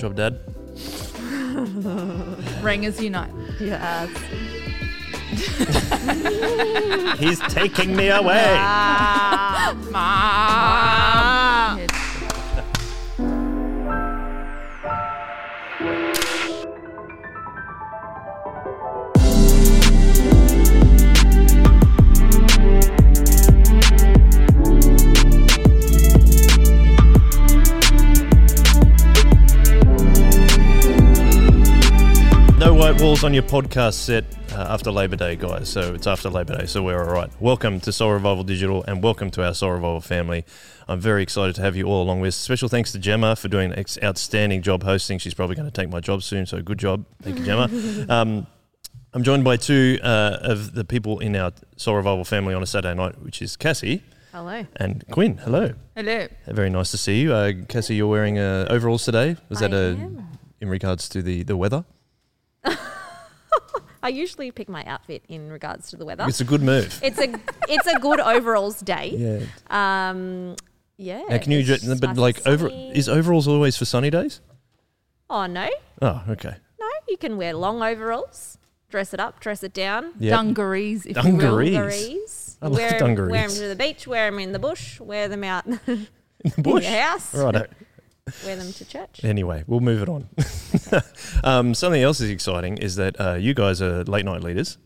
Job, 0.00 0.16
Dad. 0.16 0.40
Rangers 2.62 3.02
unite. 3.02 3.30
Yes. 3.60 4.08
He's 7.18 7.38
taking 7.52 7.94
me 7.94 8.08
away. 8.08 8.54
Mom. 9.92 11.76
No 11.76 11.86
walls 33.00 33.24
on 33.24 33.32
your 33.32 33.42
podcast 33.42 33.94
set 33.94 34.24
uh, 34.52 34.66
after 34.68 34.90
Labor 34.90 35.16
Day, 35.16 35.34
guys. 35.34 35.70
So 35.70 35.94
it's 35.94 36.06
after 36.06 36.28
Labor 36.28 36.58
Day, 36.58 36.66
so 36.66 36.82
we're 36.82 37.02
all 37.02 37.10
right. 37.14 37.30
Welcome 37.40 37.80
to 37.80 37.92
Soul 37.92 38.12
Revival 38.12 38.44
Digital 38.44 38.84
and 38.84 39.02
welcome 39.02 39.30
to 39.30 39.44
our 39.44 39.54
Soul 39.54 39.70
Revival 39.72 40.02
family. 40.02 40.44
I'm 40.86 41.00
very 41.00 41.22
excited 41.22 41.54
to 41.54 41.62
have 41.62 41.76
you 41.76 41.86
all 41.86 42.02
along 42.02 42.20
with. 42.20 42.34
Special 42.34 42.68
thanks 42.68 42.92
to 42.92 42.98
Gemma 42.98 43.36
for 43.36 43.48
doing 43.48 43.72
an 43.72 43.78
ex- 43.78 43.98
outstanding 44.02 44.60
job 44.60 44.82
hosting. 44.82 45.18
She's 45.18 45.32
probably 45.32 45.56
going 45.56 45.66
to 45.66 45.72
take 45.72 45.88
my 45.88 46.00
job 46.00 46.22
soon, 46.22 46.44
so 46.44 46.60
good 46.60 46.78
job. 46.78 47.06
Thank 47.22 47.38
you, 47.38 47.44
Gemma. 47.46 47.70
Um, 48.10 48.46
I'm 49.14 49.22
joined 49.24 49.44
by 49.44 49.56
two 49.56 49.98
uh, 50.02 50.38
of 50.42 50.74
the 50.74 50.84
people 50.84 51.20
in 51.20 51.34
our 51.36 51.52
Soul 51.76 51.96
Revival 51.96 52.24
family 52.26 52.52
on 52.52 52.62
a 52.62 52.66
Saturday 52.66 52.94
night, 52.94 53.20
which 53.22 53.40
is 53.40 53.56
Cassie 53.56 54.02
Hello. 54.30 54.66
and 54.76 55.04
Quinn. 55.10 55.38
Hello. 55.38 55.72
Hello. 55.96 56.28
Very 56.46 56.68
nice 56.70 56.90
to 56.90 56.98
see 56.98 57.22
you. 57.22 57.32
Uh, 57.32 57.52
Cassie, 57.66 57.94
you're 57.94 58.08
wearing 58.08 58.38
uh, 58.38 58.66
overalls 58.68 59.04
today. 59.06 59.36
Was 59.48 59.60
that 59.60 59.72
I 59.72 59.76
a, 59.76 59.88
am. 59.92 60.28
in 60.60 60.68
regards 60.68 61.08
to 61.10 61.22
the, 61.22 61.42
the 61.44 61.56
weather? 61.56 61.84
I 64.02 64.08
usually 64.08 64.50
pick 64.50 64.68
my 64.68 64.84
outfit 64.84 65.22
in 65.28 65.50
regards 65.50 65.90
to 65.90 65.96
the 65.96 66.04
weather. 66.04 66.24
It's 66.28 66.40
a 66.40 66.44
good 66.44 66.62
move. 66.62 66.98
It's 67.02 67.18
a 67.18 67.34
it's 67.68 67.86
a 67.86 67.98
good 68.00 68.20
overalls 68.20 68.80
day. 68.80 69.14
Yeah. 69.70 70.10
Um, 70.10 70.56
yeah. 70.96 71.22
Now, 71.28 71.38
can 71.38 71.52
you, 71.52 71.60
it's 71.60 71.82
ju- 71.82 71.88
nice 71.88 71.98
but 72.00 72.10
and 72.10 72.18
like, 72.18 72.46
over 72.46 72.68
sunny. 72.68 72.92
is 72.94 73.08
overalls 73.08 73.48
always 73.48 73.76
for 73.76 73.84
sunny 73.86 74.10
days? 74.10 74.40
Oh 75.30 75.46
no, 75.46 75.68
Oh, 76.02 76.22
okay. 76.28 76.56
no. 76.80 76.86
You 77.08 77.16
can 77.16 77.36
wear 77.36 77.54
long 77.54 77.82
overalls, 77.82 78.58
dress 78.90 79.14
it 79.14 79.20
up, 79.20 79.40
dress 79.40 79.62
it 79.62 79.72
down. 79.72 80.12
Yeah. 80.18 80.32
Dungarees, 80.36 81.06
if 81.06 81.16
you 81.16 81.22
will. 81.32 81.38
Dungarees. 81.40 81.72
Dungarees. 81.74 82.58
I 82.62 82.66
love 82.66 82.76
wear, 82.76 82.98
dungarees. 82.98 83.30
Wear 83.30 83.48
them 83.48 83.56
to 83.56 83.68
the 83.68 83.76
beach. 83.76 84.06
Wear 84.06 84.30
them 84.30 84.38
in 84.40 84.52
the 84.52 84.58
bush. 84.58 85.00
Wear 85.00 85.28
them 85.28 85.44
out 85.44 85.66
in 85.66 85.80
In 86.44 86.52
the 86.56 86.62
bush. 86.62 86.84
your 86.84 87.00
house. 87.00 87.34
Right. 87.34 87.66
Wear 88.44 88.56
them 88.56 88.72
to 88.72 88.84
church. 88.84 89.24
Anyway, 89.24 89.64
we'll 89.66 89.80
move 89.80 90.02
it 90.02 90.08
on. 90.08 90.28
um, 91.44 91.74
something 91.74 92.02
else 92.02 92.20
is 92.20 92.30
exciting 92.30 92.78
is 92.78 92.96
that 92.96 93.20
uh, 93.20 93.34
you 93.34 93.54
guys 93.54 93.80
are 93.82 94.04
late 94.04 94.24
night 94.24 94.42
leaders. 94.42 94.78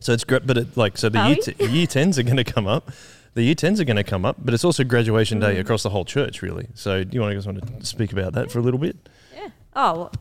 So 0.00 0.12
it's 0.12 0.24
great, 0.24 0.46
but 0.46 0.56
it, 0.58 0.76
like 0.76 0.98
so 0.98 1.08
the 1.08 1.26
year, 1.28 1.36
t- 1.36 1.64
year 1.66 1.86
tens 1.86 2.18
are 2.18 2.22
going 2.22 2.36
to 2.36 2.44
come 2.44 2.66
up. 2.66 2.90
The 3.34 3.42
year 3.42 3.54
tens 3.54 3.80
are 3.80 3.84
going 3.84 3.96
to 3.96 4.04
come 4.04 4.24
up, 4.24 4.36
but 4.38 4.54
it's 4.54 4.64
also 4.64 4.84
graduation 4.84 5.40
day 5.40 5.56
Mm. 5.56 5.60
across 5.60 5.82
the 5.82 5.90
whole 5.90 6.04
church, 6.04 6.42
really. 6.42 6.68
So 6.74 7.02
do 7.04 7.14
you 7.14 7.20
want 7.20 7.32
to 7.32 7.36
guys 7.36 7.46
want 7.46 7.80
to 7.80 7.86
speak 7.86 8.12
about 8.12 8.32
that 8.34 8.50
for 8.50 8.58
a 8.58 8.62
little 8.62 8.78
bit? 8.78 8.96
Yeah. 9.34 9.48
Oh, 9.74 9.92
well, 9.94 10.12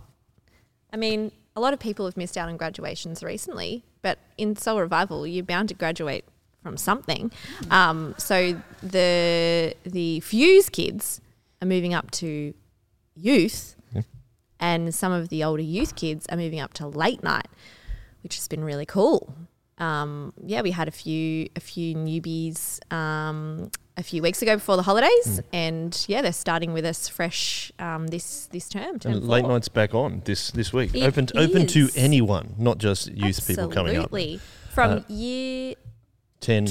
I 0.92 0.98
mean, 0.98 1.32
a 1.56 1.62
lot 1.62 1.74
of 1.74 1.80
people 1.80 2.06
have 2.06 2.18
missed 2.18 2.38
out 2.38 2.50
on 2.50 2.58
graduations 2.58 3.22
recently, 3.24 3.84
but 4.02 4.18
in 4.38 4.56
Soul 4.56 4.80
Revival, 4.80 5.28
you're 5.28 5.44
bound 5.44 5.70
to 5.70 5.76
graduate 5.76 6.26
from 6.64 6.78
something. 6.78 7.30
Um, 7.70 8.16
so 8.18 8.60
the 8.82 9.76
the 9.84 10.22
Fuse 10.22 10.70
kids 10.70 11.20
are 11.64 11.68
moving 11.68 11.94
up 11.94 12.12
to 12.12 12.54
youth, 13.16 13.76
Yeah. 13.96 14.02
and 14.60 14.94
some 14.94 15.12
of 15.12 15.30
the 15.30 15.44
older 15.44 15.64
youth 15.64 15.96
kids 15.96 16.26
are 16.30 16.38
moving 16.38 16.60
up 16.60 16.74
to 16.76 16.88
late 16.88 17.24
night, 17.24 17.48
which 18.22 18.36
has 18.36 18.48
been 18.48 18.64
really 18.64 18.86
cool. 18.86 19.34
Um, 19.80 20.34
yeah, 20.46 20.62
we 20.62 20.72
had 20.72 20.88
a 20.88 20.92
few 20.92 21.50
a 21.56 21.60
few 21.60 21.96
newbies 21.96 22.80
um, 22.94 23.72
a 23.98 24.04
few 24.04 24.22
weeks 24.22 24.42
ago 24.44 24.56
before 24.56 24.76
the 24.76 24.84
holidays, 24.84 25.42
and 25.52 26.06
yeah, 26.08 26.22
they're 26.22 26.32
starting 26.32 26.74
with 26.74 26.86
us 26.86 27.08
fresh 27.08 27.72
um, 27.80 28.08
this 28.08 28.46
this 28.52 28.70
term. 28.70 29.00
term 29.00 29.14
And 29.14 29.28
late 29.28 29.42
four. 29.44 29.54
nights 29.54 29.70
back 29.70 29.96
on 29.96 30.22
this 30.26 30.52
this 30.52 30.72
week. 30.72 30.94
It 30.94 31.04
open 31.04 31.28
open 31.36 31.66
to 31.68 31.90
anyone, 31.96 32.54
not 32.58 32.78
just 32.78 33.12
youth 33.12 33.46
people 33.48 33.68
coming 33.70 33.98
up. 33.98 34.06
Absolutely. 34.14 34.40
From 34.72 34.92
Uh, 34.92 35.02
year 35.08 35.76
Ten 36.40 36.68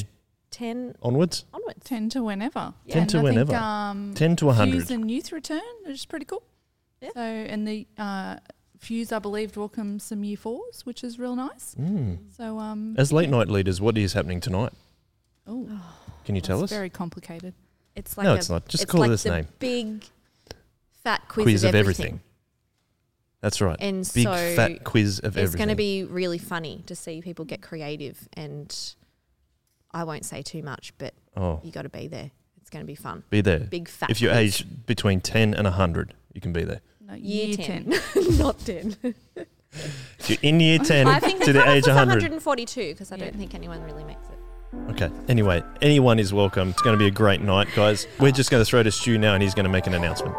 ten 0.63 0.95
onwards, 1.03 1.45
onwards. 1.53 1.85
10 1.85 2.09
to 2.11 2.23
whenever. 2.23 2.75
Yeah. 2.87 2.95
10 2.95 3.07
to 3.09 3.19
I 3.19 3.23
whenever. 3.23 3.53
Think, 3.53 3.63
um, 3.63 4.15
ten 4.15 4.37
to 4.37 4.51
hundred. 4.51 4.73
Fuse 4.73 4.91
and 4.91 5.11
youth 5.11 5.33
return, 5.33 5.61
which 5.85 5.97
is 5.97 6.07
pretty 6.07 6.25
cool. 6.25 6.43
Yeah. 7.01 7.11
So, 7.15 7.21
and 7.21 7.67
the 7.67 7.87
uh, 7.99 8.37
Fuse, 8.79 9.13
I 9.13 9.19
believe, 9.19 9.57
welcome 9.57 9.99
some 9.99 10.23
year 10.25 10.37
fours, 10.37 10.87
which 10.87 11.03
is 11.03 11.19
real 11.19 11.35
nice. 11.35 11.75
Mm. 11.79 12.19
So, 12.37 12.59
um, 12.59 12.95
As 12.97 13.13
late 13.13 13.29
night 13.29 13.49
leaders, 13.49 13.81
what 13.81 13.99
is 13.99 14.13
happening 14.13 14.41
tonight? 14.41 14.73
oh, 15.47 15.69
Can 16.25 16.37
you 16.37 16.41
tell 16.41 16.63
it's 16.63 16.73
us? 16.73 16.77
very 16.77 16.91
complicated. 16.91 17.55
It's 17.97 18.17
like 18.17 18.25
no, 18.25 18.33
a, 18.33 18.37
it's 18.37 18.49
not. 18.49 18.69
Just 18.69 18.85
it's 18.85 18.91
call 18.91 19.01
like 19.01 19.09
it 19.09 19.11
this 19.11 19.23
the 19.25 19.31
name. 19.31 19.49
Big 19.59 20.05
fat 21.03 21.29
quiz, 21.29 21.45
Quiz, 21.45 21.65
of, 21.65 21.75
everything. 21.75 22.21
That's 23.41 23.61
right. 23.61 23.77
And 23.81 24.09
Big 24.15 24.25
so 24.25 24.55
fat 24.55 24.85
quiz 24.85 25.19
of 25.19 25.37
it's 25.37 25.37
everything. 25.37 25.45
It's 25.45 25.57
going 25.57 25.69
to 25.69 25.75
be 25.75 26.05
really 26.05 26.39
funny 26.39 26.85
to 26.87 26.95
see 26.95 27.21
people 27.21 27.45
get 27.45 27.61
creative. 27.61 28.29
And 28.35 28.73
I 29.95 30.05
won't 30.05 30.25
say 30.25 30.43
too 30.43 30.63
much, 30.63 30.93
but 30.99 31.15
Oh, 31.37 31.61
you 31.63 31.71
got 31.73 31.83
to 31.83 31.89
be 31.89 32.09
there. 32.09 32.31
It's 32.61 32.71
going 32.71 32.83
to 32.83 32.87
be 32.87 32.95
fun. 32.95 33.25
be 33.31 33.41
there. 33.41 33.61
Big 33.61 33.89
fat. 33.89 34.11
If 34.11 34.21
you're 34.21 34.33
quiz. 34.33 34.61
aged 34.61 34.87
between 34.87 35.21
10 35.21 35.55
and 35.55 35.65
100, 35.65 36.15
you 36.33 36.41
can 36.41 36.53
be 36.53 36.65
there. 36.65 36.81
No, 37.07 37.15
year, 37.15 37.47
year, 37.47 37.57
10, 37.57 37.95
not 38.39 38.59
10. 38.61 38.97
If 39.35 40.31
you're 40.31 40.39
in 40.43 40.61
year 40.61 40.79
10 40.85 41.07
I 41.09 41.19
think 41.19 41.41
to 41.45 41.53
the 41.53 41.61
the 41.61 41.69
age 41.71 41.83
was 41.83 41.89
100. 41.97 42.15
142 42.23 42.93
because 42.93 43.11
I 43.13 43.17
Yeah. 43.17 43.25
don't 43.25 43.37
think 43.37 43.55
anyone 43.55 43.83
really 43.83 44.05
makes 44.05 44.27
it. 44.29 44.39
Okay. 44.91 45.11
Anyway, 45.29 45.63
anyone 45.83 46.19
is 46.19 46.33
welcome. 46.33 46.71
It's 46.71 46.81
going 46.83 46.95
to 46.95 46.99
be 46.99 47.07
a 47.07 47.11
great 47.11 47.41
night, 47.43 47.69
guys. 47.77 48.07
We're 48.19 48.33
just 48.33 48.51
going 48.51 48.61
to 48.63 48.65
throw 48.65 48.83
to 48.83 48.91
Stu 48.91 49.19
now 49.19 49.35
and 49.35 49.43
he's 49.43 49.55
going 49.55 49.65
to 49.65 49.71
make 49.71 49.87
an 49.87 49.95
announcement. 49.95 50.35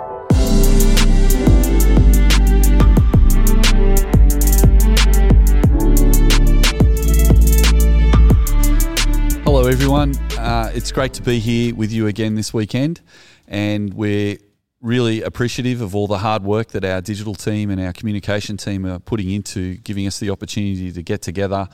Hello, 9.64 9.72
everyone. 9.72 10.14
Uh, 10.38 10.70
it's 10.74 10.92
great 10.92 11.14
to 11.14 11.22
be 11.22 11.40
here 11.40 11.74
with 11.74 11.90
you 11.90 12.08
again 12.08 12.36
this 12.36 12.54
weekend, 12.54 13.00
and 13.48 13.94
we're 13.94 14.38
really 14.82 15.22
appreciative 15.22 15.80
of 15.80 15.96
all 15.96 16.06
the 16.06 16.18
hard 16.18 16.44
work 16.44 16.72
that 16.72 16.84
our 16.84 17.00
digital 17.00 17.34
team 17.34 17.70
and 17.70 17.80
our 17.80 17.94
communication 17.94 18.58
team 18.58 18.86
are 18.86 19.00
putting 19.00 19.32
into 19.32 19.76
giving 19.76 20.06
us 20.06 20.20
the 20.20 20.30
opportunity 20.32 20.92
to 20.92 21.02
get 21.02 21.22
together 21.22 21.70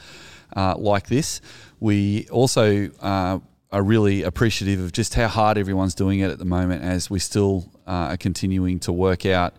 uh, 0.56 0.76
like 0.78 1.08
this. 1.08 1.42
We 1.80 2.28
also 2.30 2.92
uh, 3.02 3.40
are 3.72 3.82
really 3.82 4.22
appreciative 4.22 4.80
of 4.80 4.92
just 4.92 5.16
how 5.16 5.28
hard 5.28 5.58
everyone's 5.58 5.96
doing 5.96 6.20
it 6.20 6.30
at 6.30 6.38
the 6.38 6.46
moment 6.46 6.84
as 6.84 7.10
we 7.10 7.18
still 7.18 7.72
uh, 7.88 8.12
are 8.12 8.18
continuing 8.18 8.80
to 8.82 8.94
work 8.94 9.26
out 9.26 9.56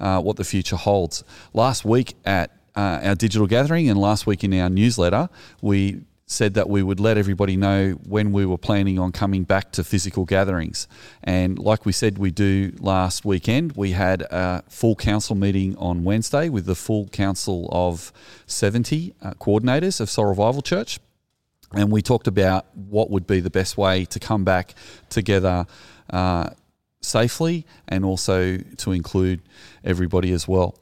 uh, 0.00 0.22
what 0.22 0.36
the 0.36 0.44
future 0.44 0.76
holds. 0.76 1.24
Last 1.52 1.84
week 1.84 2.14
at 2.24 2.52
uh, 2.74 3.00
our 3.02 3.14
digital 3.14 3.46
gathering 3.46 3.90
and 3.90 4.00
last 4.00 4.26
week 4.26 4.44
in 4.44 4.54
our 4.54 4.70
newsletter, 4.70 5.28
we 5.60 6.00
said 6.26 6.54
that 6.54 6.68
we 6.68 6.82
would 6.82 6.98
let 6.98 7.16
everybody 7.16 7.56
know 7.56 7.92
when 8.06 8.32
we 8.32 8.44
were 8.44 8.58
planning 8.58 8.98
on 8.98 9.12
coming 9.12 9.44
back 9.44 9.70
to 9.72 9.84
physical 9.84 10.24
gatherings. 10.24 10.88
And 11.22 11.58
like 11.58 11.86
we 11.86 11.92
said 11.92 12.18
we 12.18 12.32
do 12.32 12.72
last 12.80 13.24
weekend, 13.24 13.72
we 13.76 13.92
had 13.92 14.22
a 14.22 14.64
full 14.68 14.96
council 14.96 15.36
meeting 15.36 15.76
on 15.76 16.02
Wednesday 16.02 16.48
with 16.48 16.66
the 16.66 16.74
full 16.74 17.06
council 17.08 17.68
of 17.70 18.12
70 18.46 19.14
uh, 19.22 19.30
coordinators 19.34 20.00
of 20.00 20.10
Soul 20.10 20.26
Revival 20.26 20.62
Church 20.62 20.98
and 21.72 21.90
we 21.90 22.02
talked 22.02 22.26
about 22.26 22.66
what 22.74 23.10
would 23.10 23.26
be 23.26 23.40
the 23.40 23.50
best 23.50 23.76
way 23.76 24.04
to 24.06 24.18
come 24.20 24.44
back 24.44 24.74
together 25.08 25.66
uh, 26.10 26.50
safely 27.00 27.66
and 27.88 28.04
also 28.04 28.58
to 28.58 28.92
include 28.92 29.40
everybody 29.84 30.32
as 30.32 30.46
well. 30.46 30.78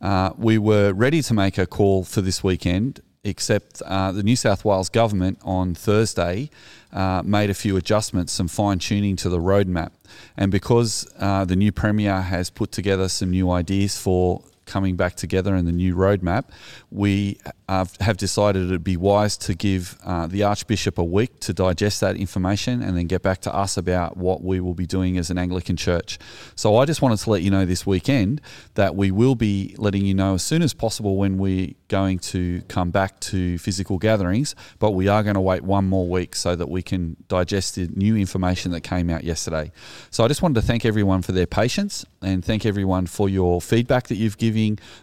Uh, 0.00 0.30
we 0.36 0.58
were 0.58 0.92
ready 0.92 1.22
to 1.22 1.34
make 1.34 1.58
a 1.58 1.66
call 1.66 2.04
for 2.04 2.20
this 2.20 2.42
weekend, 2.44 3.00
except 3.24 3.82
uh, 3.82 4.12
the 4.12 4.22
New 4.22 4.36
South 4.36 4.64
Wales 4.64 4.88
government 4.88 5.38
on 5.42 5.74
Thursday 5.74 6.50
uh, 6.92 7.22
made 7.24 7.50
a 7.50 7.54
few 7.54 7.76
adjustments, 7.76 8.32
some 8.32 8.48
fine 8.48 8.78
tuning 8.78 9.16
to 9.16 9.28
the 9.28 9.38
roadmap. 9.38 9.90
And 10.36 10.50
because 10.50 11.06
uh, 11.18 11.44
the 11.44 11.56
new 11.56 11.72
Premier 11.72 12.20
has 12.20 12.50
put 12.50 12.72
together 12.72 13.08
some 13.08 13.30
new 13.30 13.50
ideas 13.50 13.98
for 13.98 14.42
coming 14.68 14.94
back 14.94 15.16
together 15.16 15.54
and 15.54 15.66
the 15.66 15.72
new 15.72 15.96
roadmap, 15.96 16.44
we 16.90 17.38
have 17.68 18.16
decided 18.16 18.64
it'd 18.64 18.82
be 18.82 18.96
wise 18.96 19.36
to 19.36 19.54
give 19.54 19.98
uh, 20.04 20.26
the 20.26 20.42
Archbishop 20.42 20.96
a 20.96 21.04
week 21.04 21.38
to 21.40 21.52
digest 21.52 22.00
that 22.00 22.16
information 22.16 22.82
and 22.82 22.96
then 22.96 23.06
get 23.06 23.22
back 23.22 23.40
to 23.40 23.54
us 23.54 23.76
about 23.76 24.16
what 24.16 24.42
we 24.42 24.58
will 24.60 24.74
be 24.74 24.86
doing 24.86 25.18
as 25.18 25.28
an 25.30 25.36
Anglican 25.36 25.76
church. 25.76 26.18
So 26.54 26.76
I 26.76 26.86
just 26.86 27.02
wanted 27.02 27.18
to 27.18 27.30
let 27.30 27.42
you 27.42 27.50
know 27.50 27.66
this 27.66 27.86
weekend 27.86 28.40
that 28.74 28.96
we 28.96 29.10
will 29.10 29.34
be 29.34 29.74
letting 29.78 30.06
you 30.06 30.14
know 30.14 30.34
as 30.34 30.42
soon 30.42 30.62
as 30.62 30.72
possible 30.72 31.16
when 31.16 31.36
we're 31.36 31.74
going 31.88 32.18
to 32.18 32.62
come 32.68 32.90
back 32.90 33.20
to 33.20 33.58
physical 33.58 33.98
gatherings, 33.98 34.54
but 34.78 34.92
we 34.92 35.08
are 35.08 35.22
going 35.22 35.34
to 35.34 35.40
wait 35.40 35.62
one 35.62 35.86
more 35.86 36.08
week 36.08 36.34
so 36.34 36.56
that 36.56 36.68
we 36.70 36.82
can 36.82 37.16
digest 37.28 37.74
the 37.74 37.88
new 37.88 38.16
information 38.16 38.72
that 38.72 38.80
came 38.80 39.10
out 39.10 39.24
yesterday. 39.24 39.70
So 40.10 40.24
I 40.24 40.28
just 40.28 40.40
wanted 40.40 40.60
to 40.60 40.66
thank 40.66 40.84
everyone 40.84 41.22
for 41.22 41.32
their 41.32 41.46
patience 41.46 42.06
and 42.22 42.44
thank 42.44 42.64
everyone 42.64 43.06
for 43.06 43.28
your 43.28 43.60
feedback 43.60 44.08
that 44.08 44.16
you've 44.16 44.38
given 44.38 44.57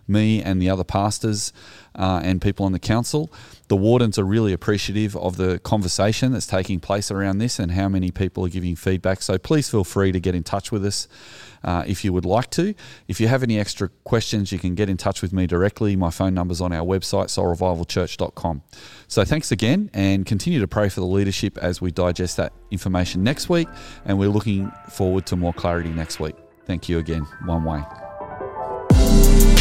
me 0.07 0.42
and 0.42 0.62
the 0.62 0.69
other 0.69 0.84
pastors 0.84 1.54
uh, 1.96 2.22
and 2.24 2.42
people 2.42 2.66
on 2.66 2.72
the 2.72 2.80
council. 2.80 3.31
The 3.68 3.75
wardens 3.75 4.19
are 4.19 4.24
really 4.24 4.54
appreciative 4.54 5.16
of 5.16 5.38
the 5.38 5.60
conversation 5.60 6.34
that's 6.34 6.46
taking 6.46 6.80
place 6.80 7.10
around 7.10 7.40
this 7.40 7.57
and 7.57 7.72
how 7.72 7.90
many 7.90 8.12
people 8.12 8.46
are 8.46 8.50
giving 8.50 8.75
feedback. 8.75 9.22
So 9.22 9.38
please 9.38 9.69
feel 9.69 9.84
free 9.84 10.12
to 10.12 10.19
get 10.19 10.36
in 10.36 10.44
touch 10.44 10.72
with 10.72 10.86
us 10.86 11.07
uh, 11.63 11.84
if 11.88 12.06
you 12.06 12.13
would 12.13 12.25
like 12.25 12.52
to. 12.52 12.75
If 13.07 13.19
you 13.19 13.28
have 13.28 13.42
any 13.42 13.60
extra 13.60 13.90
questions, 14.04 14.52
you 14.52 14.60
can 14.60 14.75
get 14.75 14.88
in 14.88 14.98
touch 14.98 15.22
with 15.22 15.34
me 15.34 15.48
directly. 15.48 15.96
My 15.96 16.12
phone 16.12 16.34
number's 16.34 16.62
on 16.62 16.72
our 16.72 16.86
website, 16.86 17.28
soulrevivalchurch.com. 17.28 18.62
So 19.07 19.25
thanks 19.25 19.52
again 19.52 19.90
and 19.94 20.25
continue 20.25 20.60
to 20.60 20.68
pray 20.68 20.90
for 20.90 21.00
the 21.00 21.07
leadership 21.07 21.57
as 21.57 21.81
we 21.81 21.92
digest 21.92 22.38
that 22.38 22.54
information 22.69 23.24
next 23.24 23.50
week. 23.50 23.68
And 24.06 24.19
we're 24.19 24.30
looking 24.30 24.72
forward 24.90 25.25
to 25.28 25.36
more 25.36 25.54
clarity 25.54 25.90
next 25.90 26.19
week. 26.19 26.36
Thank 26.66 26.88
you 26.88 27.00
again. 27.00 27.24
One 27.46 27.63
way. 27.63 28.05
Blessed 29.15 29.55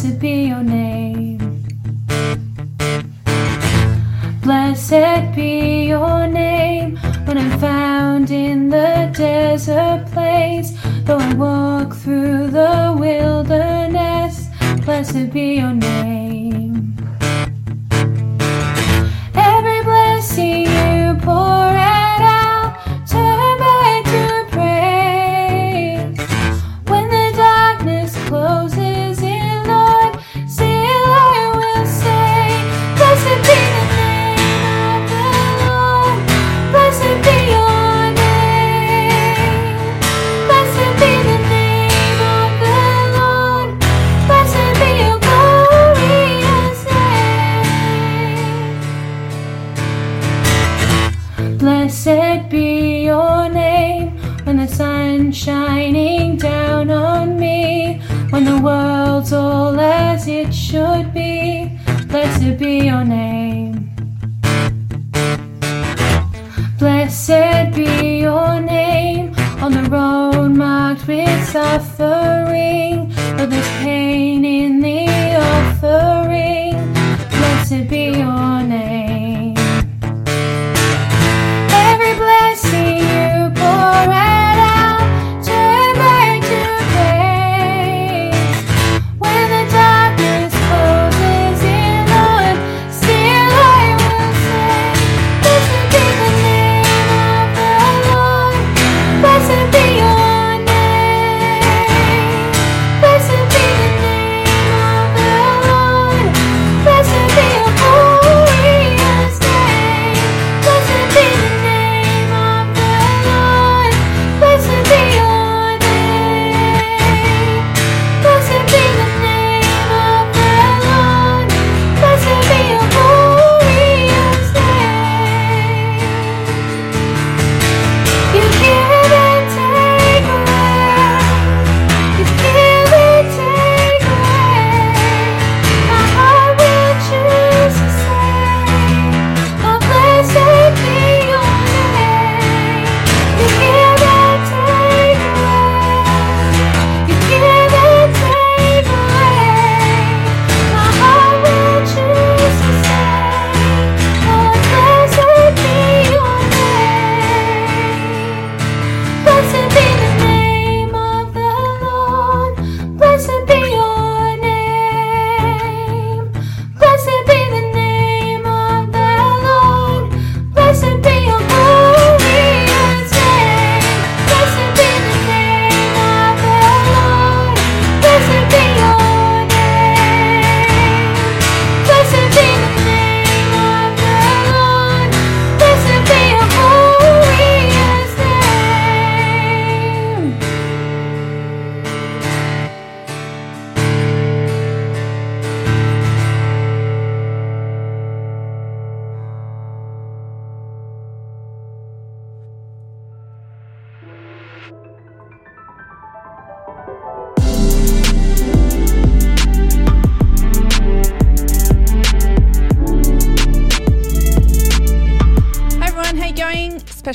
Blessed 0.00 0.18
be 0.18 0.46
your 0.46 0.62
name. 0.62 1.36
Blessed 4.40 5.34
be 5.34 5.88
your 5.88 6.26
name 6.26 6.96
when 7.26 7.36
I'm 7.36 7.58
found 7.60 8.30
in 8.30 8.70
the 8.70 9.12
desert 9.14 10.06
place. 10.10 10.72
Though 11.04 11.18
I 11.18 11.34
walk 11.34 11.94
through 11.96 12.48
the 12.48 12.96
wilderness, 12.98 14.48
blessed 14.86 15.34
be 15.34 15.56
your 15.56 15.74
name. 15.74 16.29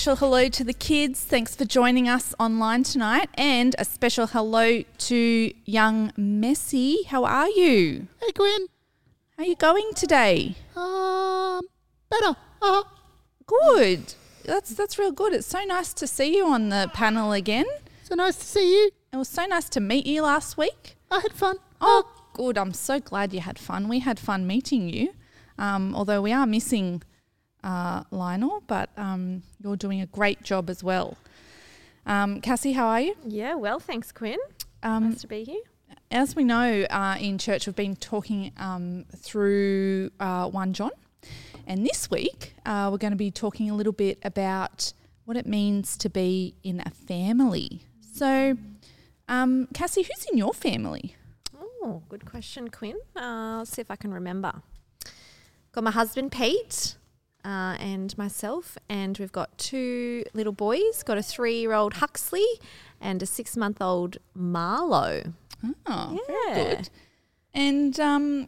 Special 0.06 0.28
hello 0.28 0.50
to 0.50 0.64
the 0.64 0.72
kids. 0.72 1.20
Thanks 1.20 1.56
for 1.56 1.66
joining 1.66 2.08
us 2.08 2.36
online 2.40 2.84
tonight, 2.84 3.28
and 3.34 3.76
a 3.80 3.86
special 3.86 4.28
hello 4.28 4.84
to 5.00 5.54
young 5.66 6.12
Messi. 6.12 7.08
How 7.08 7.24
are 7.26 7.50
you? 7.50 8.08
Hey, 8.22 8.32
Gwen. 8.36 8.68
How 9.36 9.42
are 9.42 9.48
you 9.48 9.56
going 9.56 9.90
today? 9.96 10.58
Um, 10.76 11.62
better. 12.08 12.36
Uh, 12.62 12.84
Good. 13.48 14.14
That's 14.44 14.76
that's 14.76 15.00
real 15.00 15.12
good. 15.12 15.34
It's 15.34 15.48
so 15.48 15.64
nice 15.64 15.92
to 15.96 16.06
see 16.06 16.38
you 16.38 16.46
on 16.46 16.70
the 16.70 16.88
panel 16.94 17.32
again. 17.32 17.66
so 18.04 18.14
nice 18.14 18.36
to 18.36 18.46
see 18.46 18.76
you. 18.76 18.92
It 19.12 19.18
was 19.18 19.28
so 19.28 19.48
nice 19.48 19.70
to 19.70 19.80
meet 19.80 20.06
you 20.06 20.22
last 20.22 20.56
week. 20.56 20.98
I 21.10 21.22
had 21.22 21.34
fun. 21.34 21.56
Oh, 21.82 22.04
good. 22.34 22.60
I'm 22.60 22.74
so 22.74 23.00
glad 23.00 23.34
you 23.34 23.40
had 23.40 23.58
fun. 23.58 23.88
We 23.88 24.02
had 24.02 24.20
fun 24.20 24.46
meeting 24.46 24.88
you. 24.88 25.16
Um, 25.58 25.96
although 25.96 26.22
we 26.22 26.32
are 26.32 26.46
missing 26.46 27.02
uh, 27.66 28.04
Lionel, 28.12 28.64
but 28.68 28.90
um, 28.96 29.44
you're 29.62 29.76
doing 29.76 30.00
a 30.00 30.06
great 30.06 30.42
job 30.44 30.70
as 30.70 30.84
well. 30.84 31.18
Um, 32.06 32.40
Cassie, 32.40 32.74
how 32.74 32.86
are 32.88 33.02
you? 33.02 33.16
Yeah, 33.26 33.56
well, 33.56 33.80
thanks, 33.80 34.12
Quinn. 34.12 34.38
Um, 34.84 35.10
Nice 35.10 35.22
to 35.22 35.28
be 35.28 35.44
here. 35.44 35.62
as 36.12 36.36
we 36.36 36.44
know 36.44 36.86
uh, 36.90 37.18
in 37.20 37.38
church, 37.40 37.66
we've 37.66 37.76
been 37.76 37.96
talking 37.96 38.52
um, 38.58 39.06
through 39.16 40.12
uh, 40.20 40.48
1 40.48 40.74
John. 40.74 40.92
And 41.68 41.84
this 41.84 42.12
week, 42.12 42.54
uh, 42.66 42.90
we're 42.92 43.00
going 43.00 43.14
to 43.14 43.18
be 43.18 43.32
talking 43.32 43.72
a 43.72 43.76
little 43.76 43.94
bit 43.94 44.20
about 44.24 44.94
what 45.26 45.36
it 45.36 45.48
means 45.48 45.98
to 45.98 46.10
be 46.10 46.54
in 46.62 46.84
a 46.86 46.92
family. 46.92 47.82
So, 48.14 48.56
um, 49.28 49.68
Cassie, 49.74 50.04
who's 50.04 50.28
in 50.32 50.38
your 50.38 50.54
family? 50.54 51.16
Oh, 51.60 52.04
good 52.10 52.26
question, 52.26 52.70
Quinn. 52.70 52.98
Uh, 53.16 53.56
let's 53.60 53.72
see 53.72 53.82
if 53.82 53.90
I 53.90 53.96
can 53.96 54.14
remember. 54.14 54.62
Got 55.72 55.84
my 55.84 55.92
husband, 55.92 56.32
Pete, 56.32 56.96
uh, 57.46 57.76
and 57.80 58.18
myself, 58.18 58.78
and 58.90 59.18
we've 59.20 59.32
got 59.32 59.58
two 59.58 60.24
little 60.34 60.52
boys. 60.54 61.04
Got 61.04 61.18
a 61.20 61.24
three-year-old 61.24 61.94
Huxley 61.96 62.46
and 63.00 63.22
a 63.22 63.26
six-month-old 63.26 64.18
Marlowe. 64.34 65.34
Oh, 65.86 66.20
Yeah. 66.30 66.54
very 66.54 66.76
good. 66.76 66.90
And 67.54 68.00
um, 68.00 68.48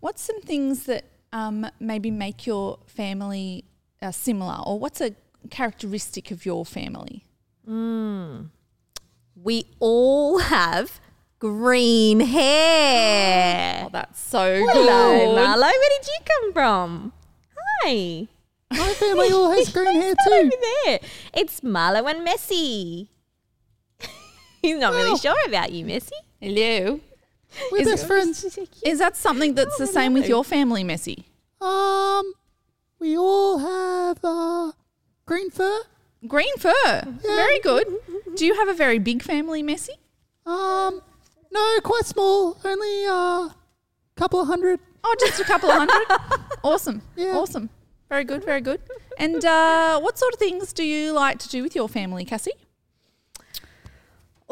what's 0.00 0.22
some 0.22 0.40
things 0.42 0.84
that 0.84 1.04
um, 1.32 1.66
maybe 1.80 2.10
make 2.10 2.46
your 2.46 2.78
family 2.86 3.64
uh, 4.02 4.10
similar, 4.12 4.58
or 4.66 4.78
what's 4.78 5.00
a 5.00 5.14
characteristic 5.50 6.30
of 6.30 6.44
your 6.44 6.64
family? 6.66 7.24
We 9.42 9.64
all 9.78 10.38
have 10.40 11.00
green 11.38 12.20
hair. 12.20 13.84
Oh, 13.86 13.88
that's 13.90 14.20
so 14.20 14.64
Hello, 14.68 15.18
good. 15.18 15.34
Marlowe. 15.34 15.60
Where 15.66 15.98
did 15.98 16.06
you 16.06 16.18
come 16.26 16.52
from? 16.52 17.12
Hi. 17.82 18.28
My 18.72 18.92
family 18.94 19.32
all 19.32 19.50
has 19.50 19.72
green 19.72 20.00
hair 20.00 20.14
Over 20.26 20.50
too. 20.50 20.50
there. 20.86 21.00
It's 21.34 21.62
Marlowe 21.62 22.06
and 22.06 22.26
Messi. 22.26 23.08
He's 24.62 24.78
not 24.78 24.92
really 24.94 25.10
Oh. 25.12 25.16
sure 25.16 25.36
about 25.46 25.72
you, 25.72 25.84
Messi. 25.84 26.12
Hello. 26.40 27.00
We're 27.72 27.78
Is 27.82 27.88
best 27.88 28.06
friends. 28.06 28.58
Is 28.84 28.98
that 29.00 29.16
something 29.16 29.54
that's 29.54 29.76
the 29.76 29.86
same 29.86 30.12
with 30.14 30.28
your 30.28 30.44
family, 30.44 30.84
Messi? 30.84 31.24
Um, 31.60 32.32
we 33.00 33.18
all 33.18 33.58
have 33.58 34.18
uh 34.22 34.72
green 35.26 35.50
fur. 35.50 35.80
Green 36.28 36.54
fur. 36.58 37.02
Very 37.22 37.58
good. 37.60 37.86
Do 38.36 38.46
you 38.46 38.54
have 38.54 38.68
a 38.68 38.74
very 38.74 38.98
big 39.00 39.22
family, 39.22 39.62
Messi? 39.64 39.96
Um, 40.46 41.02
no, 41.50 41.78
quite 41.82 42.04
small. 42.06 42.56
Only 42.64 43.06
uh, 43.06 43.48
couple 44.16 44.40
of 44.40 44.46
hundred. 44.46 44.78
Oh, 45.02 45.14
just 45.18 45.40
a 45.40 45.44
couple 45.44 45.70
of 45.70 45.76
hundred. 45.76 46.18
awesome. 46.64 47.02
Yeah. 47.16 47.36
Awesome. 47.36 47.70
Very 48.08 48.24
good. 48.24 48.44
Very 48.44 48.60
good. 48.60 48.80
And 49.18 49.44
uh, 49.44 50.00
what 50.00 50.18
sort 50.18 50.32
of 50.34 50.38
things 50.38 50.72
do 50.72 50.84
you 50.84 51.12
like 51.12 51.38
to 51.40 51.48
do 51.48 51.62
with 51.62 51.74
your 51.74 51.88
family, 51.88 52.24
Cassie? 52.24 52.52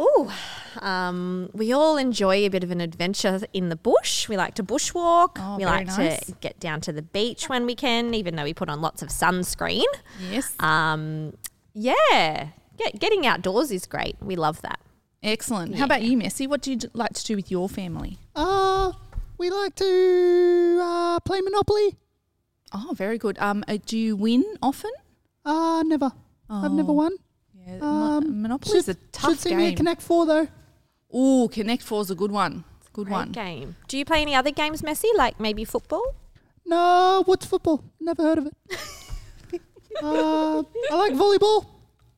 Oh, 0.00 0.32
um, 0.80 1.50
we 1.52 1.72
all 1.72 1.96
enjoy 1.96 2.34
a 2.46 2.48
bit 2.48 2.62
of 2.62 2.70
an 2.70 2.80
adventure 2.80 3.40
in 3.52 3.68
the 3.68 3.74
bush. 3.74 4.28
We 4.28 4.36
like 4.36 4.54
to 4.54 4.62
bushwalk. 4.62 5.30
Oh, 5.38 5.56
we 5.56 5.64
very 5.64 5.78
like 5.78 5.86
nice. 5.88 6.26
to 6.26 6.32
get 6.40 6.60
down 6.60 6.80
to 6.82 6.92
the 6.92 7.02
beach 7.02 7.48
when 7.48 7.66
we 7.66 7.74
can, 7.74 8.14
even 8.14 8.36
though 8.36 8.44
we 8.44 8.54
put 8.54 8.68
on 8.68 8.80
lots 8.80 9.02
of 9.02 9.08
sunscreen. 9.08 9.82
Yes. 10.30 10.54
Um, 10.60 11.36
yeah, 11.74 12.50
get, 12.76 13.00
getting 13.00 13.26
outdoors 13.26 13.72
is 13.72 13.86
great. 13.86 14.16
We 14.20 14.36
love 14.36 14.62
that. 14.62 14.78
Excellent. 15.20 15.74
How 15.74 15.84
about 15.84 16.02
you, 16.02 16.16
Messi? 16.16 16.46
What 16.46 16.62
do 16.62 16.70
you 16.70 16.76
d- 16.76 16.88
like 16.92 17.12
to 17.14 17.24
do 17.24 17.34
with 17.34 17.50
your 17.50 17.68
family? 17.68 18.18
Uh, 18.36 18.92
we 19.38 19.50
like 19.50 19.74
to 19.76 20.78
uh 20.82 21.20
play 21.20 21.40
Monopoly. 21.40 21.96
Oh, 22.72 22.92
very 22.94 23.16
good. 23.18 23.38
Um, 23.38 23.64
uh, 23.66 23.78
do 23.86 23.96
you 23.96 24.14
win 24.16 24.44
often? 24.62 24.90
Uh, 25.44 25.82
never. 25.86 26.12
I've 26.50 26.72
never 26.72 26.90
Oh, 26.90 26.94
won. 26.94 27.12
Yeah, 27.66 27.78
Um, 27.80 28.42
Monopoly 28.42 28.76
is 28.78 28.88
a 28.88 28.92
Should 28.92 29.12
tough 29.12 29.38
see 29.38 29.54
me 29.54 29.64
at 29.66 29.68
game. 29.70 29.76
Connect 29.76 30.02
Four 30.02 30.26
though. 30.26 30.48
Ooh, 31.16 31.48
Connect 31.48 31.82
Four 31.82 32.02
is 32.02 32.10
a 32.10 32.14
good 32.14 32.30
one. 32.30 32.64
It's 32.80 32.88
a 32.88 32.92
good 32.92 33.06
Great 33.06 33.14
one. 33.14 33.32
game. 33.32 33.76
Do 33.88 33.96
you 33.98 34.04
play 34.04 34.20
any 34.22 34.34
other 34.34 34.50
games, 34.50 34.82
Messi? 34.82 35.08
Like 35.16 35.40
maybe 35.40 35.64
football? 35.64 36.14
No, 36.66 37.22
what's 37.24 37.46
football? 37.46 37.82
Never 38.00 38.22
heard 38.22 38.38
of 38.38 38.46
it. 38.46 38.54
uh, 40.02 40.62
I 40.90 40.94
like 40.96 41.12
volleyball. 41.14 41.66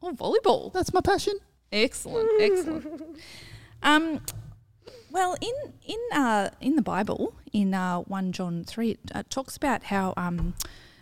Oh, 0.03 0.12
volleyball. 0.12 0.73
That's 0.73 0.93
my 0.93 1.00
passion. 1.00 1.35
Excellent, 1.71 2.29
excellent. 2.41 3.19
Um, 3.83 4.21
well, 5.11 5.37
in 5.40 5.73
in 5.85 5.99
uh, 6.12 6.50
in 6.61 6.76
the 6.76 6.83
Bible, 6.83 7.35
in 7.52 7.75
uh, 7.75 7.99
one 8.00 8.33
John 8.33 8.64
three, 8.64 8.93
it 8.93 9.00
uh, 9.14 9.23
talks 9.29 9.57
about 9.57 9.85
how 9.85 10.14
um, 10.17 10.55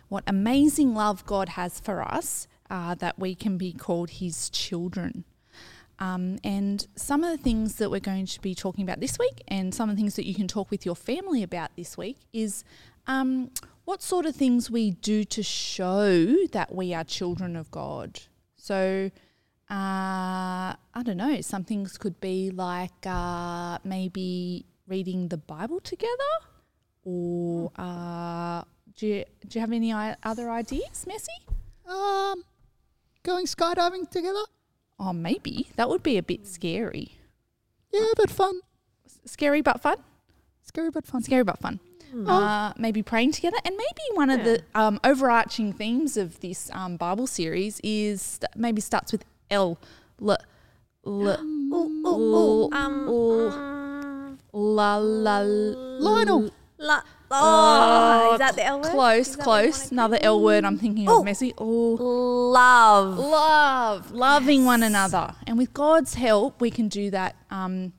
what 0.07 0.23
amazing 0.27 0.93
love 0.95 1.25
God 1.25 1.49
has 1.49 1.79
for 1.79 2.01
us, 2.01 2.47
uh, 2.69 2.95
that 2.95 3.19
we 3.19 3.35
can 3.35 3.57
be 3.57 3.71
called 3.71 4.11
His 4.11 4.49
children. 4.49 5.25
Um, 5.99 6.39
and 6.45 6.87
some 6.95 7.23
of 7.23 7.31
the 7.35 7.43
things 7.43 7.75
that 7.75 7.91
we're 7.91 7.99
going 7.99 8.25
to 8.25 8.41
be 8.41 8.55
talking 8.55 8.83
about 8.83 9.01
this 9.01 9.19
week, 9.19 9.43
and 9.47 9.75
some 9.75 9.89
of 9.89 9.95
the 9.95 10.01
things 10.01 10.15
that 10.15 10.25
you 10.25 10.33
can 10.33 10.47
talk 10.47 10.71
with 10.71 10.85
your 10.85 10.95
family 10.95 11.43
about 11.43 11.71
this 11.75 11.97
week, 11.97 12.17
is 12.31 12.63
um, 13.05 13.51
what 13.83 14.01
sort 14.01 14.25
of 14.25 14.35
things 14.35 14.71
we 14.71 14.91
do 14.91 15.23
to 15.25 15.43
show 15.43 16.45
that 16.47 16.73
we 16.73 16.93
are 16.93 17.03
children 17.03 17.55
of 17.55 17.69
God. 17.69 18.21
So, 18.55 19.11
uh, 19.69 20.73
I 20.93 21.03
don't 21.03 21.17
know. 21.17 21.41
Some 21.41 21.63
things 21.63 21.97
could 21.97 22.19
be 22.19 22.51
like 22.51 23.05
uh, 23.05 23.77
maybe 23.83 24.65
reading 24.87 25.27
the 25.27 25.37
Bible 25.37 25.79
together, 25.79 26.33
or 27.03 27.71
uh, 27.77 28.63
do 28.97 29.07
you 29.07 29.25
do 29.47 29.57
you 29.59 29.61
have 29.61 29.71
any 29.71 29.93
i- 29.93 30.15
other 30.23 30.49
ideas, 30.49 31.05
Messi? 31.07 31.37
Um, 31.91 32.43
going 33.23 33.45
skydiving 33.45 34.09
together. 34.09 34.43
Oh, 34.99 35.13
maybe 35.13 35.69
that 35.75 35.87
would 35.89 36.03
be 36.03 36.17
a 36.17 36.23
bit 36.23 36.47
scary. 36.47 37.19
Yeah, 37.93 38.07
but 38.17 38.29
fun. 38.29 38.59
Scary 39.25 39.61
but 39.61 39.81
fun. 39.81 39.97
Scary 40.63 40.89
but 40.91 41.05
fun. 41.05 41.21
Scary 41.23 41.43
but 41.43 41.59
fun. 41.59 41.79
Uh, 42.27 42.73
maybe 42.75 43.03
praying 43.03 43.31
together, 43.33 43.57
and 43.63 43.75
maybe 43.77 44.01
one 44.15 44.31
of 44.31 44.43
the 44.43 44.63
um, 44.73 44.99
overarching 45.03 45.71
themes 45.73 46.17
of 46.17 46.39
this 46.39 46.71
um, 46.73 46.97
Bible 46.97 47.27
series 47.27 47.79
is 47.83 48.19
st- 48.21 48.49
maybe 48.55 48.81
starts 48.81 49.11
with 49.11 49.23
L. 49.51 49.77
L. 50.21 50.37
L. 51.05 52.69
Um, 52.73 54.37
La 54.51 54.97
la. 54.97 55.39
Lionel. 55.41 56.51
la- 56.77 57.01
oh, 57.31 58.33
is 58.33 58.39
that 58.39 58.55
the 58.55 58.65
L 58.65 58.81
word? 58.81 58.91
Close, 58.91 59.27
Is 59.29 59.35
that 59.35 59.47
what 59.47 59.63
you 59.63 59.71
close. 59.71 59.91
Another 59.91 60.17
L 60.21 60.41
word 60.41 60.65
I'm 60.65 60.77
thinking 60.77 61.07
of, 61.07 61.23
Messi. 61.23 61.53
Oh. 61.57 61.97
Love. 62.51 63.17
Love, 63.17 64.11
loving 64.11 64.65
one 64.65 64.83
another, 64.83 65.35
and 65.45 65.57
with 65.57 65.73
God's 65.73 66.15
help, 66.15 66.61
we 66.61 66.71
can 66.71 66.87
do 66.87 67.11
that. 67.11 67.35
Um, 67.51 67.93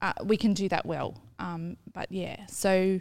uh, 0.00 0.12
we 0.24 0.36
can 0.36 0.54
do 0.54 0.68
that 0.68 0.86
well. 0.86 1.20
Um, 1.40 1.76
but 1.92 2.10
yeah, 2.12 2.46
so 2.46 3.00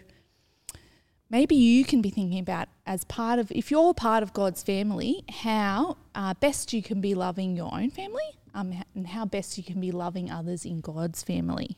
maybe 1.29 1.55
you 1.55 1.83
can 1.85 2.01
be 2.01 2.09
thinking 2.09 2.39
about 2.39 2.67
as 2.85 3.03
part 3.05 3.39
of 3.39 3.51
if 3.51 3.69
you're 3.71 3.93
part 3.93 4.23
of 4.23 4.33
God's 4.33 4.63
family, 4.63 5.23
how 5.29 5.97
uh, 6.15 6.33
best 6.35 6.73
you 6.73 6.81
can 6.81 7.01
be 7.01 7.13
loving 7.15 7.55
your 7.55 7.73
own 7.73 7.89
family, 7.89 8.29
um, 8.53 8.73
and 8.95 9.07
how 9.07 9.25
best 9.25 9.57
you 9.57 9.63
can 9.63 9.79
be 9.79 9.91
loving 9.91 10.31
others 10.31 10.65
in 10.65 10.81
God's 10.81 11.23
family. 11.23 11.77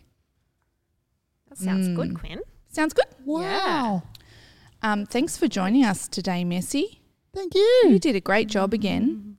That 1.49 1.57
sounds 1.57 1.87
Mm. 1.89 1.95
good, 1.95 2.19
Quinn. 2.19 2.39
Sounds 2.71 2.93
good. 2.93 3.05
Wow. 3.25 4.03
Um, 4.81 5.05
thanks 5.05 5.35
for 5.35 5.47
joining 5.47 5.83
us 5.83 6.07
today, 6.07 6.43
Messi. 6.43 6.99
Thank 7.33 7.53
You 7.55 7.81
you. 7.85 7.99
did 7.99 8.15
a 8.15 8.21
great 8.21 8.47
job 8.47 8.73
again. 8.73 9.37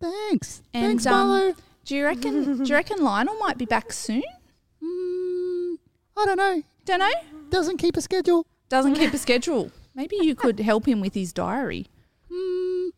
Thanks. 0.00 0.62
And, 0.74 1.00
Thanks, 1.00 1.06
um, 1.06 1.54
Do 1.84 1.96
you 1.96 2.04
reckon? 2.04 2.58
do 2.64 2.68
you 2.68 2.74
reckon 2.74 3.02
Lionel 3.02 3.36
might 3.38 3.58
be 3.58 3.64
back 3.64 3.92
soon? 3.92 4.22
Mm, 4.82 5.76
I 6.16 6.24
don't 6.26 6.36
know. 6.36 6.62
Don't 6.84 6.98
know. 7.00 7.12
Doesn't 7.50 7.78
keep 7.78 7.96
a 7.96 8.00
schedule. 8.00 8.46
Doesn't 8.72 8.94
keep 8.94 9.12
a 9.18 9.18
schedule. 9.18 9.70
Maybe 9.94 10.16
you 10.16 10.34
could 10.34 10.58
help 10.58 10.86
him 10.88 11.02
with 11.02 11.12
his 11.12 11.30
diary. 11.34 11.88
Mm, 12.32 12.88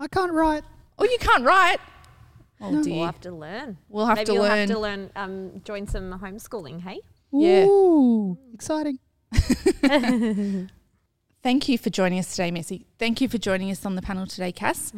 I 0.00 0.08
can't 0.08 0.32
write. 0.32 0.64
Oh, 0.98 1.04
you 1.04 1.18
can't 1.20 1.44
write. 1.44 1.78
Oh 2.60 2.70
No. 2.70 2.82
dear. 2.82 2.94
We'll 2.96 3.06
have 3.06 3.20
to 3.20 3.30
learn. 3.30 3.76
We'll 3.88 4.06
have 4.06 4.16
Maybe 4.16 4.26
to 4.26 4.32
you'll 4.32 4.42
learn. 4.42 4.58
have 4.58 4.68
to 4.70 4.78
learn. 4.80 5.10
Um, 5.14 5.60
join 5.64 5.86
some 5.86 6.18
homeschooling. 6.18 6.80
Hey. 6.80 6.98
Yeah. 7.32 7.64
Ooh, 7.66 8.36
exciting. 8.52 8.98
Thank 11.42 11.68
you 11.68 11.78
for 11.78 11.90
joining 11.90 12.18
us 12.18 12.32
today, 12.32 12.50
Messi. 12.50 12.84
Thank 12.98 13.20
you 13.20 13.28
for 13.28 13.38
joining 13.38 13.70
us 13.70 13.86
on 13.86 13.94
the 13.94 14.02
panel 14.02 14.26
today, 14.26 14.50
Cass. 14.50 14.92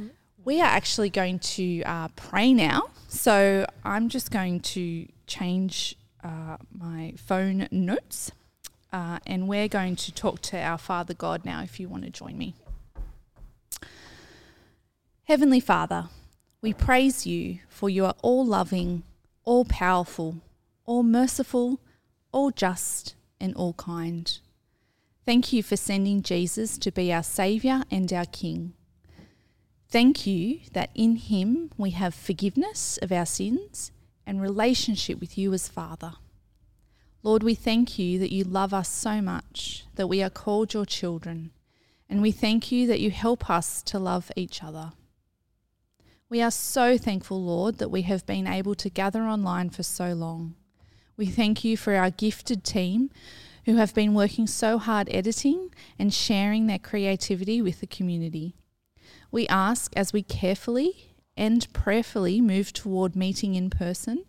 We 0.46 0.62
are 0.62 0.66
actually 0.66 1.10
going 1.10 1.40
to 1.40 1.82
uh, 1.82 2.08
pray 2.16 2.54
now. 2.54 2.84
So 3.08 3.66
I'm 3.84 4.08
just 4.08 4.30
going 4.30 4.60
to 4.60 5.06
change 5.26 5.94
uh, 6.24 6.56
my 6.76 7.12
phone 7.18 7.68
notes 7.70 8.32
uh, 8.92 9.18
and 9.26 9.48
we're 9.48 9.68
going 9.68 9.96
to 9.96 10.12
talk 10.12 10.40
to 10.42 10.58
our 10.58 10.78
Father 10.78 11.14
God 11.14 11.44
now 11.44 11.62
if 11.62 11.80
you 11.80 11.88
want 11.88 12.04
to 12.04 12.10
join 12.10 12.36
me. 12.36 12.54
Heavenly 15.24 15.60
Father, 15.60 16.08
we 16.60 16.72
praise 16.72 17.26
you 17.26 17.60
for 17.68 17.88
you 17.88 18.04
are 18.04 18.14
all 18.22 18.44
loving, 18.44 19.02
all 19.44 19.64
powerful, 19.64 20.36
all 20.84 21.02
merciful, 21.02 21.80
all 22.32 22.50
just, 22.50 23.14
and 23.40 23.54
all 23.54 23.72
kind. 23.74 24.38
Thank 25.24 25.52
you 25.52 25.62
for 25.62 25.76
sending 25.76 26.22
Jesus 26.22 26.76
to 26.78 26.90
be 26.90 27.12
our 27.12 27.22
Saviour 27.22 27.84
and 27.90 28.12
our 28.12 28.26
King. 28.26 28.74
Thank 29.88 30.26
you 30.26 30.60
that 30.72 30.90
in 30.94 31.16
Him 31.16 31.70
we 31.76 31.90
have 31.90 32.14
forgiveness 32.14 32.98
of 33.02 33.12
our 33.12 33.26
sins 33.26 33.92
and 34.26 34.40
relationship 34.40 35.20
with 35.20 35.36
you 35.36 35.52
as 35.52 35.68
Father. 35.68 36.14
Lord, 37.24 37.44
we 37.44 37.54
thank 37.54 38.00
you 38.00 38.18
that 38.18 38.32
you 38.32 38.42
love 38.42 38.74
us 38.74 38.88
so 38.88 39.22
much, 39.22 39.84
that 39.94 40.08
we 40.08 40.22
are 40.24 40.30
called 40.30 40.74
your 40.74 40.84
children, 40.84 41.52
and 42.08 42.20
we 42.20 42.32
thank 42.32 42.72
you 42.72 42.88
that 42.88 42.98
you 42.98 43.12
help 43.12 43.48
us 43.48 43.80
to 43.84 43.98
love 44.00 44.32
each 44.34 44.62
other. 44.62 44.90
We 46.28 46.42
are 46.42 46.50
so 46.50 46.98
thankful, 46.98 47.40
Lord, 47.40 47.78
that 47.78 47.90
we 47.90 48.02
have 48.02 48.26
been 48.26 48.48
able 48.48 48.74
to 48.74 48.90
gather 48.90 49.22
online 49.22 49.70
for 49.70 49.84
so 49.84 50.14
long. 50.14 50.56
We 51.16 51.26
thank 51.26 51.62
you 51.62 51.76
for 51.76 51.94
our 51.94 52.10
gifted 52.10 52.64
team 52.64 53.10
who 53.66 53.76
have 53.76 53.94
been 53.94 54.14
working 54.14 54.48
so 54.48 54.78
hard 54.78 55.08
editing 55.12 55.72
and 56.00 56.12
sharing 56.12 56.66
their 56.66 56.78
creativity 56.80 57.62
with 57.62 57.78
the 57.78 57.86
community. 57.86 58.56
We 59.30 59.46
ask 59.46 59.92
as 59.94 60.12
we 60.12 60.22
carefully 60.22 61.14
and 61.36 61.72
prayerfully 61.72 62.40
move 62.40 62.72
toward 62.72 63.14
meeting 63.14 63.54
in 63.54 63.70
person 63.70 64.24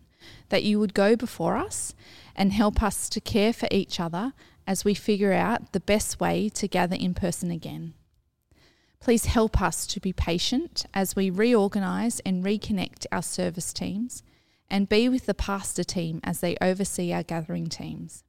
that 0.48 0.62
you 0.62 0.78
would 0.78 0.94
go 0.94 1.16
before 1.16 1.56
us 1.56 1.94
and 2.36 2.52
help 2.52 2.82
us 2.82 3.08
to 3.08 3.20
care 3.20 3.52
for 3.52 3.68
each 3.70 4.00
other 4.00 4.32
as 4.66 4.84
we 4.84 4.94
figure 4.94 5.32
out 5.32 5.72
the 5.72 5.80
best 5.80 6.20
way 6.20 6.48
to 6.48 6.68
gather 6.68 6.96
in 6.96 7.14
person 7.14 7.50
again. 7.50 7.94
Please 9.00 9.26
help 9.26 9.60
us 9.60 9.86
to 9.86 10.00
be 10.00 10.12
patient 10.12 10.86
as 10.94 11.14
we 11.14 11.28
reorganise 11.28 12.20
and 12.20 12.42
reconnect 12.42 13.04
our 13.12 13.22
service 13.22 13.72
teams 13.72 14.22
and 14.70 14.88
be 14.88 15.08
with 15.08 15.26
the 15.26 15.34
pastor 15.34 15.84
team 15.84 16.20
as 16.24 16.40
they 16.40 16.56
oversee 16.60 17.12
our 17.12 17.22
gathering 17.22 17.66
teams. 17.66 18.24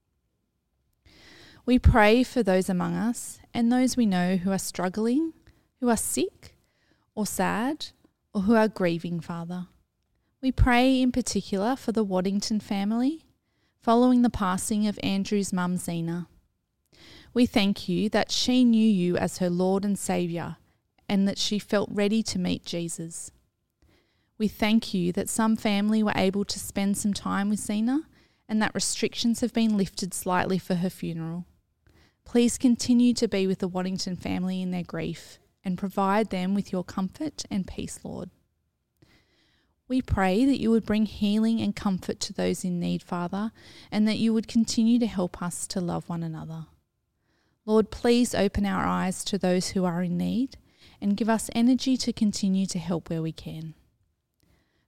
We 1.65 1.79
pray 1.79 2.23
for 2.23 2.43
those 2.43 2.69
among 2.69 2.95
us 2.95 3.39
and 3.53 3.71
those 3.71 3.95
we 3.95 4.05
know 4.05 4.35
who 4.35 4.51
are 4.51 4.59
struggling, 4.59 5.33
who 5.79 5.89
are 5.89 5.97
sick 5.97 6.55
or 7.15 7.25
sad, 7.25 7.87
or 8.33 8.41
who 8.41 8.55
are 8.55 8.67
grieving, 8.67 9.21
Father. 9.21 9.67
We 10.45 10.51
pray 10.51 11.01
in 11.01 11.11
particular 11.11 11.75
for 11.75 11.91
the 11.91 12.03
Waddington 12.03 12.59
family 12.59 13.25
following 13.81 14.21
the 14.21 14.29
passing 14.29 14.85
of 14.85 14.99
Andrew's 15.01 15.51
mum, 15.51 15.77
Zena. 15.77 16.27
We 17.33 17.47
thank 17.47 17.89
you 17.89 18.09
that 18.09 18.31
she 18.31 18.63
knew 18.63 18.87
you 18.87 19.17
as 19.17 19.39
her 19.39 19.49
Lord 19.49 19.83
and 19.83 19.97
Saviour 19.97 20.57
and 21.09 21.27
that 21.27 21.39
she 21.39 21.57
felt 21.57 21.89
ready 21.91 22.21
to 22.21 22.37
meet 22.37 22.63
Jesus. 22.63 23.31
We 24.37 24.47
thank 24.47 24.93
you 24.93 25.11
that 25.13 25.29
some 25.29 25.55
family 25.55 26.03
were 26.03 26.13
able 26.15 26.45
to 26.45 26.59
spend 26.59 26.95
some 26.95 27.15
time 27.15 27.49
with 27.49 27.57
Zena 27.57 28.01
and 28.47 28.61
that 28.61 28.75
restrictions 28.75 29.39
have 29.39 29.51
been 29.51 29.75
lifted 29.75 30.13
slightly 30.13 30.59
for 30.59 30.75
her 30.75 30.91
funeral. 30.91 31.47
Please 32.23 32.59
continue 32.59 33.15
to 33.15 33.27
be 33.27 33.47
with 33.47 33.57
the 33.57 33.67
Waddington 33.67 34.15
family 34.15 34.61
in 34.61 34.69
their 34.69 34.83
grief 34.83 35.39
and 35.63 35.75
provide 35.75 36.29
them 36.29 36.53
with 36.53 36.71
your 36.71 36.83
comfort 36.83 37.45
and 37.49 37.65
peace, 37.65 37.99
Lord. 38.03 38.29
We 39.87 40.01
pray 40.01 40.45
that 40.45 40.59
you 40.59 40.71
would 40.71 40.85
bring 40.85 41.05
healing 41.05 41.61
and 41.61 41.75
comfort 41.75 42.19
to 42.21 42.33
those 42.33 42.63
in 42.63 42.79
need, 42.79 43.03
Father, 43.03 43.51
and 43.91 44.07
that 44.07 44.17
you 44.17 44.33
would 44.33 44.47
continue 44.47 44.97
to 44.99 45.05
help 45.05 45.41
us 45.41 45.67
to 45.67 45.79
love 45.79 46.09
one 46.09 46.23
another. 46.23 46.65
Lord, 47.65 47.91
please 47.91 48.33
open 48.33 48.65
our 48.65 48.85
eyes 48.85 49.23
to 49.25 49.37
those 49.37 49.69
who 49.69 49.85
are 49.85 50.01
in 50.01 50.17
need 50.17 50.57
and 51.01 51.17
give 51.17 51.29
us 51.29 51.49
energy 51.53 51.97
to 51.97 52.13
continue 52.13 52.65
to 52.65 52.79
help 52.79 53.09
where 53.09 53.21
we 53.21 53.31
can. 53.31 53.75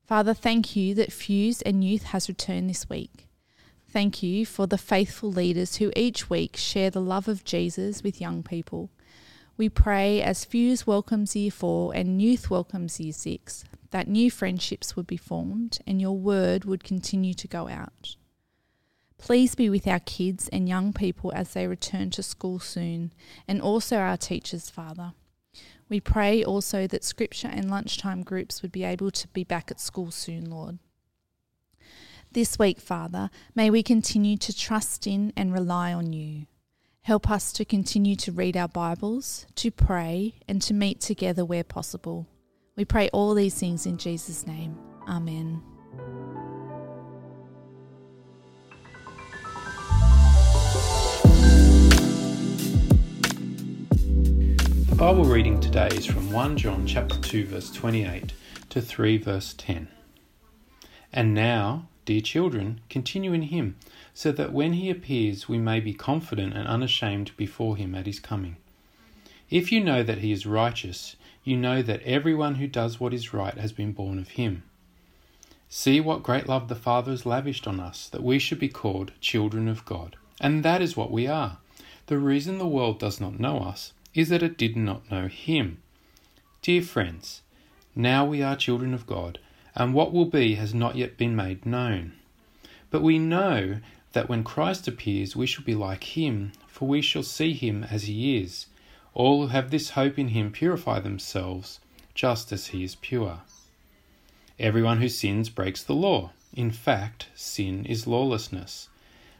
Father, 0.03 0.33
thank 0.33 0.75
you 0.75 0.95
that 0.95 1.11
Fuse 1.11 1.61
and 1.61 1.83
Youth 1.83 2.03
has 2.05 2.29
returned 2.29 2.69
this 2.69 2.89
week. 2.89 3.27
Thank 3.89 4.23
you 4.23 4.45
for 4.45 4.65
the 4.65 4.77
faithful 4.77 5.31
leaders 5.31 5.77
who 5.77 5.91
each 5.95 6.29
week 6.29 6.55
share 6.57 6.89
the 6.89 7.01
love 7.01 7.27
of 7.27 7.43
Jesus 7.43 8.03
with 8.03 8.21
young 8.21 8.41
people. 8.41 8.89
We 9.57 9.69
pray 9.69 10.21
as 10.21 10.45
Fuse 10.45 10.85
welcomes 10.85 11.35
Year 11.35 11.49
4 11.49 11.95
and 11.95 12.21
Youth 12.21 12.51
welcomes 12.51 12.99
Year 12.99 13.11
6 13.11 13.63
that 13.89 14.07
new 14.07 14.29
friendships 14.29 14.95
would 14.95 15.07
be 15.07 15.17
formed 15.17 15.79
and 15.87 15.99
your 15.99 16.15
word 16.15 16.65
would 16.65 16.83
continue 16.83 17.33
to 17.33 17.47
go 17.47 17.67
out. 17.67 18.17
Please 19.17 19.55
be 19.55 19.67
with 19.67 19.87
our 19.87 19.99
kids 19.99 20.47
and 20.49 20.69
young 20.69 20.93
people 20.93 21.33
as 21.33 21.53
they 21.53 21.65
return 21.65 22.11
to 22.11 22.21
school 22.21 22.59
soon, 22.59 23.11
and 23.47 23.59
also 23.59 23.97
our 23.97 24.15
teachers, 24.15 24.69
Father. 24.69 25.13
We 25.89 25.99
pray 25.99 26.43
also 26.43 26.85
that 26.85 27.03
scripture 27.03 27.49
and 27.51 27.67
lunchtime 27.67 28.21
groups 28.21 28.61
would 28.61 28.71
be 28.71 28.83
able 28.83 29.09
to 29.09 29.27
be 29.29 29.43
back 29.43 29.71
at 29.71 29.79
school 29.79 30.11
soon, 30.11 30.51
Lord. 30.51 30.77
This 32.31 32.59
week, 32.59 32.79
Father, 32.79 33.31
may 33.55 33.71
we 33.71 33.81
continue 33.81 34.37
to 34.37 34.55
trust 34.55 35.07
in 35.07 35.33
and 35.35 35.51
rely 35.51 35.93
on 35.93 36.13
you. 36.13 36.45
Help 37.07 37.31
us 37.31 37.53
to 37.53 37.63
continue 37.63 38.17
to 38.17 38.33
read 38.33 38.57
our 38.57 38.67
Bibles, 38.67 39.45
to 39.55 39.71
pray, 39.71 40.33
and 40.45 40.61
to 40.63 40.73
meet 40.73 40.99
together 40.99 41.45
where 41.45 41.63
possible. 41.63 42.27
We 42.75 42.83
pray 42.83 43.07
all 43.13 43.33
these 43.33 43.57
things 43.57 43.85
in 43.85 43.97
Jesus' 43.97 44.45
name. 44.45 44.77
Amen. 45.07 45.63
The 54.89 54.95
Bible 54.97 55.23
reading 55.23 55.61
today 55.61 55.87
is 55.93 56.05
from 56.05 56.29
1 56.33 56.57
John 56.57 56.85
chapter 56.85 57.17
2 57.21 57.45
verse 57.45 57.71
28 57.71 58.33
to 58.67 58.81
3 58.81 59.17
verse 59.17 59.55
10. 59.57 59.87
And 61.13 61.33
now, 61.33 61.87
dear 62.03 62.19
children, 62.19 62.81
continue 62.89 63.31
in 63.31 63.43
him, 63.43 63.77
so 64.17 64.31
that 64.31 64.51
when 64.51 64.73
he 64.73 64.89
appears 64.89 65.47
we 65.47 65.59
may 65.59 65.79
be 65.79 65.93
confident 65.93 66.51
and 66.55 66.67
unashamed 66.67 67.29
before 67.37 67.77
him 67.77 67.93
at 67.93 68.07
his 68.07 68.19
coming. 68.19 68.57
If 69.51 69.71
you 69.71 69.79
know 69.79 70.01
that 70.01 70.17
he 70.17 70.31
is 70.31 70.43
righteous, 70.43 71.15
you 71.43 71.55
know 71.55 71.83
that 71.83 72.01
everyone 72.01 72.55
who 72.55 72.65
does 72.65 72.99
what 72.99 73.13
is 73.13 73.31
right 73.31 73.55
has 73.59 73.71
been 73.71 73.91
born 73.91 74.17
of 74.17 74.29
him. 74.29 74.63
See 75.69 75.99
what 75.99 76.23
great 76.23 76.49
love 76.49 76.67
the 76.67 76.73
Father 76.73 77.11
has 77.11 77.27
lavished 77.27 77.67
on 77.67 77.79
us, 77.79 78.09
that 78.09 78.23
we 78.23 78.39
should 78.39 78.57
be 78.57 78.69
called 78.69 79.11
children 79.21 79.67
of 79.67 79.85
God. 79.85 80.15
And 80.41 80.65
that 80.65 80.81
is 80.81 80.97
what 80.97 81.11
we 81.11 81.27
are. 81.27 81.59
The 82.07 82.17
reason 82.17 82.57
the 82.57 82.65
world 82.65 82.97
does 82.97 83.21
not 83.21 83.39
know 83.39 83.59
us 83.59 83.93
is 84.15 84.29
that 84.29 84.41
it 84.41 84.57
did 84.57 84.75
not 84.75 85.11
know 85.11 85.27
him. 85.27 85.77
Dear 86.63 86.81
friends, 86.81 87.43
now 87.95 88.25
we 88.25 88.41
are 88.41 88.55
children 88.55 88.95
of 88.95 89.05
God, 89.05 89.37
and 89.75 89.93
what 89.93 90.11
will 90.11 90.25
be 90.25 90.55
has 90.55 90.73
not 90.73 90.95
yet 90.95 91.17
been 91.17 91.35
made 91.35 91.67
known. 91.67 92.13
But 92.89 93.03
we 93.03 93.19
know 93.19 93.79
that 94.17 94.27
when 94.27 94.43
Christ 94.43 94.87
appears, 94.87 95.35
we 95.35 95.45
shall 95.45 95.63
be 95.63 95.75
like 95.75 96.17
him, 96.17 96.51
for 96.65 96.87
we 96.87 97.03
shall 97.03 97.21
see 97.21 97.53
him 97.53 97.83
as 97.83 98.05
he 98.05 98.37
is. 98.37 98.65
All 99.13 99.41
who 99.41 99.47
have 99.49 99.69
this 99.69 99.91
hope 99.91 100.17
in 100.17 100.29
him 100.29 100.51
purify 100.51 100.99
themselves, 100.99 101.79
just 102.15 102.51
as 102.51 102.69
he 102.69 102.83
is 102.83 102.95
pure. 102.95 103.41
Everyone 104.57 105.01
who 105.01 105.07
sins 105.07 105.49
breaks 105.49 105.83
the 105.83 105.93
law. 105.93 106.31
In 106.51 106.71
fact, 106.71 107.27
sin 107.35 107.85
is 107.85 108.07
lawlessness. 108.07 108.89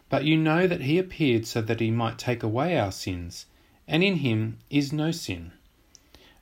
But 0.10 0.26
you 0.26 0.38
know 0.38 0.68
that 0.68 0.82
he 0.82 1.00
appeared 1.00 1.48
so 1.48 1.60
that 1.63 1.80
he 1.80 1.90
might 1.90 2.20
take 2.20 2.44
away 2.44 2.78
our 2.78 2.92
sins, 2.92 3.48
and 3.88 4.04
in 4.04 4.18
him 4.18 4.60
is 4.70 4.94
no 4.94 5.10
sin. 5.10 5.54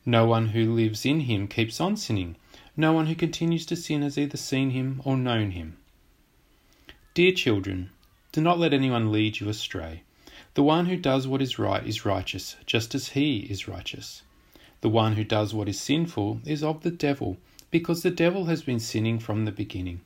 No 0.06 0.26
one 0.26 0.50
who 0.50 0.74
lives 0.74 1.06
in 1.06 1.22
him 1.22 1.48
keeps 1.48 1.80
on 1.80 1.96
sinning. 1.96 2.36
No 2.76 2.92
one 2.92 3.06
who 3.06 3.16
continues 3.16 3.66
to 3.68 3.78
sin 3.78 4.02
has 4.02 4.18
either 4.18 4.36
seen 4.36 4.72
him 4.72 5.02
or 5.06 5.16
known 5.16 5.52
him. 5.52 5.78
Dear 7.14 7.32
children, 7.32 7.92
do 8.36 8.42
not 8.42 8.60
let 8.60 8.74
anyone 8.74 9.14
lead 9.14 9.40
you 9.40 9.48
astray. 9.48 10.02
The 10.56 10.64
one 10.64 10.88
who 10.88 10.98
does 10.98 11.26
what 11.26 11.42
is 11.42 11.58
right 11.58 11.88
is 11.88 12.04
righteous, 12.04 12.58
just 12.66 12.94
as 12.94 13.08
he 13.12 13.48
is 13.50 13.66
righteous. 13.66 14.24
The 14.82 14.90
one 14.90 15.14
who 15.14 15.24
does 15.24 15.54
what 15.54 15.70
is 15.70 15.80
sinful 15.80 16.42
is 16.46 16.62
of 16.62 16.84
the 16.84 16.92
devil, 16.92 17.38
because 17.72 18.04
the 18.04 18.12
devil 18.12 18.48
has 18.48 18.62
been 18.62 18.82
sinning 18.82 19.20
from 19.20 19.46
the 19.46 19.54
beginning. 19.54 20.02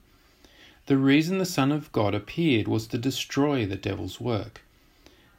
The 0.85 0.95
reason 0.97 1.39
the 1.39 1.43
Son 1.43 1.71
of 1.71 1.91
God 1.91 2.13
appeared 2.13 2.67
was 2.67 2.85
to 2.89 2.99
destroy 2.99 3.65
the 3.65 3.75
devil's 3.75 4.21
work. 4.21 4.61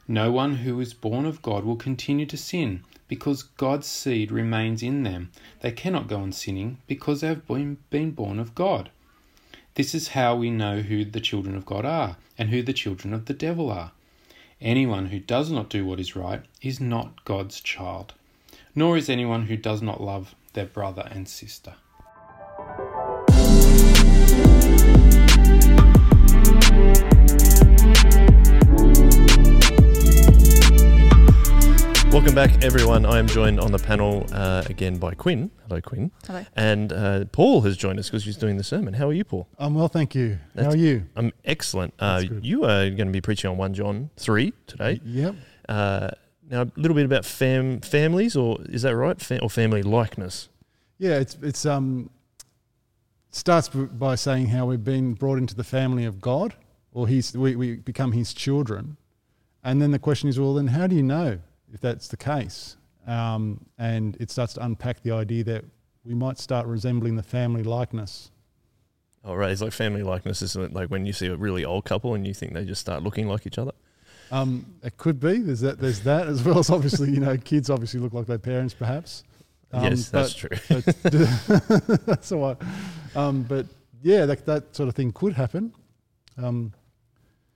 No 0.05 0.29
one 0.33 0.55
who 0.55 0.77
is 0.81 0.93
born 0.93 1.25
of 1.25 1.41
God 1.41 1.63
will 1.63 1.77
continue 1.77 2.25
to 2.25 2.35
sin, 2.35 2.83
because 3.07 3.43
God's 3.43 3.87
seed 3.87 4.33
remains 4.33 4.83
in 4.83 5.03
them. 5.03 5.31
They 5.61 5.71
cannot 5.71 6.09
go 6.09 6.17
on 6.17 6.33
sinning, 6.33 6.79
because 6.87 7.21
they 7.21 7.27
have 7.27 7.47
been, 7.47 7.77
been 7.89 8.11
born 8.11 8.37
of 8.37 8.53
God. 8.53 8.89
This 9.75 9.95
is 9.95 10.09
how 10.09 10.35
we 10.35 10.49
know 10.49 10.81
who 10.81 11.05
the 11.05 11.21
children 11.21 11.55
of 11.55 11.65
God 11.65 11.85
are, 11.85 12.17
and 12.37 12.49
who 12.49 12.61
the 12.61 12.73
children 12.73 13.13
of 13.13 13.25
the 13.25 13.33
devil 13.33 13.69
are. 13.69 13.91
Anyone 14.59 15.07
who 15.07 15.19
does 15.19 15.49
not 15.49 15.69
do 15.69 15.85
what 15.85 15.99
is 15.99 16.15
right 16.15 16.43
is 16.61 16.79
not 16.79 17.23
God's 17.25 17.61
child, 17.61 18.13
nor 18.75 18.97
is 18.97 19.09
anyone 19.09 19.45
who 19.45 19.57
does 19.57 19.81
not 19.81 20.01
love 20.01 20.35
their 20.53 20.65
brother 20.65 21.07
and 21.09 21.27
sister. 21.27 21.75
Welcome 32.11 32.35
back, 32.35 32.61
everyone. 32.61 33.05
I 33.05 33.19
am 33.19 33.27
joined 33.27 33.57
on 33.61 33.71
the 33.71 33.79
panel 33.79 34.27
uh, 34.33 34.63
again 34.65 34.97
by 34.97 35.13
Quinn. 35.13 35.49
Hello, 35.67 35.79
Quinn. 35.79 36.11
Hello. 36.27 36.45
And 36.57 36.91
uh, 36.91 37.23
Paul 37.31 37.61
has 37.61 37.77
joined 37.77 37.99
us 37.99 38.09
because 38.09 38.25
he's 38.25 38.35
doing 38.35 38.57
the 38.57 38.65
sermon. 38.65 38.93
How 38.93 39.07
are 39.07 39.13
you, 39.13 39.23
Paul? 39.23 39.47
I'm 39.57 39.75
well, 39.75 39.87
thank 39.87 40.13
you. 40.13 40.37
How 40.57 40.71
are 40.71 40.75
you? 40.75 41.05
I'm 41.15 41.31
excellent. 41.45 41.93
Uh, 41.97 42.21
you 42.41 42.65
are 42.65 42.89
going 42.89 43.07
to 43.07 43.11
be 43.13 43.21
preaching 43.21 43.49
on 43.49 43.55
1 43.55 43.73
John 43.75 44.09
3 44.17 44.53
today. 44.67 44.99
Yep. 45.05 45.35
Uh, 45.69 46.09
now, 46.49 46.63
a 46.63 46.71
little 46.75 46.95
bit 46.95 47.05
about 47.05 47.23
fam- 47.23 47.79
families, 47.79 48.35
or 48.35 48.59
is 48.65 48.81
that 48.81 48.93
right? 48.93 49.19
Fa- 49.19 49.41
or 49.41 49.49
family 49.49 49.81
likeness? 49.81 50.49
Yeah, 50.97 51.17
it's 51.17 51.37
it's 51.41 51.65
um 51.65 52.09
starts 53.29 53.69
by 53.69 54.15
saying 54.15 54.47
how 54.47 54.65
we've 54.65 54.83
been 54.83 55.13
brought 55.13 55.37
into 55.37 55.55
the 55.55 55.63
family 55.63 56.03
of 56.03 56.19
God, 56.19 56.55
or 56.91 57.07
he's 57.07 57.35
we, 57.37 57.55
we 57.55 57.75
become 57.75 58.11
His 58.11 58.33
children, 58.33 58.97
and 59.63 59.81
then 59.81 59.91
the 59.91 59.99
question 59.99 60.27
is, 60.27 60.37
well, 60.37 60.55
then 60.55 60.67
how 60.67 60.87
do 60.87 60.95
you 60.95 61.03
know 61.03 61.39
if 61.73 61.81
that's 61.81 62.07
the 62.07 62.17
case? 62.17 62.77
Um, 63.07 63.65
and 63.77 64.15
it 64.19 64.29
starts 64.29 64.53
to 64.53 64.65
unpack 64.65 65.01
the 65.03 65.11
idea 65.11 65.43
that 65.45 65.65
we 66.03 66.13
might 66.13 66.37
start 66.37 66.67
resembling 66.67 67.15
the 67.15 67.23
family 67.23 67.63
likeness. 67.63 68.31
Oh, 69.23 69.35
right. 69.35 69.51
It's 69.51 69.61
like 69.61 69.71
family 69.71 70.03
likeness 70.03 70.41
is 70.41 70.55
like 70.55 70.89
when 70.89 71.05
you 71.05 71.13
see 71.13 71.27
a 71.27 71.35
really 71.35 71.63
old 71.63 71.85
couple 71.85 72.15
and 72.15 72.25
you 72.25 72.33
think 72.33 72.53
they 72.53 72.65
just 72.65 72.81
start 72.81 73.03
looking 73.03 73.27
like 73.27 73.45
each 73.45 73.59
other. 73.59 73.73
Um, 74.31 74.65
it 74.81 74.97
could 74.97 75.19
be. 75.19 75.39
There's 75.39 75.59
that. 75.61 75.79
There's 75.79 76.01
that 76.01 76.27
as 76.27 76.43
well 76.43 76.59
as 76.59 76.69
obviously, 76.69 77.11
you 77.11 77.19
know, 77.19 77.37
kids 77.37 77.69
obviously 77.69 77.99
look 77.99 78.13
like 78.13 78.25
their 78.25 78.39
parents, 78.39 78.73
perhaps. 78.73 79.23
Um, 79.73 79.83
yes, 79.83 80.09
that's 80.09 80.33
true. 80.33 80.49
that's 82.05 82.31
all 82.31 82.41
right. 82.41 82.57
Um, 83.15 83.43
but 83.43 83.65
yeah, 84.01 84.25
that, 84.25 84.45
that 84.45 84.75
sort 84.75 84.89
of 84.89 84.95
thing 84.95 85.11
could 85.11 85.33
happen. 85.33 85.73
Um, 86.37 86.73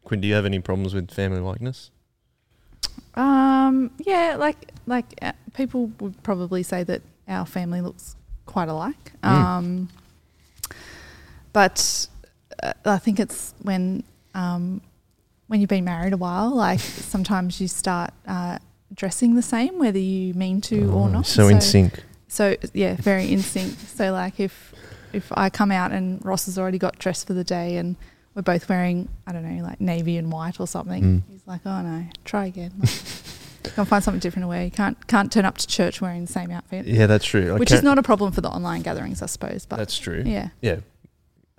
Quinn, 0.04 0.22
do 0.22 0.28
you 0.28 0.34
have 0.36 0.46
any 0.46 0.60
problems 0.60 0.94
with 0.94 1.12
family 1.12 1.40
likeness? 1.40 1.92
Um, 3.16 3.92
yeah, 4.00 4.36
like 4.38 4.72
like 4.86 5.06
uh, 5.22 5.32
people 5.54 5.92
would 6.00 6.22
probably 6.24 6.64
say 6.64 6.84
that 6.84 7.02
our 7.28 7.46
family 7.46 7.82
looks 7.82 8.16
quite 8.46 8.68
alike. 8.68 9.14
Mm. 9.24 9.30
Um, 9.30 9.90
but 11.54 12.08
uh, 12.62 12.74
I 12.86 12.98
think 12.98 13.20
it's 13.20 13.54
when 13.62 14.04
um, 14.34 14.82
when 15.48 15.62
you've 15.62 15.70
been 15.70 15.86
married 15.86 16.14
a 16.14 16.18
while, 16.18 16.54
like 16.54 16.80
sometimes 16.80 17.62
you 17.62 17.68
start 17.68 18.12
uh, 18.28 18.58
dressing 18.94 19.36
the 19.36 19.42
same, 19.42 19.80
whether 19.80 20.00
you 20.00 20.34
mean 20.34 20.62
to 20.62 20.92
or 20.92 21.04
Oh, 21.04 21.08
not. 21.08 21.26
So, 21.26 21.48
in 21.48 21.62
sync. 21.62 22.04
So 22.28 22.56
yeah, 22.74 22.96
very 22.96 23.32
in 23.32 23.42
sync. 23.42 23.78
So 23.80 24.12
like 24.12 24.40
if 24.40 24.74
if 25.14 25.32
I 25.34 25.50
come 25.50 25.72
out 25.72 25.92
and 25.92 26.24
Ross 26.26 26.48
has 26.48 26.58
already 26.58 26.78
got 26.78 27.00
dressed 27.00 27.28
for 27.28 27.34
the 27.34 27.44
day 27.44 27.78
and 27.78 27.96
we're 28.36 28.42
both 28.42 28.68
wearing 28.70 29.08
I 29.26 29.32
don't 29.32 29.44
know 29.44 29.64
like 29.64 29.82
navy 29.82 30.18
and 30.18 30.32
white 30.32 30.60
or 30.60 30.68
something, 30.68 31.04
Mm. 31.04 31.22
he's 31.32 31.48
like, 31.48 31.62
oh 31.66 31.82
no, 31.82 32.06
try 32.26 32.46
again. 32.46 32.74
Like, 32.80 33.76
Go 33.76 33.84
find 33.84 34.04
something 34.04 34.20
different 34.20 34.44
to 34.44 34.48
wear. 34.48 34.64
You 34.64 34.70
can't 34.72 35.08
can't 35.08 35.32
turn 35.32 35.44
up 35.44 35.58
to 35.58 35.66
church 35.68 36.00
wearing 36.00 36.26
the 36.26 36.32
same 36.32 36.52
outfit, 36.52 36.86
Yeah, 36.86 37.08
that's 37.08 37.26
true. 37.26 37.56
I 37.56 37.58
which 37.58 37.72
is 37.72 37.78
can't- 37.78 37.86
not 37.86 37.98
a 37.98 38.04
problem 38.04 38.32
for 38.32 38.42
the 38.42 38.50
online 38.50 38.84
gatherings, 38.84 39.24
I 39.24 39.26
suppose. 39.26 39.66
But 39.66 39.78
That's 39.78 39.98
true. 39.98 40.22
yeah, 40.26 40.50
Yeah. 40.62 40.82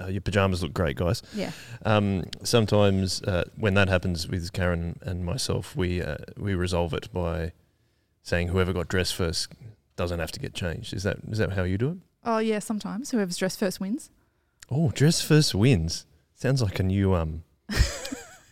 Uh, 0.00 0.08
your 0.08 0.20
pajamas 0.20 0.62
look 0.62 0.74
great, 0.74 0.94
guys. 0.96 1.22
yeah, 1.34 1.50
Um, 1.86 2.24
sometimes 2.44 3.22
uh, 3.22 3.44
when 3.56 3.72
that 3.74 3.88
happens 3.88 4.28
with 4.28 4.52
Karen 4.52 4.98
and 5.02 5.24
myself, 5.24 5.74
we 5.74 6.02
uh, 6.02 6.18
we 6.36 6.54
resolve 6.54 6.92
it 6.94 7.10
by 7.12 7.52
saying 8.22 8.48
whoever 8.48 8.72
got 8.74 8.88
dressed 8.88 9.14
first 9.14 9.48
doesn't 9.96 10.18
have 10.20 10.30
to 10.32 10.38
get 10.40 10.52
changed. 10.54 10.92
Is 10.92 11.02
that 11.04 11.16
is 11.28 11.38
that 11.38 11.52
how 11.54 11.64
you 11.64 11.78
do 11.78 11.88
it? 11.92 11.96
oh 12.24 12.38
yeah. 12.38 12.58
Sometimes 12.60 13.10
whoever's 13.10 13.36
dressed 13.38 13.58
first 13.58 13.80
wins. 13.80 14.10
Oh, 14.70 14.90
dress 14.90 15.22
first 15.22 15.54
wins. 15.54 16.04
Sounds 16.36 16.62
like 16.62 16.78
a 16.78 16.82
new 16.84 17.14
um. 17.14 17.42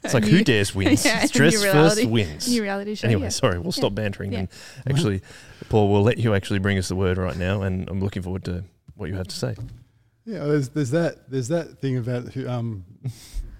It's 0.03 0.13
like 0.13 0.25
who 0.25 0.45
dares 0.45 0.75
wins. 0.75 1.03
Yeah, 1.07 1.25
It's 1.25 1.35
a 1.35 1.39
new 1.43 1.51
dress 1.51 1.63
first 1.63 1.65
reality- 1.97 2.05
wins. 2.07 2.47
New 2.47 2.61
reality 2.63 2.95
show. 2.95 3.07
Anyway, 3.07 3.23
yeah. 3.23 3.29
sorry, 3.31 3.59
we'll 3.59 3.73
stop 3.73 3.95
bantering. 3.95 4.35
Yeah. 4.35 4.41
And 4.41 4.49
actually, 4.87 5.23
Paul, 5.71 5.91
we'll 5.91 6.03
let 6.03 6.19
you 6.19 6.35
actually 6.35 6.59
bring 6.59 6.77
us 6.77 6.89
the 6.89 6.95
word 6.95 7.17
right 7.17 7.39
now, 7.39 7.63
and 7.63 7.89
I'm 7.89 8.01
looking 8.01 8.23
forward 8.23 8.45
to 8.45 8.65
what 8.97 9.09
you 9.09 9.15
have 9.15 9.29
to 9.29 9.35
say. 9.35 9.55
yeah, 10.27 10.45
there's 10.45 10.69
there's 10.69 10.91
that 10.91 11.31
there's 11.31 11.49
that 11.49 11.79
thing 11.81 11.97
about 11.97 12.25
who, 12.35 12.47
um, 12.47 12.85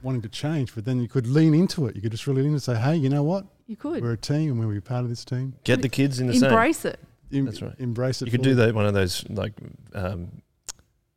wanting 0.03 0.21
to 0.21 0.29
change, 0.29 0.75
but 0.75 0.85
then 0.85 1.01
you 1.01 1.09
could 1.09 1.27
lean 1.27 1.55
into 1.55 1.87
it. 1.87 1.97
You 1.97 2.03
could 2.03 2.11
just 2.13 2.27
really 2.27 2.43
lean 2.43 2.53
into 2.55 2.57
and 2.57 2.63
say, 2.63 2.77
hey, 2.77 2.97
you 2.97 3.09
know 3.09 3.23
what? 3.23 3.47
You 3.67 3.77
could 3.77 4.03
We're 4.03 4.13
a 4.13 4.17
team, 4.19 4.61
and 4.61 4.69
we're 4.69 4.83
part 4.83 5.05
of 5.05 5.09
this 5.09 5.25
team. 5.25 5.55
Get 5.65 5.81
the 5.81 5.89
kids 5.89 6.21
in 6.21 6.27
the 6.27 6.35
same. 6.35 6.51
embrace 6.51 6.85
it. 6.85 7.01
Em- 7.33 7.47
That's 7.47 7.63
right. 7.63 7.75
Embrace 7.79 8.21
it. 8.21 8.27
You 8.27 8.33
could 8.33 8.43
fully. 8.43 8.51
do 8.51 8.57
that 8.57 8.75
one 8.75 8.85
of 8.85 8.93
those 8.93 9.25
like 9.31 9.55
um, 9.95 10.43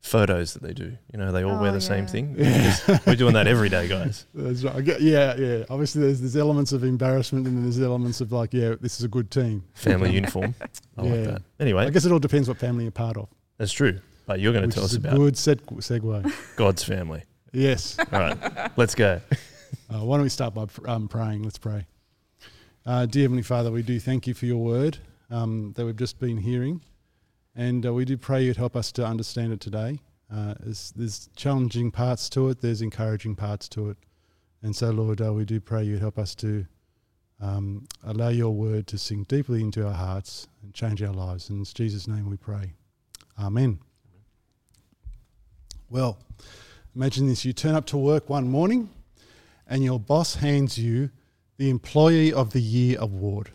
photos 0.07 0.53
that 0.53 0.63
they 0.63 0.73
do. 0.73 0.97
You 1.11 1.19
know, 1.19 1.31
they 1.31 1.43
all 1.43 1.59
wear 1.59 1.69
Oh, 1.71 1.73
the 1.73 1.81
same 1.81 2.07
thing. 2.07 2.35
Yeah. 2.39 2.99
We're 3.05 3.15
doing 3.15 3.33
that 3.33 3.45
every 3.47 3.69
day, 3.69 3.87
guys. 3.87 4.25
That's 4.33 4.63
right. 4.63 4.83
Get, 4.83 5.01
yeah, 5.01 5.35
yeah. 5.35 5.65
Obviously, 5.69 6.01
there's 6.01 6.19
there's 6.21 6.35
elements 6.37 6.71
of 6.71 6.83
embarrassment, 6.83 7.45
and 7.47 7.63
there's 7.63 7.79
elements 7.79 8.21
of 8.21 8.31
like, 8.31 8.53
yeah, 8.53 8.75
this 8.81 8.97
is 8.99 9.03
a 9.03 9.07
good 9.07 9.29
team. 9.29 9.63
Family 9.75 10.11
uniform. 10.21 10.55
I 10.97 11.01
like 11.01 11.11
Yeah. 11.13 11.21
that. 11.31 11.41
Anyway, 11.59 11.85
I 11.85 11.89
guess 11.91 12.05
it 12.05 12.11
all 12.11 12.19
depends 12.19 12.47
what 12.47 12.57
family 12.57 12.83
you're 12.85 12.91
part 12.91 13.17
of. 13.17 13.27
that's 13.57 13.71
true. 13.73 13.99
But 14.25 14.39
you're 14.41 14.51
going 14.53 14.69
to 14.69 14.73
tell 14.73 14.83
is 14.85 14.91
us 14.91 14.97
a 14.97 15.07
about 15.07 15.15
good 15.17 15.35
seg- 15.35 15.61
segue. 15.77 16.55
God's 16.57 16.83
family. 16.83 17.23
yes. 17.53 17.97
All 18.11 18.19
right, 18.19 18.71
let's 18.77 18.93
go. 18.95 19.21
Uh, 19.89 19.99
why 20.03 20.17
don't 20.17 20.23
we 20.23 20.29
start 20.29 20.53
by 20.53 20.65
pr- 20.65 20.89
um, 20.89 21.07
praying? 21.07 21.43
Let's 21.43 21.57
pray. 21.57 21.85
Uh, 22.85 23.05
dear 23.05 23.23
Heavenly 23.23 23.43
Father, 23.43 23.71
we 23.71 23.83
do 23.83 23.99
thank 23.99 24.27
you 24.27 24.33
for 24.33 24.45
your 24.45 24.57
word 24.57 24.97
um, 25.29 25.73
that 25.75 25.85
we've 25.85 25.95
just 25.95 26.19
been 26.19 26.37
hearing. 26.37 26.81
And 27.57 27.87
uh, 27.87 27.91
we 27.91 28.05
do 28.05 28.17
pray 28.17 28.43
you'd 28.43 28.55
help 28.55 28.75
us 28.75 28.91
to 28.93 29.05
understand 29.05 29.51
it 29.51 29.59
today. 29.59 29.99
Uh, 30.31 30.53
there's, 30.59 31.29
challenging 31.35 31.89
parts 31.89 32.29
to 32.29 32.49
it, 32.49 32.61
there's 32.61 32.83
encouraging 32.83 33.35
parts 33.35 33.67
to 33.69 33.89
it. 33.89 33.97
And 34.61 34.75
so, 34.75 34.91
Lord, 34.91 35.21
uh, 35.21 35.33
we 35.33 35.43
do 35.43 35.59
pray 35.59 35.83
you'd 35.83 35.99
help 35.99 36.19
us 36.19 36.35
to 36.35 36.67
um, 37.41 37.87
allow 38.03 38.29
your 38.29 38.51
word 38.51 38.85
to 38.87 38.97
sink 38.99 39.27
deeply 39.27 39.61
into 39.61 39.87
our 39.87 39.93
hearts 39.93 40.47
and 40.61 40.71
change 40.71 41.01
our 41.01 41.13
lives. 41.13 41.49
In 41.49 41.63
Jesus' 41.63 42.07
name 42.07 42.29
we 42.29 42.37
pray. 42.37 42.73
Amen. 43.39 43.79
Well, 45.89 46.19
imagine 46.95 47.27
this 47.27 47.43
you 47.43 47.53
turn 47.53 47.73
up 47.73 47.85
to 47.87 47.97
work 47.97 48.29
one 48.29 48.49
morning 48.51 48.89
and 49.67 49.83
your 49.83 49.99
boss 49.99 50.35
hands 50.35 50.77
you 50.77 51.09
the 51.57 51.71
Employee 51.71 52.31
of 52.31 52.51
the 52.51 52.61
Year 52.61 52.97
award. 52.99 53.49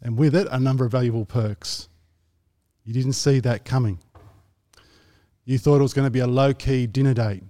And 0.00 0.16
with 0.16 0.34
it, 0.34 0.48
a 0.50 0.58
number 0.58 0.84
of 0.84 0.90
valuable 0.90 1.24
perks. 1.24 1.88
You 2.84 2.92
didn't 2.92 3.12
see 3.12 3.40
that 3.40 3.64
coming. 3.64 4.00
You 5.44 5.58
thought 5.58 5.78
it 5.78 5.82
was 5.82 5.94
going 5.94 6.06
to 6.06 6.10
be 6.10 6.20
a 6.20 6.26
low 6.26 6.54
key 6.54 6.86
dinner 6.86 7.14
date, 7.14 7.42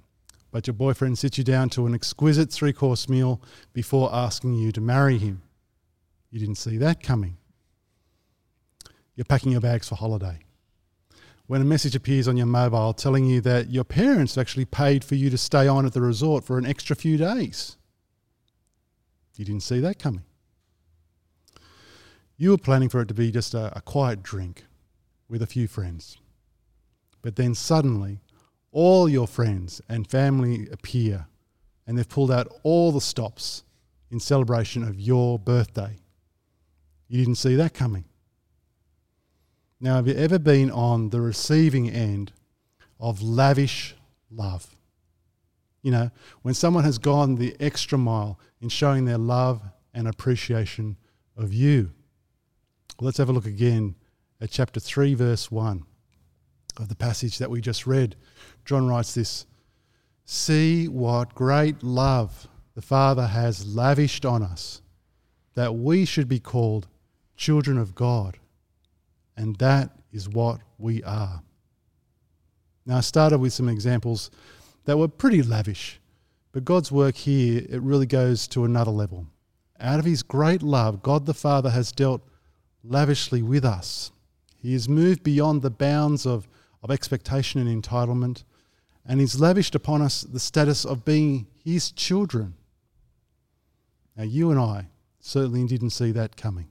but 0.50 0.66
your 0.66 0.74
boyfriend 0.74 1.18
sits 1.18 1.38
you 1.38 1.44
down 1.44 1.70
to 1.70 1.86
an 1.86 1.94
exquisite 1.94 2.50
three 2.50 2.72
course 2.72 3.08
meal 3.08 3.40
before 3.72 4.14
asking 4.14 4.54
you 4.54 4.72
to 4.72 4.80
marry 4.80 5.18
him. 5.18 5.42
You 6.30 6.40
didn't 6.40 6.56
see 6.56 6.76
that 6.78 7.02
coming. 7.02 7.36
You're 9.14 9.26
packing 9.26 9.52
your 9.52 9.60
bags 9.60 9.88
for 9.88 9.94
holiday. 9.94 10.40
When 11.46 11.60
a 11.60 11.66
message 11.66 11.94
appears 11.94 12.28
on 12.28 12.38
your 12.38 12.46
mobile 12.46 12.94
telling 12.94 13.26
you 13.26 13.42
that 13.42 13.70
your 13.70 13.84
parents 13.84 14.38
actually 14.38 14.64
paid 14.64 15.04
for 15.04 15.16
you 15.16 15.28
to 15.28 15.36
stay 15.36 15.68
on 15.68 15.84
at 15.84 15.92
the 15.92 16.00
resort 16.00 16.44
for 16.44 16.56
an 16.56 16.64
extra 16.64 16.96
few 16.96 17.18
days. 17.18 17.76
You 19.36 19.44
didn't 19.44 19.62
see 19.62 19.80
that 19.80 19.98
coming. 19.98 20.24
You 22.38 22.50
were 22.50 22.58
planning 22.58 22.88
for 22.88 23.00
it 23.00 23.08
to 23.08 23.14
be 23.14 23.30
just 23.30 23.52
a, 23.52 23.76
a 23.76 23.82
quiet 23.82 24.22
drink 24.22 24.64
with 25.32 25.40
a 25.40 25.46
few 25.46 25.66
friends. 25.66 26.18
But 27.22 27.36
then 27.36 27.54
suddenly, 27.54 28.20
all 28.70 29.08
your 29.08 29.26
friends 29.26 29.80
and 29.88 30.06
family 30.06 30.68
appear 30.70 31.26
and 31.86 31.96
they've 31.96 32.08
pulled 32.08 32.30
out 32.30 32.52
all 32.62 32.92
the 32.92 33.00
stops 33.00 33.64
in 34.10 34.20
celebration 34.20 34.82
of 34.82 35.00
your 35.00 35.38
birthday. 35.38 35.96
You 37.08 37.18
didn't 37.18 37.38
see 37.38 37.54
that 37.56 37.72
coming. 37.72 38.04
Now, 39.80 39.96
have 39.96 40.06
you 40.06 40.14
ever 40.14 40.38
been 40.38 40.70
on 40.70 41.08
the 41.08 41.22
receiving 41.22 41.88
end 41.88 42.32
of 43.00 43.22
lavish 43.22 43.96
love? 44.30 44.76
You 45.82 45.92
know, 45.92 46.10
when 46.42 46.52
someone 46.52 46.84
has 46.84 46.98
gone 46.98 47.36
the 47.36 47.56
extra 47.58 47.96
mile 47.96 48.38
in 48.60 48.68
showing 48.68 49.06
their 49.06 49.18
love 49.18 49.62
and 49.94 50.06
appreciation 50.06 50.98
of 51.38 51.54
you. 51.54 51.90
Well, 53.00 53.06
let's 53.06 53.18
have 53.18 53.30
a 53.30 53.32
look 53.32 53.46
again 53.46 53.94
at 54.42 54.50
chapter 54.50 54.80
3, 54.80 55.14
verse 55.14 55.52
1 55.52 55.84
of 56.80 56.88
the 56.88 56.96
passage 56.96 57.38
that 57.38 57.50
we 57.50 57.60
just 57.60 57.86
read. 57.86 58.16
John 58.64 58.88
writes 58.88 59.14
this 59.14 59.46
See 60.24 60.88
what 60.88 61.34
great 61.34 61.84
love 61.84 62.48
the 62.74 62.82
Father 62.82 63.28
has 63.28 63.66
lavished 63.66 64.26
on 64.26 64.42
us, 64.42 64.82
that 65.54 65.76
we 65.76 66.04
should 66.04 66.28
be 66.28 66.40
called 66.40 66.88
children 67.36 67.78
of 67.78 67.94
God. 67.94 68.38
And 69.36 69.56
that 69.56 69.90
is 70.10 70.28
what 70.28 70.60
we 70.76 71.04
are. 71.04 71.42
Now, 72.84 72.96
I 72.96 73.00
started 73.00 73.38
with 73.38 73.52
some 73.52 73.68
examples 73.68 74.30
that 74.86 74.98
were 74.98 75.06
pretty 75.06 75.42
lavish, 75.42 76.00
but 76.50 76.64
God's 76.64 76.90
work 76.90 77.14
here, 77.14 77.64
it 77.68 77.80
really 77.80 78.06
goes 78.06 78.48
to 78.48 78.64
another 78.64 78.90
level. 78.90 79.28
Out 79.78 80.00
of 80.00 80.04
his 80.04 80.24
great 80.24 80.62
love, 80.62 81.00
God 81.00 81.26
the 81.26 81.34
Father 81.34 81.70
has 81.70 81.92
dealt 81.92 82.22
lavishly 82.82 83.40
with 83.42 83.64
us. 83.64 84.10
He 84.62 84.74
has 84.74 84.88
moved 84.88 85.24
beyond 85.24 85.62
the 85.62 85.70
bounds 85.70 86.24
of, 86.24 86.48
of 86.84 86.90
expectation 86.92 87.66
and 87.66 87.82
entitlement, 87.82 88.44
and 89.04 89.18
he's 89.18 89.40
lavished 89.40 89.74
upon 89.74 90.00
us 90.00 90.22
the 90.22 90.38
status 90.38 90.84
of 90.84 91.04
being 91.04 91.48
his 91.64 91.90
children. 91.90 92.54
Now, 94.16 94.22
you 94.22 94.52
and 94.52 94.60
I 94.60 94.86
certainly 95.18 95.66
didn't 95.66 95.90
see 95.90 96.12
that 96.12 96.36
coming. 96.36 96.68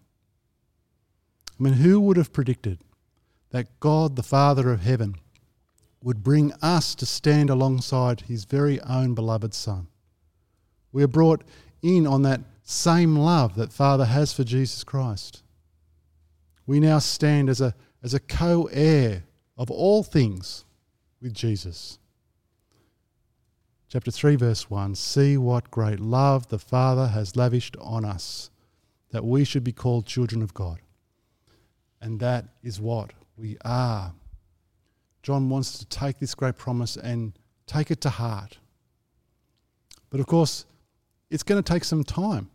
I 1.59 1.63
mean, 1.63 1.73
who 1.73 1.99
would 1.99 2.15
have 2.15 2.31
predicted 2.31 2.79
that 3.49 3.79
God, 3.81 4.15
the 4.15 4.23
Father 4.23 4.71
of 4.71 4.81
heaven, 4.81 5.15
would 6.01 6.23
bring 6.23 6.53
us 6.61 6.95
to 6.95 7.05
stand 7.05 7.49
alongside 7.49 8.21
his 8.21 8.45
very 8.45 8.79
own 8.81 9.13
beloved 9.15 9.53
Son? 9.53 9.87
We 10.93 11.03
are 11.03 11.07
brought 11.07 11.43
in 11.81 12.07
on 12.07 12.21
that 12.21 12.41
same 12.63 13.17
love 13.17 13.55
that 13.55 13.73
Father 13.73 14.05
has 14.05 14.31
for 14.31 14.45
Jesus 14.45 14.85
Christ. 14.85 15.43
We 16.71 16.79
now 16.79 16.99
stand 16.99 17.49
as 17.49 17.59
a, 17.59 17.75
as 18.01 18.13
a 18.13 18.19
co 18.21 18.69
heir 18.71 19.25
of 19.57 19.69
all 19.69 20.03
things 20.03 20.63
with 21.21 21.33
Jesus. 21.33 21.99
Chapter 23.89 24.09
3, 24.09 24.37
verse 24.37 24.69
1 24.69 24.95
See 24.95 25.35
what 25.35 25.69
great 25.69 25.99
love 25.99 26.47
the 26.47 26.57
Father 26.57 27.07
has 27.07 27.35
lavished 27.35 27.75
on 27.81 28.05
us, 28.05 28.51
that 29.09 29.25
we 29.25 29.43
should 29.43 29.65
be 29.65 29.73
called 29.73 30.05
children 30.05 30.41
of 30.41 30.53
God. 30.53 30.79
And 31.99 32.21
that 32.21 32.45
is 32.63 32.79
what 32.79 33.11
we 33.35 33.57
are. 33.65 34.13
John 35.23 35.49
wants 35.49 35.77
to 35.77 35.85
take 35.87 36.19
this 36.19 36.33
great 36.33 36.55
promise 36.55 36.95
and 36.95 37.33
take 37.67 37.91
it 37.91 37.99
to 37.99 38.09
heart. 38.09 38.59
But 40.09 40.21
of 40.21 40.25
course, 40.25 40.65
it's 41.29 41.43
going 41.43 41.61
to 41.61 41.73
take 41.73 41.83
some 41.83 42.05
time 42.05 42.49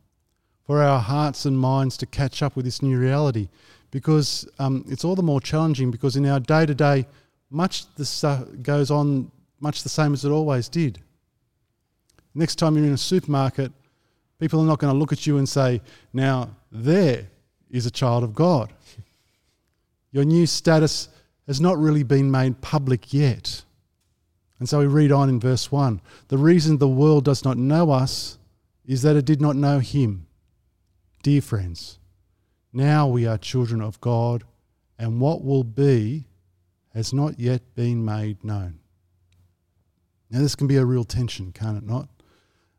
for 0.64 0.82
our 0.82 1.00
hearts 1.00 1.44
and 1.44 1.58
minds 1.58 1.98
to 1.98 2.06
catch 2.06 2.42
up 2.42 2.56
with 2.56 2.64
this 2.64 2.80
new 2.80 2.98
reality 2.98 3.48
because 3.90 4.48
um, 4.58 4.84
it's 4.88 5.04
all 5.04 5.14
the 5.14 5.22
more 5.22 5.40
challenging 5.40 5.90
because 5.90 6.16
in 6.16 6.26
our 6.26 6.40
day 6.40 6.66
to 6.66 6.74
day, 6.74 7.06
much 7.50 7.92
the 7.94 8.04
stuff 8.04 8.44
goes 8.62 8.90
on 8.90 9.30
much 9.60 9.82
the 9.82 9.88
same 9.88 10.12
as 10.12 10.24
it 10.24 10.30
always 10.30 10.68
did. 10.68 11.00
Next 12.34 12.56
time 12.56 12.76
you're 12.76 12.84
in 12.84 12.92
a 12.92 12.98
supermarket, 12.98 13.72
people 14.38 14.60
are 14.60 14.66
not 14.66 14.78
going 14.78 14.92
to 14.92 14.98
look 14.98 15.12
at 15.12 15.26
you 15.26 15.38
and 15.38 15.48
say, 15.48 15.80
Now, 16.12 16.50
there 16.70 17.28
is 17.70 17.86
a 17.86 17.90
child 17.90 18.24
of 18.24 18.34
God. 18.34 18.72
Your 20.12 20.24
new 20.24 20.46
status 20.46 21.08
has 21.46 21.60
not 21.60 21.78
really 21.78 22.02
been 22.02 22.30
made 22.30 22.60
public 22.60 23.12
yet. 23.12 23.62
And 24.58 24.68
so 24.68 24.78
we 24.78 24.86
read 24.86 25.12
on 25.12 25.28
in 25.28 25.40
verse 25.40 25.70
1 25.70 26.00
The 26.28 26.38
reason 26.38 26.78
the 26.78 26.88
world 26.88 27.24
does 27.24 27.44
not 27.44 27.56
know 27.56 27.90
us 27.90 28.38
is 28.84 29.02
that 29.02 29.16
it 29.16 29.24
did 29.24 29.40
not 29.40 29.56
know 29.56 29.78
him. 29.78 30.26
Dear 31.22 31.42
friends, 31.42 31.98
now 32.72 33.08
we 33.08 33.26
are 33.26 33.38
children 33.38 33.80
of 33.80 34.00
God, 34.00 34.44
and 34.98 35.20
what 35.20 35.44
will 35.44 35.64
be 35.64 36.26
has 36.94 37.12
not 37.12 37.38
yet 37.38 37.74
been 37.74 38.04
made 38.04 38.42
known. 38.42 38.78
Now, 40.30 40.40
this 40.40 40.56
can 40.56 40.66
be 40.66 40.76
a 40.76 40.84
real 40.84 41.04
tension, 41.04 41.52
can't 41.52 41.78
it 41.78 41.84
not? 41.84 42.08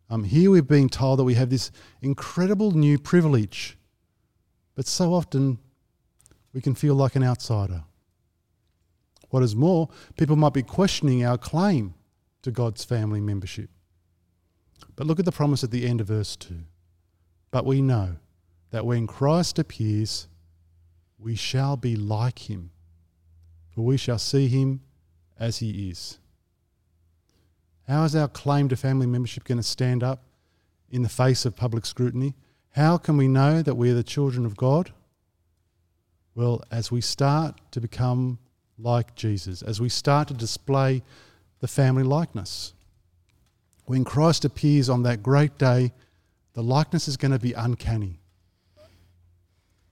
Um, 0.10 0.24
here 0.24 0.52
we've 0.52 0.68
been 0.68 0.90
told 0.90 1.20
that 1.20 1.24
we 1.24 1.36
have 1.36 1.50
this 1.50 1.72
incredible 2.02 2.72
new 2.72 2.98
privilege, 2.98 3.78
but 4.76 4.88
so 4.88 5.14
often 5.14 5.60
we 6.54 6.62
can 6.62 6.76
feel 6.76 6.96
like 6.96 7.16
an 7.16 7.24
outsider. 7.24 7.84
What 9.30 9.44
is 9.44 9.56
more, 9.56 9.90
people 10.18 10.36
might 10.36 10.54
be 10.54 10.64
questioning 10.64 11.26
our 11.26 11.38
claim 11.38 11.94
to 12.44 12.52
God's 12.52 12.86
family 12.86 13.20
membership. 13.20 13.70
But 14.96 15.06
look 15.06 15.20
at 15.20 15.26
the 15.26 15.32
promise 15.32 15.64
at 15.64 15.72
the 15.72 15.86
end 15.86 16.02
of 16.02 16.08
verse 16.08 16.36
2. 16.38 16.56
But 17.52 17.66
we 17.66 17.82
know 17.82 18.16
that 18.72 18.86
when 18.86 19.08
Christ 19.08 19.60
appears, 19.60 20.28
we 21.20 21.36
shall 21.36 21.78
be 21.78 21.96
like 21.96 22.50
him, 22.50 22.72
for 23.70 23.86
we 23.86 23.98
shall 23.98 24.20
see 24.20 24.48
him 24.48 24.82
as 25.40 25.58
he 25.58 25.90
is. 25.90 26.20
How 27.88 28.04
is 28.04 28.16
our 28.16 28.28
claim 28.28 28.68
to 28.70 28.76
family 28.76 29.08
membership 29.08 29.46
going 29.46 29.60
to 29.60 29.64
stand 29.64 30.04
up 30.04 30.24
in 30.90 31.04
the 31.04 31.10
face 31.10 31.46
of 31.46 31.56
public 31.56 31.86
scrutiny? 31.86 32.36
How 32.72 32.98
can 32.98 33.18
we 33.18 33.28
know 33.28 33.62
that 33.62 33.76
we 33.76 33.90
are 33.90 33.96
the 33.96 34.04
children 34.04 34.46
of 34.46 34.58
God? 34.58 34.92
Well, 36.36 36.64
as 36.70 36.92
we 36.92 37.02
start 37.02 37.60
to 37.72 37.82
become 37.82 38.40
like 38.78 39.16
Jesus, 39.16 39.62
as 39.62 39.82
we 39.82 39.90
start 39.90 40.28
to 40.28 40.34
display 40.34 41.02
the 41.60 41.68
family 41.68 42.04
likeness. 42.04 42.74
When 43.86 44.04
Christ 44.04 44.46
appears 44.46 44.90
on 44.90 45.04
that 45.04 45.24
great 45.24 45.58
day, 45.58 45.94
the 46.54 46.62
likeness 46.62 47.08
is 47.08 47.18
going 47.18 47.32
to 47.32 47.40
be 47.40 47.54
uncanny. 47.54 48.20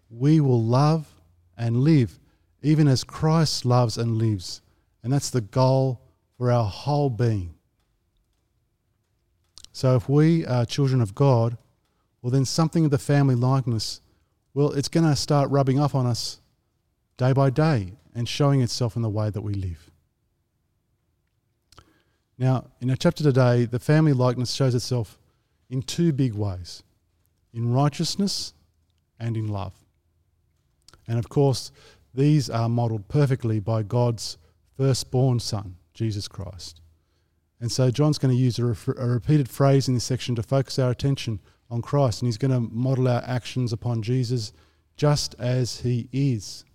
We 0.09 0.39
will 0.39 0.61
love 0.61 1.13
and 1.57 1.77
live 1.77 2.19
even 2.65 2.87
as 2.87 3.03
Christ 3.03 3.63
loves 3.63 3.97
and 3.97 4.17
lives. 4.17 4.61
And 5.03 5.13
that's 5.13 5.29
the 5.29 5.41
goal 5.41 6.01
for 6.37 6.51
our 6.51 6.65
whole 6.65 7.11
being. 7.11 7.53
So 9.71 9.95
if 9.95 10.09
we 10.09 10.45
are 10.45 10.65
children 10.65 10.99
of 10.99 11.13
God, 11.13 11.57
well, 12.21 12.31
then 12.31 12.45
something 12.45 12.85
of 12.85 12.91
the 12.91 12.97
family 12.97 13.35
likeness, 13.35 14.01
well, 14.55 14.71
it's 14.71 14.87
going 14.87 15.05
to 15.05 15.15
start 15.15 15.51
rubbing 15.51 15.79
off 15.79 15.93
on 15.93 16.07
us 16.07 16.39
day 17.17 17.33
by 17.33 17.51
day 17.51 17.93
and 18.15 18.27
showing 18.27 18.61
itself 18.61 18.95
in 18.95 19.03
the 19.03 19.09
way 19.09 19.29
that 19.29 19.41
we 19.41 19.53
live. 19.53 19.91
Now, 22.37 22.65
in 22.81 22.89
our 22.89 22.95
chapter 22.95 23.23
today, 23.23 23.65
the 23.65 23.79
family 23.79 24.13
likeness 24.13 24.53
shows 24.53 24.73
itself 24.73 25.19
in 25.69 25.83
two 25.83 26.11
big 26.11 26.33
ways 26.33 26.81
in 27.53 27.71
righteousness 27.71 28.53
and 29.19 29.37
in 29.37 29.47
love. 29.47 29.73
And 31.07 31.19
of 31.19 31.29
course, 31.29 31.71
these 32.13 32.49
are 32.49 32.69
modeled 32.69 33.07
perfectly 33.07 33.59
by 33.59 33.83
God's 33.83 34.37
firstborn 34.77 35.39
Son, 35.39 35.75
Jesus 35.93 36.27
Christ. 36.27 36.81
And 37.59 37.71
so 37.71 37.89
John's 37.91 38.17
going 38.17 38.35
to 38.35 38.41
use 38.41 38.59
a, 38.59 38.65
ref- 38.65 38.87
a, 38.87 39.07
repeated 39.07 39.49
phrase 39.49 39.87
in 39.87 39.93
this 39.93 40.03
section 40.03 40.35
to 40.35 40.43
focus 40.43 40.77
our 40.77 40.91
attention 40.91 41.39
on 41.69 41.81
Christ. 41.81 42.21
And 42.21 42.27
he's 42.27 42.37
going 42.37 42.51
to 42.51 42.59
model 42.59 43.07
our 43.07 43.23
actions 43.25 43.71
upon 43.71 44.01
Jesus 44.01 44.53
just 44.97 45.35
as 45.39 45.81
he 45.81 46.09
is. 46.11 46.65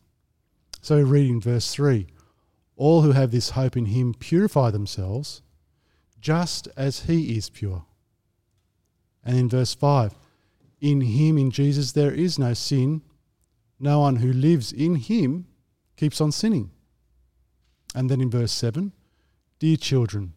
So 0.80 0.96
we 0.96 1.02
read 1.02 1.30
in 1.30 1.40
verse 1.40 1.72
3 1.72 2.06
All 2.76 3.02
who 3.02 3.12
have 3.12 3.30
this 3.30 3.50
hope 3.50 3.76
in 3.76 3.86
him 3.86 4.14
purify 4.14 4.70
themselves 4.70 5.42
just 6.20 6.68
as 6.76 7.00
he 7.00 7.36
is 7.36 7.50
pure. 7.50 7.84
And 9.24 9.36
in 9.36 9.48
verse 9.48 9.74
5 9.74 10.14
In 10.80 11.02
him, 11.02 11.38
in 11.38 11.50
Jesus, 11.50 11.92
there 11.92 12.12
is 12.12 12.38
no 12.38 12.54
sin. 12.54 13.02
No 13.80 14.00
one 14.00 14.16
who 14.16 14.32
lives 14.32 14.72
in 14.72 14.96
him 14.96 15.46
keeps 15.96 16.20
on 16.20 16.30
sinning. 16.30 16.70
And 17.94 18.10
then 18.10 18.20
in 18.20 18.30
verse 18.30 18.52
7 18.52 18.92
Dear 19.58 19.76
children, 19.76 20.34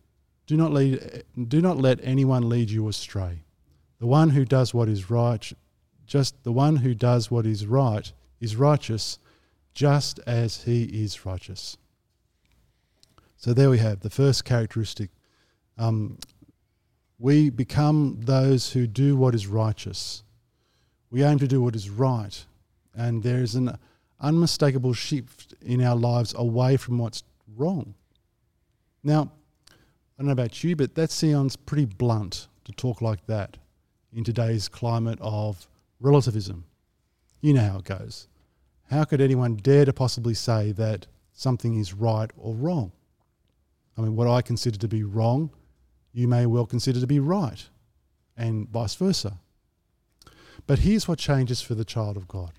do 0.47 0.57
not, 0.57 0.73
lead, 0.73 1.23
do 1.47 1.61
not 1.61 1.77
let 1.77 1.99
anyone 2.03 2.49
lead 2.49 2.69
you 2.69 2.87
astray. 2.87 3.43
The 3.99 4.07
one 4.07 4.31
who 4.31 4.43
does 4.43 4.73
what 4.73 4.89
is 4.89 5.09
right, 5.09 5.51
just 6.05 6.43
the 6.43 6.51
one 6.51 6.77
who 6.77 6.93
does 6.93 7.31
what 7.31 7.45
is 7.45 7.65
right, 7.65 8.11
is 8.41 8.55
righteous, 8.55 9.19
just 9.73 10.19
as 10.27 10.63
he 10.63 10.83
is 10.83 11.25
righteous. 11.25 11.77
So 13.37 13.53
there 13.53 13.69
we 13.69 13.77
have 13.79 14.01
the 14.01 14.09
first 14.09 14.43
characteristic. 14.43 15.09
Um, 15.77 16.17
we 17.19 17.49
become 17.49 18.19
those 18.21 18.73
who 18.73 18.87
do 18.87 19.15
what 19.15 19.33
is 19.33 19.47
righteous. 19.47 20.23
We 21.09 21.23
aim 21.23 21.39
to 21.39 21.47
do 21.47 21.61
what 21.61 21.75
is 21.75 21.89
right. 21.89 22.45
And 22.95 23.23
there 23.23 23.41
is 23.41 23.55
an 23.55 23.77
unmistakable 24.19 24.93
shift 24.93 25.53
in 25.61 25.81
our 25.81 25.95
lives 25.95 26.33
away 26.37 26.77
from 26.77 26.97
what's 26.97 27.23
wrong. 27.55 27.95
Now, 29.03 29.31
I 29.69 29.73
don't 30.19 30.27
know 30.27 30.33
about 30.33 30.63
you, 30.63 30.75
but 30.75 30.95
that 30.95 31.11
sounds 31.11 31.55
pretty 31.55 31.85
blunt 31.85 32.47
to 32.65 32.71
talk 32.71 33.01
like 33.01 33.25
that 33.27 33.57
in 34.13 34.23
today's 34.23 34.67
climate 34.69 35.19
of 35.21 35.67
relativism. 35.99 36.65
You 37.41 37.53
know 37.53 37.61
how 37.61 37.77
it 37.79 37.85
goes. 37.85 38.27
How 38.89 39.03
could 39.03 39.21
anyone 39.21 39.55
dare 39.55 39.85
to 39.85 39.93
possibly 39.93 40.33
say 40.33 40.71
that 40.73 41.07
something 41.33 41.79
is 41.79 41.93
right 41.93 42.29
or 42.37 42.53
wrong? 42.53 42.91
I 43.97 44.01
mean, 44.01 44.15
what 44.15 44.27
I 44.27 44.41
consider 44.41 44.77
to 44.77 44.87
be 44.87 45.03
wrong, 45.03 45.51
you 46.13 46.27
may 46.27 46.45
well 46.45 46.65
consider 46.65 46.99
to 46.99 47.07
be 47.07 47.19
right, 47.19 47.67
and 48.37 48.69
vice 48.69 48.95
versa. 48.95 49.39
But 50.67 50.79
here's 50.79 51.07
what 51.07 51.19
changes 51.19 51.61
for 51.61 51.75
the 51.75 51.85
child 51.85 52.17
of 52.17 52.27
God. 52.27 52.51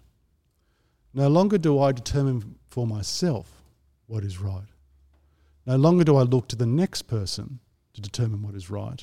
No 1.15 1.29
longer 1.29 1.59
do 1.59 1.79
I 1.79 1.93
determine 1.93 2.57
for 2.69 2.87
myself 2.87 3.63
what 4.07 4.25
is 4.25 4.39
right. 4.41 4.67
No 5.65 5.77
longer 5.77 6.05
do 6.05 6.17
I 6.17 6.23
look 6.23 6.49
to 6.49 6.57
the 6.57 6.67
next 6.67 7.03
person 7.03 7.61
to 7.95 8.01
determine 8.01 8.43
what 8.43 8.55
is 8.55 8.69
right. 8.69 9.03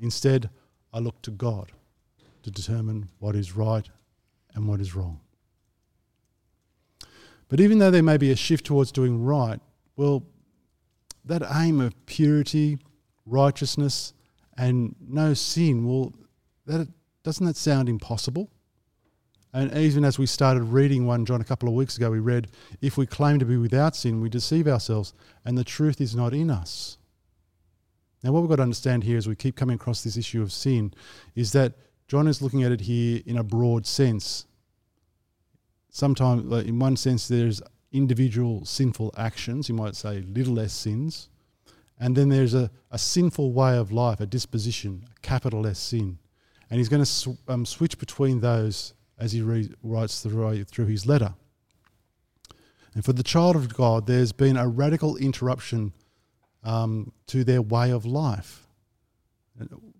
Instead, 0.00 0.50
I 0.92 0.98
look 0.98 1.20
to 1.22 1.30
God. 1.30 1.72
to 2.42 2.50
determine 2.50 3.08
what 3.18 3.36
is 3.36 3.54
right 3.54 3.88
and 4.54 4.66
what 4.66 4.80
is 4.80 4.94
wrong. 4.94 5.20
But 7.48 7.60
even 7.60 7.78
though 7.78 7.90
there 7.90 8.02
may 8.02 8.16
be 8.16 8.30
a 8.30 8.36
shift 8.36 8.64
towards 8.64 8.92
doing 8.92 9.22
right, 9.22 9.60
well, 9.96 10.24
that 11.24 11.42
aim 11.54 11.80
of 11.80 11.94
purity, 12.06 12.78
righteousness, 13.26 14.14
and 14.56 14.94
no 15.06 15.34
sin, 15.34 15.86
well, 15.86 16.14
that 16.66 16.88
doesn't 17.22 17.44
that 17.44 17.56
sound 17.56 17.88
impossible? 17.88 18.50
And 19.52 19.76
even 19.76 20.04
as 20.04 20.18
we 20.18 20.26
started 20.26 20.62
reading 20.62 21.06
1 21.06 21.24
John 21.26 21.40
a 21.40 21.44
couple 21.44 21.68
of 21.68 21.74
weeks 21.74 21.96
ago, 21.96 22.10
we 22.10 22.20
read, 22.20 22.48
If 22.80 22.96
we 22.96 23.06
claim 23.06 23.38
to 23.40 23.44
be 23.44 23.56
without 23.56 23.96
sin, 23.96 24.20
we 24.20 24.28
deceive 24.28 24.68
ourselves, 24.68 25.12
and 25.44 25.58
the 25.58 25.64
truth 25.64 26.00
is 26.00 26.14
not 26.14 26.32
in 26.32 26.50
us. 26.50 26.98
Now, 28.22 28.32
what 28.32 28.40
we've 28.40 28.50
got 28.50 28.56
to 28.56 28.62
understand 28.62 29.04
here 29.04 29.16
as 29.16 29.26
we 29.26 29.34
keep 29.34 29.56
coming 29.56 29.74
across 29.74 30.02
this 30.04 30.16
issue 30.16 30.42
of 30.42 30.52
sin 30.52 30.92
is 31.34 31.52
that 31.52 31.72
John 32.06 32.28
is 32.28 32.42
looking 32.42 32.62
at 32.62 32.72
it 32.72 32.82
here 32.82 33.22
in 33.26 33.38
a 33.38 33.42
broad 33.42 33.86
sense. 33.86 34.46
Sometimes, 35.90 36.42
in 36.64 36.78
one 36.78 36.96
sense, 36.96 37.26
there's 37.26 37.62
individual 37.92 38.64
sinful 38.64 39.12
actions, 39.16 39.68
you 39.68 39.74
might 39.74 39.96
say 39.96 40.20
little 40.20 40.60
s 40.60 40.72
sins, 40.72 41.28
and 41.98 42.16
then 42.16 42.28
there's 42.28 42.54
a, 42.54 42.70
a 42.90 42.98
sinful 42.98 43.52
way 43.52 43.76
of 43.76 43.90
life, 43.90 44.20
a 44.20 44.26
disposition, 44.26 45.06
a 45.16 45.20
capital 45.20 45.66
S 45.66 45.78
sin. 45.78 46.18
And 46.70 46.78
he's 46.78 46.88
going 46.88 47.02
to 47.02 47.06
sw- 47.06 47.38
um, 47.48 47.66
switch 47.66 47.98
between 47.98 48.40
those 48.40 48.94
as 49.20 49.32
he 49.32 49.42
re- 49.42 49.70
writes 49.82 50.22
through, 50.22 50.86
his 50.86 51.06
letter. 51.06 51.34
And 52.94 53.04
for 53.04 53.12
the 53.12 53.22
child 53.22 53.54
of 53.54 53.72
God, 53.72 54.06
there's 54.06 54.32
been 54.32 54.56
a 54.56 54.66
radical 54.66 55.16
interruption 55.16 55.92
um, 56.64 57.12
to 57.28 57.44
their 57.44 57.62
way 57.62 57.90
of 57.90 58.04
life. 58.04 58.66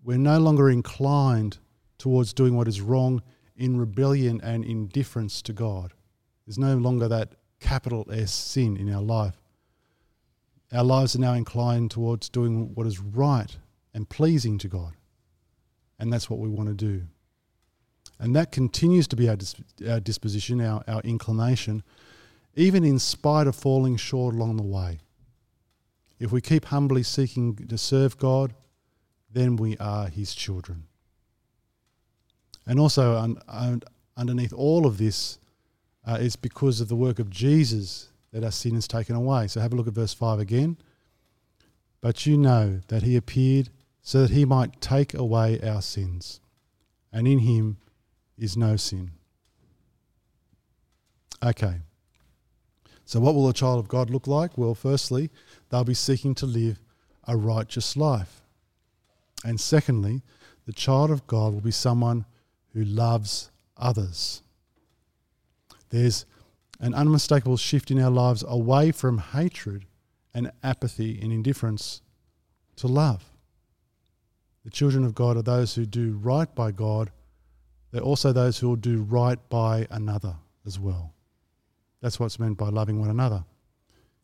We're 0.03 0.17
no 0.17 0.39
longer 0.39 0.69
inclined 0.69 1.59
towards 1.99 2.33
doing 2.33 2.57
what 2.57 2.67
is 2.67 2.81
wrong 2.81 3.21
in 3.55 3.77
rebellion 3.77 4.41
and 4.43 4.65
indifference 4.65 5.41
to 5.43 5.53
God. 5.53 5.93
There's 6.45 6.57
no 6.57 6.75
longer 6.75 7.07
that 7.07 7.35
capital 7.59 8.07
S 8.11 8.33
sin 8.33 8.75
in 8.75 8.91
our 8.91 9.01
life. 9.01 9.35
Our 10.73 10.83
lives 10.83 11.15
are 11.15 11.19
now 11.19 11.33
inclined 11.33 11.91
towards 11.91 12.27
doing 12.27 12.73
what 12.73 12.87
is 12.87 12.99
right 12.99 13.55
and 13.93 14.09
pleasing 14.09 14.57
to 14.59 14.67
God. 14.67 14.93
And 15.99 16.11
that's 16.11 16.29
what 16.29 16.39
we 16.39 16.49
want 16.49 16.69
to 16.69 16.75
do. 16.75 17.03
And 18.21 18.35
that 18.35 18.51
continues 18.51 19.07
to 19.07 19.15
be 19.15 19.27
our, 19.27 19.37
our 19.89 19.99
disposition, 19.99 20.61
our, 20.61 20.83
our 20.87 21.01
inclination, 21.01 21.81
even 22.55 22.83
in 22.83 22.99
spite 22.99 23.47
of 23.47 23.55
falling 23.55 23.97
short 23.97 24.35
along 24.35 24.57
the 24.57 24.63
way. 24.63 24.99
If 26.19 26.31
we 26.31 26.39
keep 26.39 26.65
humbly 26.65 27.01
seeking 27.01 27.55
to 27.55 27.77
serve 27.79 28.19
God, 28.19 28.53
then 29.33 29.55
we 29.55 29.75
are 29.77 30.07
His 30.07 30.35
children. 30.35 30.83
And 32.67 32.79
also, 32.79 33.17
un- 33.17 33.41
un- 33.47 33.81
underneath 34.15 34.53
all 34.53 34.85
of 34.85 34.99
this, 34.99 35.39
uh, 36.05 36.19
is 36.21 36.35
because 36.35 36.79
of 36.79 36.89
the 36.89 36.95
work 36.95 37.17
of 37.17 37.31
Jesus 37.31 38.09
that 38.31 38.43
our 38.43 38.51
sin 38.51 38.75
is 38.75 38.87
taken 38.87 39.15
away. 39.15 39.47
So 39.47 39.61
have 39.61 39.73
a 39.73 39.75
look 39.75 39.87
at 39.87 39.93
verse 39.93 40.13
5 40.13 40.39
again. 40.39 40.77
But 42.01 42.27
you 42.27 42.37
know 42.37 42.81
that 42.87 43.01
He 43.01 43.15
appeared 43.15 43.69
so 44.03 44.21
that 44.21 44.29
He 44.29 44.45
might 44.45 44.79
take 44.79 45.15
away 45.15 45.59
our 45.61 45.81
sins, 45.81 46.39
and 47.11 47.27
in 47.27 47.39
Him 47.39 47.77
is 48.41 48.57
no 48.57 48.75
sin. 48.75 49.11
Okay. 51.43 51.75
So, 53.05 53.19
what 53.19 53.35
will 53.35 53.47
a 53.49 53.53
child 53.53 53.79
of 53.79 53.87
God 53.87 54.09
look 54.09 54.27
like? 54.27 54.57
Well, 54.57 54.75
firstly, 54.75 55.29
they'll 55.69 55.83
be 55.83 55.93
seeking 55.93 56.35
to 56.35 56.45
live 56.45 56.79
a 57.27 57.37
righteous 57.37 57.95
life. 57.95 58.41
And 59.43 59.59
secondly, 59.59 60.21
the 60.65 60.73
child 60.73 61.11
of 61.11 61.27
God 61.27 61.53
will 61.53 61.61
be 61.61 61.71
someone 61.71 62.25
who 62.73 62.83
loves 62.83 63.51
others. 63.77 64.41
There's 65.89 66.25
an 66.79 66.93
unmistakable 66.93 67.57
shift 67.57 67.91
in 67.91 67.99
our 67.99 68.09
lives 68.09 68.43
away 68.47 68.91
from 68.91 69.17
hatred 69.19 69.85
and 70.33 70.51
apathy 70.63 71.19
and 71.21 71.31
indifference 71.31 72.01
to 72.77 72.87
love. 72.87 73.25
The 74.63 74.69
children 74.69 75.03
of 75.03 75.15
God 75.15 75.37
are 75.37 75.41
those 75.41 75.75
who 75.75 75.85
do 75.85 76.19
right 76.21 76.53
by 76.53 76.71
God. 76.71 77.11
They're 77.91 78.01
also 78.01 78.31
those 78.31 78.57
who 78.57 78.69
will 78.69 78.75
do 78.75 79.01
right 79.01 79.37
by 79.49 79.87
another 79.89 80.35
as 80.65 80.79
well. 80.79 81.13
That's 82.01 82.19
what's 82.19 82.39
meant 82.39 82.57
by 82.57 82.69
loving 82.69 82.99
one 82.99 83.09
another. 83.09 83.43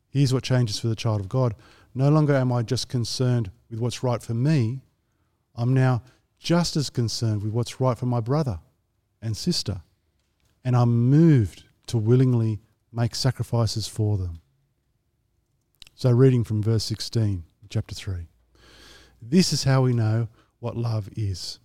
Here's 0.09 0.33
what 0.33 0.43
changes 0.43 0.79
for 0.79 0.87
the 0.87 0.95
child 0.95 1.19
of 1.19 1.29
God. 1.29 1.53
No 1.93 2.09
longer 2.09 2.35
am 2.35 2.51
I 2.51 2.63
just 2.63 2.89
concerned 2.89 3.51
with 3.69 3.79
what's 3.79 4.03
right 4.03 4.21
for 4.21 4.33
me, 4.33 4.81
I'm 5.55 5.73
now 5.73 6.03
just 6.39 6.75
as 6.75 6.89
concerned 6.89 7.43
with 7.43 7.51
what's 7.51 7.81
right 7.81 7.97
for 7.97 8.05
my 8.05 8.19
brother 8.19 8.59
and 9.21 9.35
sister. 9.35 9.81
And 10.63 10.75
I'm 10.75 11.09
moved 11.09 11.63
to 11.87 11.97
willingly 11.97 12.59
make 12.91 13.15
sacrifices 13.15 13.87
for 13.87 14.17
them. 14.17 14.41
So, 15.95 16.11
reading 16.11 16.43
from 16.43 16.61
verse 16.61 16.83
16, 16.83 17.43
chapter 17.69 17.95
3. 17.95 18.27
This 19.21 19.51
is 19.51 19.63
how 19.63 19.81
we 19.81 19.93
know 19.93 20.27
what 20.59 20.77
love 20.77 21.09
is. 21.15 21.59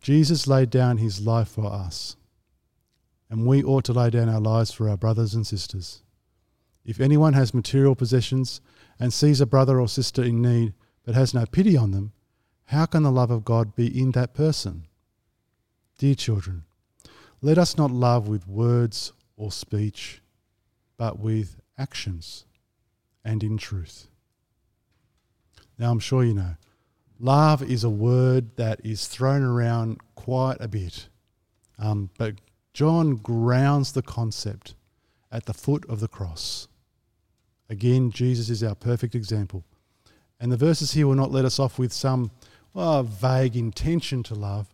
Jesus 0.00 0.46
laid 0.46 0.70
down 0.70 0.96
his 0.96 1.20
life 1.20 1.48
for 1.48 1.66
us, 1.66 2.16
and 3.28 3.46
we 3.46 3.62
ought 3.62 3.84
to 3.84 3.92
lay 3.92 4.10
down 4.10 4.28
our 4.28 4.40
lives 4.40 4.72
for 4.72 4.88
our 4.88 4.96
brothers 4.96 5.34
and 5.34 5.46
sisters. 5.46 6.02
If 6.84 7.00
anyone 7.00 7.34
has 7.34 7.52
material 7.52 7.94
possessions 7.94 8.60
and 8.98 9.12
sees 9.12 9.40
a 9.40 9.46
brother 9.46 9.78
or 9.80 9.88
sister 9.88 10.22
in 10.22 10.40
need 10.40 10.72
but 11.04 11.14
has 11.14 11.34
no 11.34 11.44
pity 11.44 11.76
on 11.76 11.90
them, 11.90 12.12
how 12.66 12.86
can 12.86 13.02
the 13.02 13.10
love 13.10 13.30
of 13.30 13.44
God 13.44 13.74
be 13.74 13.86
in 13.86 14.12
that 14.12 14.32
person? 14.32 14.86
Dear 15.98 16.14
children, 16.14 16.64
let 17.42 17.58
us 17.58 17.76
not 17.76 17.90
love 17.90 18.26
with 18.26 18.48
words 18.48 19.12
or 19.36 19.52
speech, 19.52 20.22
but 20.96 21.18
with 21.18 21.60
actions 21.76 22.44
and 23.24 23.42
in 23.42 23.58
truth. 23.58 24.06
Now, 25.78 25.90
I'm 25.90 25.98
sure 25.98 26.24
you 26.24 26.34
know, 26.34 26.56
love 27.20 27.62
is 27.62 27.84
a 27.84 27.90
word 27.90 28.56
that 28.56 28.80
is 28.84 29.06
thrown 29.06 29.42
around 29.42 30.00
quite 30.14 30.56
a 30.60 30.68
bit. 30.68 31.08
Um, 31.78 32.10
but 32.18 32.34
John 32.72 33.16
grounds 33.16 33.92
the 33.92 34.02
concept 34.02 34.74
at 35.30 35.46
the 35.46 35.54
foot 35.54 35.84
of 35.88 36.00
the 36.00 36.08
cross. 36.08 36.68
Again, 37.68 38.10
Jesus 38.10 38.50
is 38.50 38.62
our 38.62 38.74
perfect 38.74 39.14
example. 39.14 39.64
And 40.40 40.50
the 40.50 40.56
verses 40.56 40.92
here 40.92 41.06
will 41.06 41.14
not 41.14 41.30
let 41.30 41.44
us 41.44 41.58
off 41.58 41.78
with 41.78 41.92
some 41.92 42.30
well, 42.72 43.02
vague 43.02 43.56
intention 43.56 44.22
to 44.24 44.34
love. 44.34 44.68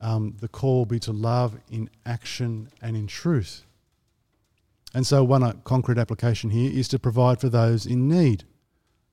Um, 0.00 0.36
the 0.40 0.48
call 0.48 0.78
will 0.78 0.86
be 0.86 1.00
to 1.00 1.12
love 1.12 1.58
in 1.70 1.90
action 2.06 2.70
and 2.80 2.96
in 2.96 3.06
truth. 3.06 3.64
And 4.94 5.06
so, 5.06 5.22
one 5.22 5.42
uh, 5.42 5.52
concrete 5.64 5.98
application 5.98 6.50
here 6.50 6.70
is 6.72 6.88
to 6.88 6.98
provide 6.98 7.40
for 7.40 7.48
those 7.48 7.86
in 7.86 8.08
need. 8.08 8.44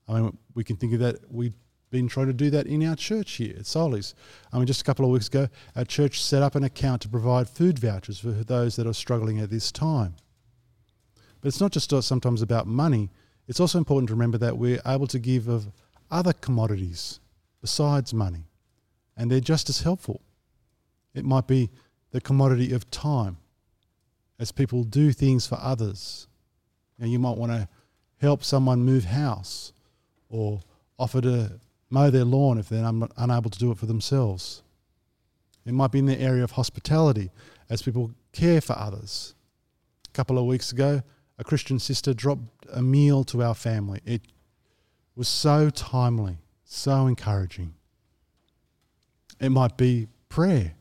I 0.07 0.21
mean, 0.21 0.37
we 0.55 0.63
can 0.63 0.77
think 0.77 0.93
of 0.93 0.99
that. 0.99 1.17
We've 1.29 1.55
been 1.89 2.07
trying 2.07 2.27
to 2.27 2.33
do 2.33 2.49
that 2.49 2.67
in 2.67 2.85
our 2.85 2.95
church 2.95 3.33
here 3.33 3.55
at 3.57 3.65
Solis. 3.65 4.13
I 4.51 4.57
mean, 4.57 4.67
just 4.67 4.81
a 4.81 4.83
couple 4.83 5.05
of 5.05 5.11
weeks 5.11 5.27
ago, 5.27 5.47
our 5.75 5.85
church 5.85 6.21
set 6.21 6.43
up 6.43 6.55
an 6.55 6.63
account 6.63 7.01
to 7.03 7.09
provide 7.09 7.47
food 7.47 7.79
vouchers 7.79 8.19
for 8.19 8.31
those 8.31 8.75
that 8.75 8.87
are 8.87 8.93
struggling 8.93 9.39
at 9.39 9.49
this 9.49 9.71
time. 9.71 10.15
But 11.39 11.47
it's 11.47 11.61
not 11.61 11.71
just 11.71 11.93
uh, 11.93 12.01
sometimes 12.01 12.41
about 12.41 12.67
money, 12.67 13.09
it's 13.47 13.59
also 13.59 13.77
important 13.77 14.09
to 14.09 14.13
remember 14.13 14.37
that 14.39 14.57
we're 14.57 14.81
able 14.85 15.07
to 15.07 15.19
give 15.19 15.47
of 15.47 15.67
other 16.11 16.33
commodities 16.33 17.19
besides 17.61 18.13
money, 18.13 18.45
and 19.15 19.31
they're 19.31 19.39
just 19.39 19.69
as 19.69 19.81
helpful. 19.81 20.21
It 21.13 21.25
might 21.25 21.47
be 21.47 21.69
the 22.11 22.21
commodity 22.21 22.73
of 22.73 22.89
time 22.91 23.37
as 24.39 24.51
people 24.51 24.83
do 24.83 25.11
things 25.11 25.47
for 25.47 25.57
others. 25.61 26.27
Now, 26.99 27.07
you 27.07 27.19
might 27.19 27.37
want 27.37 27.51
to 27.51 27.67
help 28.19 28.43
someone 28.43 28.83
move 28.83 29.05
house 29.05 29.73
or 30.29 30.61
offer 30.99 31.21
to 31.21 31.59
mow 31.89 32.09
their 32.09 32.25
lawn 32.25 32.57
if 32.57 32.69
they're 32.69 32.85
un- 32.85 33.09
unable 33.17 33.49
to 33.49 33.59
do 33.59 33.71
it 33.71 33.77
for 33.77 33.85
themselves. 33.85 34.63
It 35.65 35.73
might 35.73 35.91
be 35.91 35.99
in 35.99 36.05
the 36.05 36.19
area 36.19 36.43
of 36.43 36.51
hospitality 36.51 37.31
as 37.69 37.81
people 37.81 38.11
care 38.31 38.61
for 38.61 38.77
others. 38.77 39.35
A 40.07 40.11
couple 40.13 40.37
of 40.37 40.45
weeks 40.45 40.71
ago, 40.71 41.01
a 41.37 41.43
Christian 41.43 41.79
sister 41.79 42.13
dropped 42.13 42.65
a 42.71 42.81
meal 42.81 43.23
to 43.25 43.43
our 43.43 43.53
family. 43.53 44.01
It 44.05 44.21
was 45.15 45.27
so 45.27 45.69
timely, 45.69 46.37
so 46.63 47.07
encouraging. 47.07 47.73
It 49.39 49.49
might 49.49 49.77
be 49.77 50.07
prayer, 50.29 50.73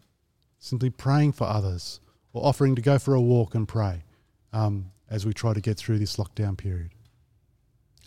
simply 0.58 0.90
praying 0.90 1.32
for 1.32 1.44
others 1.44 2.00
or 2.32 2.46
offering 2.46 2.74
to 2.76 2.82
go 2.82 2.98
for 2.98 3.14
a 3.14 3.20
walk 3.20 3.54
and 3.54 3.66
pray 3.66 4.04
um, 4.52 4.90
as 5.10 5.26
we 5.26 5.32
try 5.32 5.52
to 5.52 5.60
get 5.60 5.76
through 5.76 5.98
this 5.98 6.16
lockdown 6.16 6.56
period. 6.56 6.90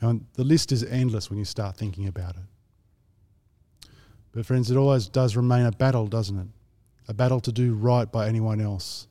And 0.01 0.25
the 0.33 0.43
list 0.43 0.71
is 0.71 0.83
endless 0.83 1.29
when 1.29 1.39
you 1.39 1.45
start 1.45 1.75
thinking 1.75 2.07
about 2.07 2.35
it. 2.35 2.43
But, 4.31 4.45
friends, 4.45 4.69
it 4.69 4.77
always 4.77 5.07
does 5.07 5.35
remain 5.35 5.65
a 5.65 5.71
battle, 5.71 6.07
doesn't 6.07 6.37
it? 6.37 6.47
A 7.07 7.13
battle 7.13 7.39
to 7.41 7.51
do 7.51 7.73
right 7.73 8.11
by 8.11 8.27
anyone 8.27 8.61
else 8.61 9.07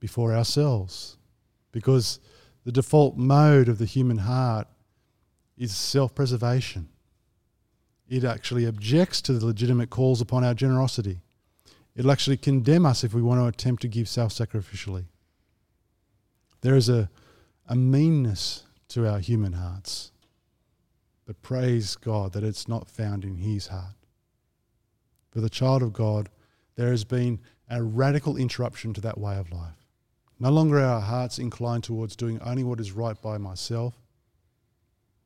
before 0.00 0.34
ourselves. 0.34 1.18
Because 1.70 2.20
the 2.64 2.72
default 2.72 3.16
mode 3.16 3.68
of 3.68 3.78
the 3.78 3.84
human 3.84 4.18
heart 4.18 4.68
is 5.56 5.76
self 5.76 6.14
preservation. 6.14 6.88
It 8.08 8.24
actually 8.24 8.64
objects 8.66 9.22
to 9.22 9.32
the 9.32 9.46
legitimate 9.46 9.90
calls 9.90 10.20
upon 10.20 10.44
our 10.44 10.54
generosity. 10.54 11.20
It'll 11.94 12.10
actually 12.10 12.36
condemn 12.36 12.86
us 12.86 13.04
if 13.04 13.14
we 13.14 13.22
want 13.22 13.40
to 13.40 13.46
attempt 13.46 13.82
to 13.82 13.88
give 13.88 14.08
self 14.08 14.32
sacrificially. 14.32 15.04
There 16.62 16.76
is 16.76 16.88
a, 16.88 17.10
a 17.66 17.74
meanness 17.74 18.64
to 18.88 19.08
our 19.08 19.18
human 19.18 19.54
hearts, 19.54 20.12
but 21.26 21.42
praise 21.42 21.96
God 21.96 22.32
that 22.32 22.44
it's 22.44 22.68
not 22.68 22.88
found 22.88 23.24
in 23.24 23.36
His 23.36 23.68
heart. 23.68 23.94
For 25.32 25.40
the 25.40 25.50
child 25.50 25.82
of 25.82 25.92
God, 25.92 26.28
there 26.76 26.90
has 26.90 27.04
been 27.04 27.40
a 27.68 27.82
radical 27.82 28.36
interruption 28.36 28.92
to 28.94 29.00
that 29.00 29.18
way 29.18 29.36
of 29.36 29.50
life. 29.50 29.86
No 30.38 30.50
longer 30.50 30.78
are 30.78 30.94
our 30.94 31.00
hearts 31.00 31.38
inclined 31.38 31.84
towards 31.84 32.16
doing 32.16 32.40
only 32.40 32.64
what 32.64 32.80
is 32.80 32.92
right 32.92 33.20
by 33.20 33.38
myself, 33.38 33.94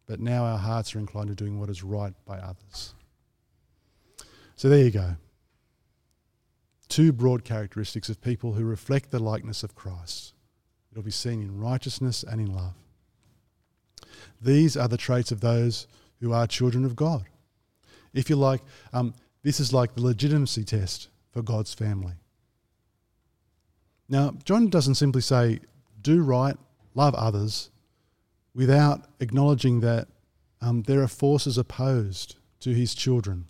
but 0.07 0.21
now 0.21 0.45
our 0.45 0.59
hearts 0.59 0.95
are 0.95 1.01
inclined 1.01 1.29
to 1.29 1.35
doing 1.35 1.59
what 1.59 1.71
is 1.71 1.83
right 1.83 2.13
by 2.25 2.39
others. 2.39 2.95
So 4.55 4.69
there 4.69 4.85
you 4.85 4.91
go. 4.91 5.17
Two 6.89 7.13
broad 7.13 7.45
characteristics 7.45 8.09
of 8.09 8.21
people 8.21 8.53
who 8.53 8.65
reflect 8.65 9.11
the 9.11 9.19
likeness 9.19 9.63
of 9.65 9.75
Christ. 9.75 10.35
It'll 10.93 11.03
be 11.03 11.11
seen 11.11 11.43
in 11.43 11.59
righteousness 11.59 12.23
and 12.23 12.41
in 12.41 12.55
love. 12.55 12.75
These 14.41 14.77
are 14.77 14.89
the 14.89 14.97
traits 14.97 15.33
of 15.33 15.41
those 15.41 15.89
who 16.21 16.33
are 16.33 16.47
children 16.47 16.85
of 16.85 16.95
God. 16.95 17.25
If 18.15 18.31
you 18.31 18.37
like, 18.37 18.63
um, 18.93 19.15
this 19.47 19.61
is 19.61 19.73
like 19.73 19.95
the 19.95 20.03
legitimacy 20.03 20.65
test 20.65 21.07
for 21.31 21.41
God's 21.41 21.73
family. 21.73 22.15
Now, 24.09 24.35
John 24.45 24.69
doesn't 24.69 24.97
simply 24.97 25.21
say, 25.21 25.61
do 26.03 26.21
right, 26.21 26.57
love 26.97 27.15
others, 27.15 27.71
without 28.57 29.03
acknowledging 29.21 29.83
that 29.83 30.09
um, 30.61 30.83
there 30.83 31.01
are 31.01 31.07
forces 31.07 31.59
opposed 31.59 32.35
to 32.59 32.71
his 32.71 32.93
children. 32.93 33.47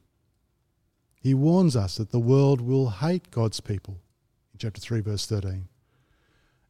He 1.22 1.32
warns 1.32 1.74
us 1.74 1.96
that 1.96 2.10
the 2.10 2.20
world 2.20 2.60
will 2.60 2.90
hate 2.90 3.30
God's 3.30 3.60
people 3.60 3.94
in 4.52 4.58
chapter 4.58 4.82
3, 4.82 5.00
verse 5.00 5.24
13. 5.24 5.66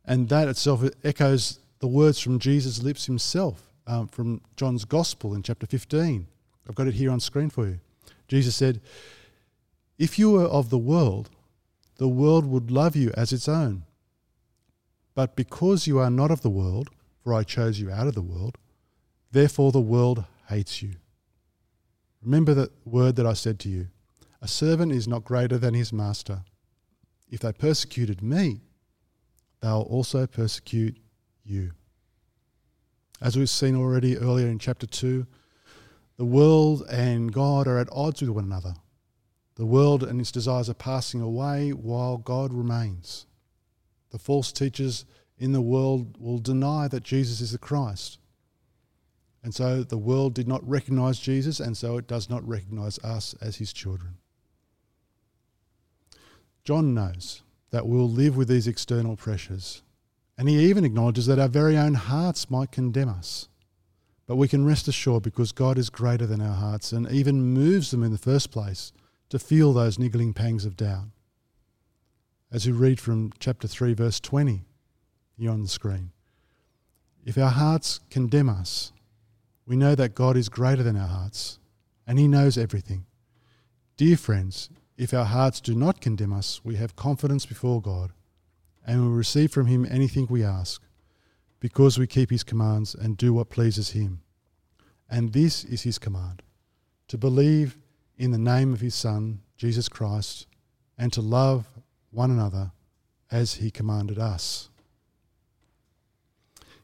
And 0.05 0.29
that 0.29 0.47
itself 0.47 0.85
echoes 1.03 1.59
the 1.81 1.89
words 1.89 2.21
from 2.21 2.39
Jesus' 2.39 2.81
lips 2.81 3.07
himself 3.07 3.73
um, 3.89 4.07
from 4.07 4.41
John's 4.55 4.85
Gospel 4.85 5.35
in 5.35 5.43
chapter 5.43 5.67
15. 5.67 6.29
I've 6.69 6.77
got 6.77 6.87
it 6.87 6.95
here 6.95 7.11
on 7.11 7.19
screen 7.19 7.51
for 7.51 7.67
you. 7.67 7.81
Jesus 8.29 8.55
said, 8.55 8.81
If 9.99 10.19
you 10.19 10.33
were 10.33 10.45
of 10.45 10.71
the 10.71 10.79
world, 10.79 11.31
the 11.97 12.09
world 12.09 12.45
would 12.47 12.71
love 12.71 12.95
you 12.95 13.13
as 13.17 13.33
its 13.33 13.49
own. 13.49 13.85
But 15.15 15.35
because 15.35 15.87
you 15.87 15.99
are 15.99 16.11
not 16.11 16.31
of 16.31 16.43
the 16.43 16.51
world, 16.51 16.91
for 17.23 17.33
I 17.33 17.43
chose 17.43 17.81
you 17.81 17.91
out 17.91 18.07
of 18.07 18.15
the 18.15 18.23
world, 18.23 18.59
therefore 19.33 19.73
the 19.73 19.81
world 19.81 20.25
hates 20.49 20.83
you. 20.83 20.97
Remember 22.23 22.53
the 22.53 22.71
word 22.85 23.17
that 23.17 23.27
I 23.27 23.33
said 23.33 23.59
to 23.61 23.69
you 23.69 23.89
A 24.43 24.49
servant 24.49 24.93
is 24.93 25.09
not 25.09 25.25
greater 25.25 25.57
than 25.57 25.75
his 25.75 25.93
master. 25.93 26.43
If 27.31 27.41
they 27.41 27.53
persecuted 27.53 28.23
me, 28.23 28.61
they'll 29.61 29.87
also 29.89 30.27
persecute 30.27 30.99
you. 31.45 31.73
As 33.21 33.37
we've 33.37 33.49
seen 33.49 33.77
already 33.77 34.19
earlier 34.19 34.49
in 34.49 34.59
chapter 34.59 34.87
2, 34.87 35.27
the 36.19 36.25
world 36.25 36.85
and 36.91 37.33
God 37.33 37.67
are 37.67 37.79
at 37.79 37.89
odds 37.91 38.21
with 38.21 38.31
one 38.31 38.45
another. 38.45 38.75
The 39.57 39.67
world 39.67 40.03
and 40.03 40.21
its 40.21 40.31
desires 40.31 40.69
are 40.69 40.75
passing 40.75 41.21
away 41.21 41.71
while 41.71 42.19
God 42.19 42.53
remains. 42.53 43.27
The 44.11 44.19
false 44.19 44.53
teachers 44.53 45.07
in 45.39 45.53
the 45.53 45.63
world 45.63 46.17
will 46.19 46.39
deny 46.39 46.89
that 46.89 47.03
Jesus 47.03 47.41
is 47.41 47.53
the 47.53 47.59
Christ. 47.59 48.19
And 49.43 49.55
so 49.55 49.83
the 49.83 49.99
world 49.99 50.35
did 50.35 50.47
not 50.47 50.67
recognize 50.69 51.19
Jesus, 51.19 51.59
and 51.59 51.77
so 51.77 51.97
it 51.97 52.07
does 52.07 52.29
not 52.29 52.47
recognize 52.47 52.99
us 52.99 53.35
as 53.41 53.57
his 53.57 53.73
children. 53.73 54.19
John 56.65 56.95
knows 56.95 57.43
that 57.71 57.87
we'll 57.87 58.11
live 58.11 58.37
with 58.37 58.49
these 58.49 58.67
external 58.67 59.17
pressures, 59.17 59.83
and 60.37 60.49
he 60.49 60.69
even 60.69 60.85
acknowledges 60.85 61.27
that 61.27 61.39
our 61.39 61.49
very 61.49 61.79
own 61.79 61.95
hearts 61.95 62.51
might 62.51 62.73
condemn 62.73 63.09
us. 63.09 63.49
But 64.27 64.37
we 64.37 64.49
can 64.49 64.67
rest 64.67 64.89
assured 64.89 65.23
because 65.23 65.53
God 65.53 65.79
is 65.79 65.89
greater 65.89 66.27
than 66.27 66.43
our 66.43 66.57
hearts 66.57 66.93
and 66.93 67.11
even 67.11 67.41
moves 67.41 67.91
them 67.91 68.03
in 68.03 68.11
the 68.13 68.19
first 68.19 68.51
place 68.51 68.93
to 69.29 69.39
feel 69.39 69.73
those 69.73 69.99
niggling 69.99 70.33
pangs 70.33 70.65
of 70.65 70.77
doubt. 70.77 71.09
As 72.53 72.67
we 72.67 72.73
read 72.73 73.01
from 73.01 73.33
chapter 73.39 73.67
3, 73.67 73.95
verse 73.95 74.21
20, 74.21 74.65
here 75.39 75.51
on 75.51 75.63
the 75.63 75.69
screen. 75.69 76.11
If 77.25 77.37
our 77.37 77.51
hearts 77.51 78.01
condemn 78.11 78.49
us, 78.49 78.93
we 79.67 79.77
know 79.77 79.95
that 79.95 80.15
God 80.15 80.37
is 80.37 80.49
greater 80.49 80.83
than 80.83 80.97
our 80.97 81.09
hearts 81.09 81.59
and 82.07 82.19
He 82.19 82.29
knows 82.29 82.57
everything. 82.57 83.05
Dear 83.97 84.17
friends, 84.17 84.71
if 84.97 85.13
our 85.13 85.25
hearts 85.25 85.61
do 85.61 85.75
not 85.75 86.01
condemn 86.01 86.33
us, 86.33 86.61
we 86.65 86.77
have 86.77 86.97
confidence 86.97 87.45
before 87.45 87.83
God 87.83 88.13
and 88.87 89.03
we 89.03 89.17
receive 89.17 89.51
from 89.51 89.67
Him 89.67 89.87
anything 89.91 90.27
we 90.31 90.45
ask 90.45 90.83
because 91.61 91.99
we 91.99 92.07
keep 92.07 92.31
His 92.31 92.45
commands 92.45 92.95
and 92.95 93.17
do 93.17 93.35
what 93.35 93.51
pleases 93.51 93.91
Him. 93.91 94.23
And 95.11 95.33
this 95.33 95.65
is 95.65 95.83
His 95.83 95.99
command 95.99 96.43
to 97.09 97.19
believe 97.19 97.77
in 98.17 98.31
the 98.31 98.39
name 98.39 98.73
of 98.73 98.81
His 98.81 98.95
Son, 98.95 99.41
Jesus 99.57 99.89
Christ, 99.89 100.47
and 100.99 101.13
to 101.13 101.21
love 101.21 101.67
one 102.11 102.31
another 102.31 102.73
as 103.31 103.55
He 103.55 103.71
commanded 103.71 104.19
us. 104.19 104.69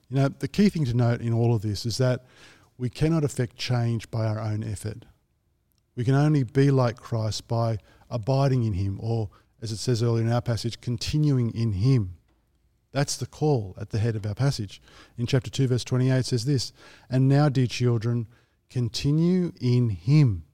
You 0.08 0.16
know, 0.16 0.28
the 0.28 0.48
key 0.48 0.68
thing 0.68 0.84
to 0.84 0.94
note 0.94 1.20
in 1.20 1.32
all 1.32 1.54
of 1.54 1.62
this 1.62 1.86
is 1.86 1.96
that 1.98 2.26
we 2.76 2.90
cannot 2.90 3.24
affect 3.24 3.56
change 3.56 4.10
by 4.10 4.26
our 4.26 4.38
own 4.38 4.62
effort. 4.62 5.06
We 5.96 6.04
can 6.04 6.14
only 6.14 6.42
be 6.42 6.70
like 6.70 6.96
Christ 6.96 7.48
by 7.48 7.78
abiding 8.10 8.64
in 8.64 8.74
Him, 8.74 8.98
or 9.00 9.30
as 9.60 9.72
it 9.72 9.78
says 9.78 10.02
earlier 10.02 10.24
in 10.24 10.32
our 10.32 10.42
passage, 10.42 10.80
continuing 10.80 11.50
in 11.54 11.72
Him. 11.72 12.16
That's 12.92 13.16
the 13.16 13.26
call 13.26 13.74
at 13.80 13.90
the 13.90 13.98
head 13.98 14.16
of 14.16 14.26
our 14.26 14.34
passage. 14.34 14.82
In 15.16 15.26
chapter 15.26 15.50
2, 15.50 15.68
verse 15.68 15.84
28, 15.84 16.18
it 16.18 16.26
says 16.26 16.44
this 16.44 16.72
And 17.08 17.28
now, 17.28 17.48
dear 17.48 17.66
children, 17.66 18.26
continue 18.68 19.52
in 19.60 19.90
Him, 19.90 20.44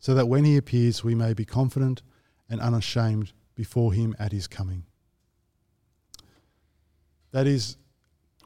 so 0.00 0.14
that 0.14 0.26
when 0.26 0.44
He 0.44 0.56
appears, 0.56 1.04
we 1.04 1.14
may 1.14 1.34
be 1.34 1.44
confident 1.44 2.02
and 2.48 2.60
unashamed 2.60 3.32
before 3.54 3.92
Him 3.92 4.16
at 4.18 4.32
His 4.32 4.48
coming. 4.48 4.84
That 7.30 7.46
is, 7.46 7.76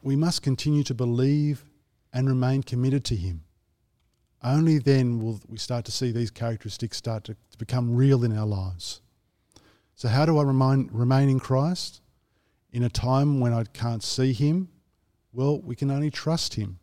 we 0.02 0.16
must 0.16 0.42
continue 0.42 0.82
to 0.82 0.94
believe 0.94 1.64
and 2.12 2.28
remain 2.28 2.62
committed 2.62 3.04
to 3.06 3.16
Him. 3.16 3.44
Only 4.42 4.78
then 4.78 5.20
will 5.20 5.40
we 5.48 5.56
start 5.56 5.86
to 5.86 5.92
see 5.92 6.10
these 6.10 6.30
characteristics 6.30 6.98
start 6.98 7.24
to, 7.24 7.36
to 7.52 7.58
become 7.58 7.96
real 7.96 8.24
in 8.24 8.36
our 8.36 8.46
lives. 8.46 9.00
So, 9.94 10.08
how 10.08 10.26
do 10.26 10.38
I 10.38 10.42
remain, 10.42 10.90
remain 10.92 11.30
in 11.30 11.40
Christ? 11.40 12.02
In 12.72 12.82
a 12.82 12.90
time 12.90 13.38
when 13.38 13.52
I 13.52 13.62
can't 13.64 14.02
see 14.02 14.32
Him, 14.32 14.68
well, 15.32 15.60
we 15.60 15.76
can 15.76 15.90
only 15.90 16.10
trust 16.10 16.54
Him. 16.54 16.80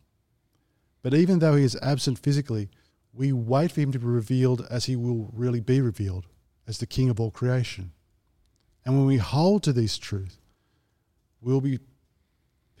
But 1.02 1.12
even 1.12 1.38
though 1.38 1.54
He 1.54 1.64
is 1.64 1.76
absent 1.82 2.18
physically, 2.18 2.70
we 3.12 3.32
wait 3.32 3.72
for 3.72 3.80
Him 3.80 3.92
to 3.92 3.98
be 3.98 4.06
revealed 4.06 4.66
as 4.70 4.86
He 4.86 4.96
will 4.96 5.30
really 5.32 5.60
be 5.60 5.80
revealed, 5.80 6.26
as 6.66 6.78
the 6.78 6.86
King 6.86 7.10
of 7.10 7.20
all 7.20 7.30
creation. 7.30 7.92
And 8.84 8.96
when 8.96 9.06
we 9.06 9.18
hold 9.18 9.62
to 9.64 9.72
this 9.72 9.98
truth, 9.98 10.38
we'll 11.40 11.60
be 11.60 11.78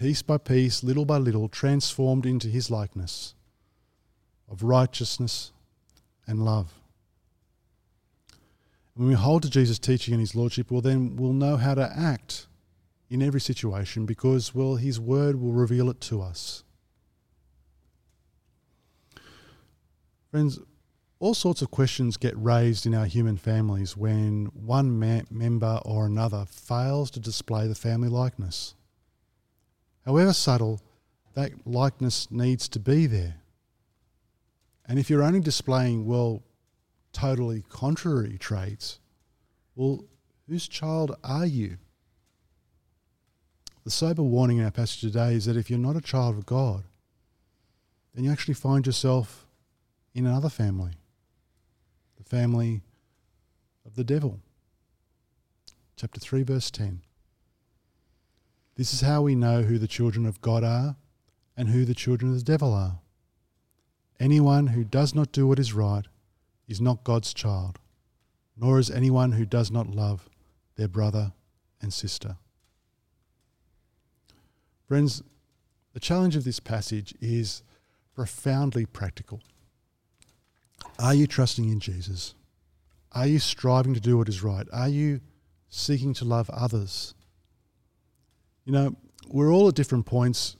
piece 0.02 0.22
by 0.22 0.36
piece, 0.36 0.82
little 0.82 1.04
by 1.04 1.16
little, 1.16 1.48
transformed 1.48 2.26
into 2.26 2.48
his 2.48 2.70
likeness 2.70 3.34
of 4.50 4.64
righteousness 4.64 5.52
and 6.26 6.44
love. 6.44 6.72
When 8.94 9.06
we 9.06 9.14
hold 9.14 9.44
to 9.44 9.50
Jesus' 9.50 9.78
teaching 9.78 10.12
and 10.12 10.20
his 10.20 10.34
lordship, 10.34 10.72
well, 10.72 10.80
then 10.80 11.14
we'll 11.14 11.32
know 11.32 11.56
how 11.56 11.74
to 11.74 11.92
act 11.96 12.48
in 13.08 13.22
every 13.22 13.40
situation 13.40 14.04
because, 14.04 14.52
well, 14.52 14.74
his 14.74 14.98
word 14.98 15.40
will 15.40 15.52
reveal 15.52 15.88
it 15.88 16.00
to 16.00 16.20
us. 16.20 16.64
Friends, 20.32 20.58
all 21.18 21.34
sorts 21.34 21.60
of 21.60 21.70
questions 21.70 22.16
get 22.16 22.32
raised 22.38 22.86
in 22.86 22.94
our 22.94 23.04
human 23.04 23.36
families 23.36 23.98
when 23.98 24.46
one 24.46 24.98
ma- 24.98 25.20
member 25.30 25.78
or 25.84 26.06
another 26.06 26.46
fails 26.48 27.10
to 27.10 27.20
display 27.20 27.68
the 27.68 27.74
family 27.74 28.08
likeness. 28.08 28.74
However 30.06 30.32
subtle, 30.32 30.80
that 31.34 31.66
likeness 31.66 32.30
needs 32.30 32.66
to 32.70 32.80
be 32.80 33.06
there. 33.06 33.42
And 34.86 34.98
if 34.98 35.10
you're 35.10 35.22
only 35.22 35.40
displaying, 35.40 36.06
well, 36.06 36.42
totally 37.12 37.62
contrary 37.68 38.38
traits, 38.38 39.00
well, 39.76 40.02
whose 40.48 40.66
child 40.66 41.14
are 41.22 41.44
you? 41.44 41.76
The 43.84 43.90
sober 43.90 44.22
warning 44.22 44.56
in 44.56 44.64
our 44.64 44.70
passage 44.70 45.02
today 45.02 45.34
is 45.34 45.44
that 45.44 45.58
if 45.58 45.68
you're 45.68 45.78
not 45.78 45.96
a 45.96 46.00
child 46.00 46.38
of 46.38 46.46
God, 46.46 46.84
then 48.14 48.24
you 48.24 48.32
actually 48.32 48.54
find 48.54 48.86
yourself 48.86 49.46
in 50.14 50.26
another 50.26 50.48
family, 50.48 50.92
the 52.16 52.24
family 52.24 52.82
of 53.86 53.94
the 53.94 54.04
devil. 54.04 54.40
Chapter 55.96 56.20
3, 56.20 56.42
verse 56.42 56.70
10. 56.70 57.02
This 58.76 58.94
is 58.94 59.02
how 59.02 59.22
we 59.22 59.34
know 59.34 59.62
who 59.62 59.78
the 59.78 59.86
children 59.86 60.26
of 60.26 60.40
God 60.40 60.64
are 60.64 60.96
and 61.56 61.68
who 61.68 61.84
the 61.84 61.94
children 61.94 62.32
of 62.32 62.38
the 62.38 62.44
devil 62.44 62.72
are. 62.72 62.98
Anyone 64.18 64.68
who 64.68 64.84
does 64.84 65.14
not 65.14 65.32
do 65.32 65.46
what 65.46 65.58
is 65.58 65.72
right 65.72 66.06
is 66.68 66.80
not 66.80 67.04
God's 67.04 67.34
child, 67.34 67.78
nor 68.56 68.78
is 68.78 68.90
anyone 68.90 69.32
who 69.32 69.44
does 69.44 69.70
not 69.70 69.88
love 69.88 70.28
their 70.76 70.88
brother 70.88 71.32
and 71.80 71.92
sister. 71.92 72.36
Friends, 74.86 75.22
the 75.92 76.00
challenge 76.00 76.36
of 76.36 76.44
this 76.44 76.60
passage 76.60 77.14
is 77.20 77.62
profoundly 78.14 78.86
practical. 78.86 79.40
Are 80.98 81.14
you 81.14 81.26
trusting 81.26 81.68
in 81.68 81.80
Jesus? 81.80 82.34
Are 83.12 83.26
you 83.26 83.38
striving 83.38 83.94
to 83.94 84.00
do 84.00 84.16
what 84.16 84.28
is 84.28 84.42
right? 84.42 84.66
Are 84.72 84.88
you 84.88 85.20
seeking 85.68 86.14
to 86.14 86.24
love 86.24 86.48
others? 86.50 87.14
You 88.64 88.72
know, 88.72 88.96
we're 89.28 89.52
all 89.52 89.68
at 89.68 89.74
different 89.74 90.06
points 90.06 90.56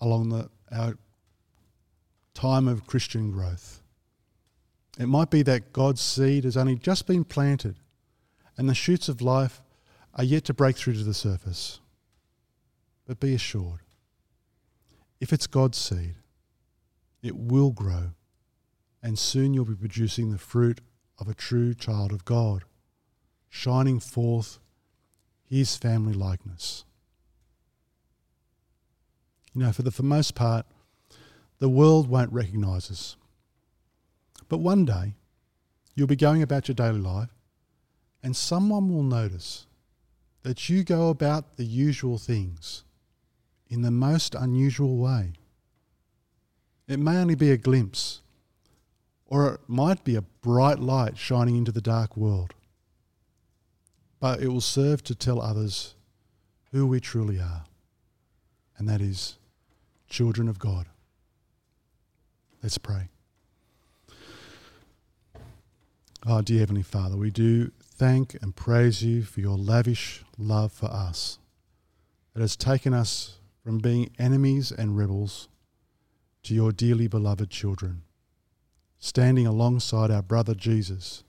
along 0.00 0.28
the, 0.30 0.50
our 0.72 0.96
time 2.34 2.68
of 2.68 2.86
Christian 2.86 3.30
growth. 3.30 3.82
It 4.98 5.06
might 5.06 5.30
be 5.30 5.42
that 5.42 5.72
God's 5.72 6.00
seed 6.00 6.44
has 6.44 6.56
only 6.56 6.76
just 6.76 7.06
been 7.06 7.24
planted 7.24 7.76
and 8.56 8.68
the 8.68 8.74
shoots 8.74 9.08
of 9.08 9.20
life 9.20 9.62
are 10.14 10.24
yet 10.24 10.44
to 10.44 10.54
break 10.54 10.76
through 10.76 10.94
to 10.94 11.04
the 11.04 11.14
surface. 11.14 11.80
But 13.06 13.20
be 13.20 13.34
assured, 13.34 13.80
if 15.20 15.32
it's 15.32 15.46
God's 15.46 15.78
seed, 15.78 16.16
it 17.22 17.36
will 17.36 17.70
grow, 17.70 18.12
and 19.06 19.20
soon 19.20 19.54
you'll 19.54 19.64
be 19.64 19.76
producing 19.76 20.32
the 20.32 20.38
fruit 20.38 20.80
of 21.20 21.28
a 21.28 21.34
true 21.34 21.72
child 21.72 22.10
of 22.10 22.24
God, 22.24 22.64
shining 23.48 24.00
forth 24.00 24.58
his 25.44 25.76
family 25.76 26.12
likeness. 26.12 26.84
You 29.54 29.62
know, 29.62 29.70
for 29.70 29.82
the 29.82 29.92
for 29.92 30.02
most 30.02 30.34
part, 30.34 30.66
the 31.60 31.68
world 31.68 32.08
won't 32.08 32.32
recognize 32.32 32.90
us. 32.90 33.16
But 34.48 34.58
one 34.58 34.84
day, 34.84 35.14
you'll 35.94 36.08
be 36.08 36.16
going 36.16 36.42
about 36.42 36.66
your 36.66 36.74
daily 36.74 36.98
life, 36.98 37.30
and 38.24 38.34
someone 38.34 38.92
will 38.92 39.04
notice 39.04 39.68
that 40.42 40.68
you 40.68 40.82
go 40.82 41.10
about 41.10 41.56
the 41.56 41.64
usual 41.64 42.18
things 42.18 42.82
in 43.68 43.82
the 43.82 43.92
most 43.92 44.34
unusual 44.34 44.96
way. 44.96 45.34
It 46.88 46.98
may 46.98 47.18
only 47.18 47.36
be 47.36 47.52
a 47.52 47.56
glimpse, 47.56 48.22
or 49.26 49.54
it 49.54 49.60
might 49.66 50.04
be 50.04 50.14
a 50.14 50.22
bright 50.22 50.78
light 50.78 51.18
shining 51.18 51.56
into 51.56 51.72
the 51.72 51.80
dark 51.80 52.16
world. 52.16 52.54
But 54.20 54.40
it 54.40 54.48
will 54.48 54.60
serve 54.60 55.02
to 55.04 55.14
tell 55.14 55.40
others 55.40 55.94
who 56.72 56.86
we 56.86 57.00
truly 57.00 57.38
are, 57.38 57.64
and 58.78 58.88
that 58.88 59.00
is 59.00 59.38
children 60.08 60.48
of 60.48 60.58
God. 60.58 60.86
Let's 62.62 62.78
pray. 62.78 63.08
Oh, 66.26 66.42
dear 66.42 66.60
Heavenly 66.60 66.82
Father, 66.82 67.16
we 67.16 67.30
do 67.30 67.70
thank 67.80 68.36
and 68.42 68.56
praise 68.56 69.02
you 69.02 69.22
for 69.22 69.40
your 69.40 69.56
lavish 69.56 70.24
love 70.36 70.72
for 70.72 70.86
us 70.86 71.38
that 72.34 72.40
has 72.40 72.56
taken 72.56 72.92
us 72.92 73.38
from 73.62 73.78
being 73.78 74.10
enemies 74.18 74.72
and 74.72 74.96
rebels 74.96 75.48
to 76.42 76.54
your 76.54 76.72
dearly 76.72 77.06
beloved 77.06 77.50
children, 77.50 78.02
standing 79.06 79.46
alongside 79.46 80.10
our 80.10 80.20
brother 80.20 80.52
Jesus, 80.52 81.22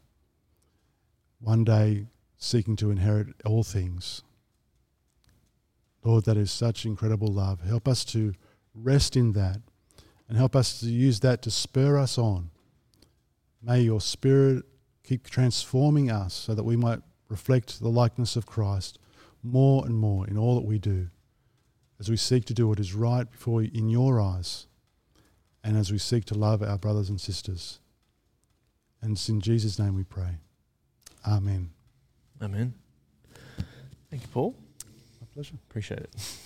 one 1.39 1.63
day 1.63 2.07
seeking 2.35 2.75
to 2.75 2.89
inherit 2.89 3.27
all 3.45 3.61
things. 3.61 4.23
Lord, 6.03 6.25
that 6.25 6.37
is 6.37 6.51
such 6.51 6.85
incredible 6.85 7.27
love. 7.27 7.61
Help 7.61 7.87
us 7.87 8.03
to 8.05 8.33
rest 8.73 9.15
in 9.15 9.33
that 9.33 9.61
and 10.27 10.39
help 10.39 10.55
us 10.55 10.79
to 10.79 10.87
use 10.87 11.19
that 11.19 11.43
to 11.43 11.51
spur 11.51 11.99
us 11.99 12.17
on. 12.17 12.49
May 13.61 13.81
your 13.81 14.01
Spirit 14.01 14.65
keep 15.03 15.29
transforming 15.29 16.09
us 16.09 16.33
so 16.33 16.55
that 16.55 16.63
we 16.63 16.75
might 16.75 17.01
reflect 17.29 17.79
the 17.79 17.89
likeness 17.89 18.35
of 18.35 18.47
Christ 18.47 18.97
more 19.43 19.85
and 19.85 19.95
more 19.95 20.27
in 20.27 20.35
all 20.35 20.55
that 20.55 20.65
we 20.65 20.79
do 20.79 21.09
as 21.99 22.09
we 22.09 22.17
seek 22.17 22.45
to 22.45 22.55
do 22.55 22.67
what 22.67 22.79
is 22.79 22.95
right 22.95 23.29
before 23.29 23.61
in 23.61 23.87
your 23.87 24.19
eyes 24.19 24.66
and 25.67 25.75
as 25.75 25.91
we 25.91 25.97
seek 25.97 26.23
to 26.23 26.33
love 26.33 26.63
our 26.63 26.77
brothers 26.77 27.09
and 27.09 27.19
sisters. 27.19 27.79
And 29.01 29.11
it's 29.11 29.27
in 29.27 29.41
Jesus' 29.41 29.77
name 29.77 29.95
we 29.95 30.05
pray. 30.05 30.37
Amen. 31.27 31.71
Amen. 32.41 32.73
Thank 34.09 34.21
you, 34.21 34.29
Paul. 34.29 34.55
My 35.19 35.27
pleasure. 35.33 35.55
Appreciate 35.69 35.99
it. 35.99 36.37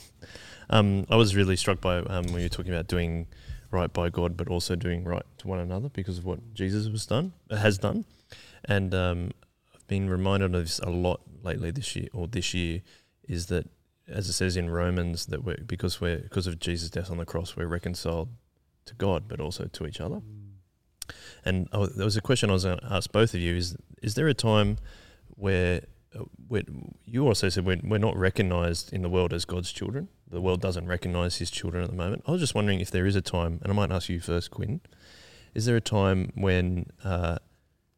Um, 0.72 1.06
I 1.10 1.18
was 1.18 1.36
really 1.36 1.56
struck 1.56 1.82
by 1.82 1.98
um, 1.98 2.26
when 2.26 2.38
you 2.38 2.46
were 2.46 2.50
talking 2.50 2.74
about 2.74 2.88
doing 2.88 3.28
right 3.70 3.94
by 3.94 4.10
God, 4.10 4.38
but 4.38 4.48
also 4.48 4.76
doing 4.76 5.04
right 5.04 5.26
to 5.38 5.48
one 5.48 5.60
another 5.60 5.90
because 5.90 6.18
of 6.18 6.26
what 6.26 6.56
Jesus 6.56 6.88
was 6.88 7.06
done 7.06 7.34
has 7.52 7.78
done, 7.78 8.06
and 8.66 8.96
um, 8.96 9.32
I've 9.76 9.86
been 9.88 10.10
reminded 10.10 10.56
of 10.56 10.64
this 10.64 10.80
a 10.80 10.90
lot 10.90 11.22
lately 11.44 11.72
this 11.72 11.96
year 11.96 12.08
or 12.14 12.28
this 12.28 12.54
year 12.54 12.82
is 13.28 13.48
that 13.48 13.68
as 14.08 14.30
it 14.30 14.34
says 14.34 14.56
in 14.56 14.70
Romans 14.70 15.26
that 15.28 15.44
we're 15.44 15.58
because 15.66 16.00
we're 16.00 16.20
because 16.20 16.48
of 16.48 16.60
Jesus' 16.60 16.90
death 16.90 17.12
on 17.12 17.18
the 17.18 17.26
cross 17.26 17.56
we're 17.56 17.68
reconciled 17.68 18.30
to 18.86 18.94
God, 18.96 19.28
but 19.28 19.40
also 19.40 19.66
to 19.66 19.86
each 19.86 20.02
other. 20.02 20.22
And 21.44 21.68
was- 21.74 21.96
there 21.96 22.06
was 22.06 22.18
a 22.18 22.22
question 22.22 22.50
I 22.50 22.54
was 22.54 22.64
going 22.64 22.80
to 22.80 22.94
ask 22.94 23.12
both 23.12 23.34
of 23.34 23.40
you: 23.40 23.56
is 23.56 23.76
is 24.02 24.16
there 24.16 24.28
a 24.28 24.34
time 24.34 24.78
where, 25.30 25.82
uh, 26.16 26.24
where 26.48 26.64
you 27.06 27.28
also 27.28 27.50
said 27.50 27.66
we're, 27.66 27.80
we're 27.84 27.98
not 27.98 28.16
recognised 28.18 28.94
in 28.94 29.02
the 29.02 29.10
world 29.10 29.34
as 29.34 29.46
God's 29.46 29.72
children? 29.72 30.08
The 30.30 30.42
world 30.42 30.62
doesn't 30.62 30.88
recognise 30.88 31.38
His 31.38 31.52
children 31.52 31.84
at 31.84 31.90
the 31.90 31.96
moment. 31.96 32.24
I 32.28 32.32
was 32.32 32.42
just 32.42 32.56
wondering 32.56 32.80
if 32.80 32.92
there 32.92 33.06
is 33.06 33.16
a 33.16 33.22
time, 33.22 33.60
and 33.62 33.72
I 33.72 33.76
might 33.76 33.92
ask 33.92 34.10
you 34.10 34.20
first, 34.20 34.52
Quinn. 34.52 34.82
Is 35.54 35.66
there 35.66 35.76
a 35.76 35.82
time 35.82 36.32
when 36.36 36.86
uh, 37.04 37.38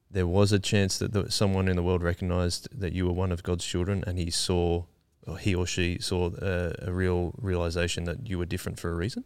there 0.10 0.26
was 0.28 0.52
a 0.52 0.60
chance 0.60 0.98
that 0.98 1.14
the, 1.14 1.32
someone 1.32 1.68
in 1.68 1.76
the 1.76 1.84
world 1.84 2.02
recognised 2.02 2.68
that 2.78 2.94
you 2.94 3.06
were 3.06 3.14
one 3.14 3.32
of 3.32 3.44
God's 3.44 3.66
children, 3.66 4.04
and 4.08 4.18
he 4.18 4.32
saw, 4.32 4.86
or 5.28 5.38
he 5.38 5.54
or 5.54 5.68
she 5.68 6.00
saw 6.00 6.32
a, 6.42 6.76
a 6.80 6.92
real 6.92 7.34
realization 7.38 8.06
that 8.06 8.28
you 8.28 8.40
were 8.40 8.46
different 8.46 8.80
for 8.80 8.90
a 8.90 8.96
reason? 8.96 9.24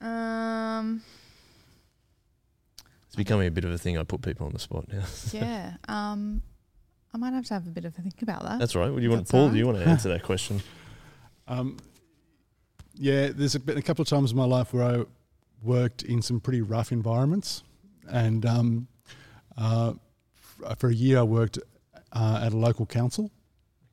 Um, 0.00 1.02
It's 3.06 3.16
becoming 3.16 3.46
a 3.48 3.50
bit 3.50 3.64
of 3.64 3.70
a 3.72 3.78
thing. 3.78 3.98
I 3.98 4.02
put 4.04 4.22
people 4.22 4.46
on 4.46 4.52
the 4.52 4.58
spot 4.58 4.86
now. 4.92 5.02
yeah. 5.32 5.74
Um, 5.88 6.42
I 7.12 7.18
might 7.18 7.32
have 7.32 7.44
to 7.46 7.54
have 7.54 7.66
a 7.66 7.70
bit 7.70 7.84
of 7.84 7.98
a 7.98 8.02
think 8.02 8.22
about 8.22 8.42
that. 8.44 8.58
That's 8.60 8.76
all 8.76 8.82
right. 8.82 8.90
Well, 8.90 9.02
you 9.02 9.10
want 9.10 9.22
That's 9.22 9.32
Paul? 9.32 9.42
all 9.44 9.50
Do 9.50 9.58
you 9.58 9.66
want 9.66 9.78
to 9.78 9.84
answer 9.88 10.08
that 10.08 10.22
question? 10.22 10.62
Um, 11.48 11.76
yeah, 12.94 13.28
there's 13.34 13.54
a, 13.56 13.60
been 13.60 13.78
a 13.78 13.82
couple 13.82 14.02
of 14.02 14.08
times 14.08 14.30
in 14.30 14.36
my 14.36 14.44
life 14.44 14.72
where 14.72 14.84
I 14.84 15.04
worked 15.62 16.02
in 16.02 16.22
some 16.22 16.38
pretty 16.40 16.60
rough 16.62 16.92
environments, 16.92 17.64
and 18.08 18.46
um, 18.46 18.88
uh, 19.58 19.94
f- 20.68 20.78
for 20.78 20.88
a 20.88 20.94
year 20.94 21.18
I 21.18 21.22
worked 21.22 21.58
uh, 22.12 22.40
at 22.44 22.52
a 22.52 22.56
local 22.56 22.86
council. 22.86 23.30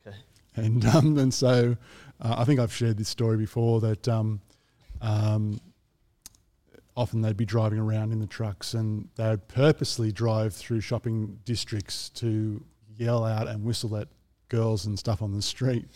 Okay. 0.05 0.16
And 0.55 0.86
um, 0.86 1.18
and 1.18 1.34
so 1.34 1.76
uh, 2.22 2.36
I 2.38 2.43
think 2.43 2.60
I've 2.60 2.74
shared 2.74 2.97
this 2.97 3.10
story 3.10 3.38
before 3.38 3.80
that 3.82 4.08
um, 4.08 4.41
um, 5.01 5.60
often 6.97 7.21
they'd 7.21 7.37
be 7.37 7.45
driving 7.45 7.77
around 7.77 8.11
in 8.11 8.19
the 8.19 8.27
trucks 8.27 8.73
and 8.73 9.07
they'd 9.15 9.47
purposely 9.47 10.11
drive 10.11 10.53
through 10.53 10.81
shopping 10.81 11.39
districts 11.45 12.09
to 12.09 12.61
yell 12.97 13.23
out 13.23 13.47
and 13.47 13.63
whistle 13.63 13.95
at 13.95 14.07
girls 14.49 14.87
and 14.87 14.97
stuff 14.97 15.21
on 15.21 15.33
the 15.33 15.41
street. 15.41 15.85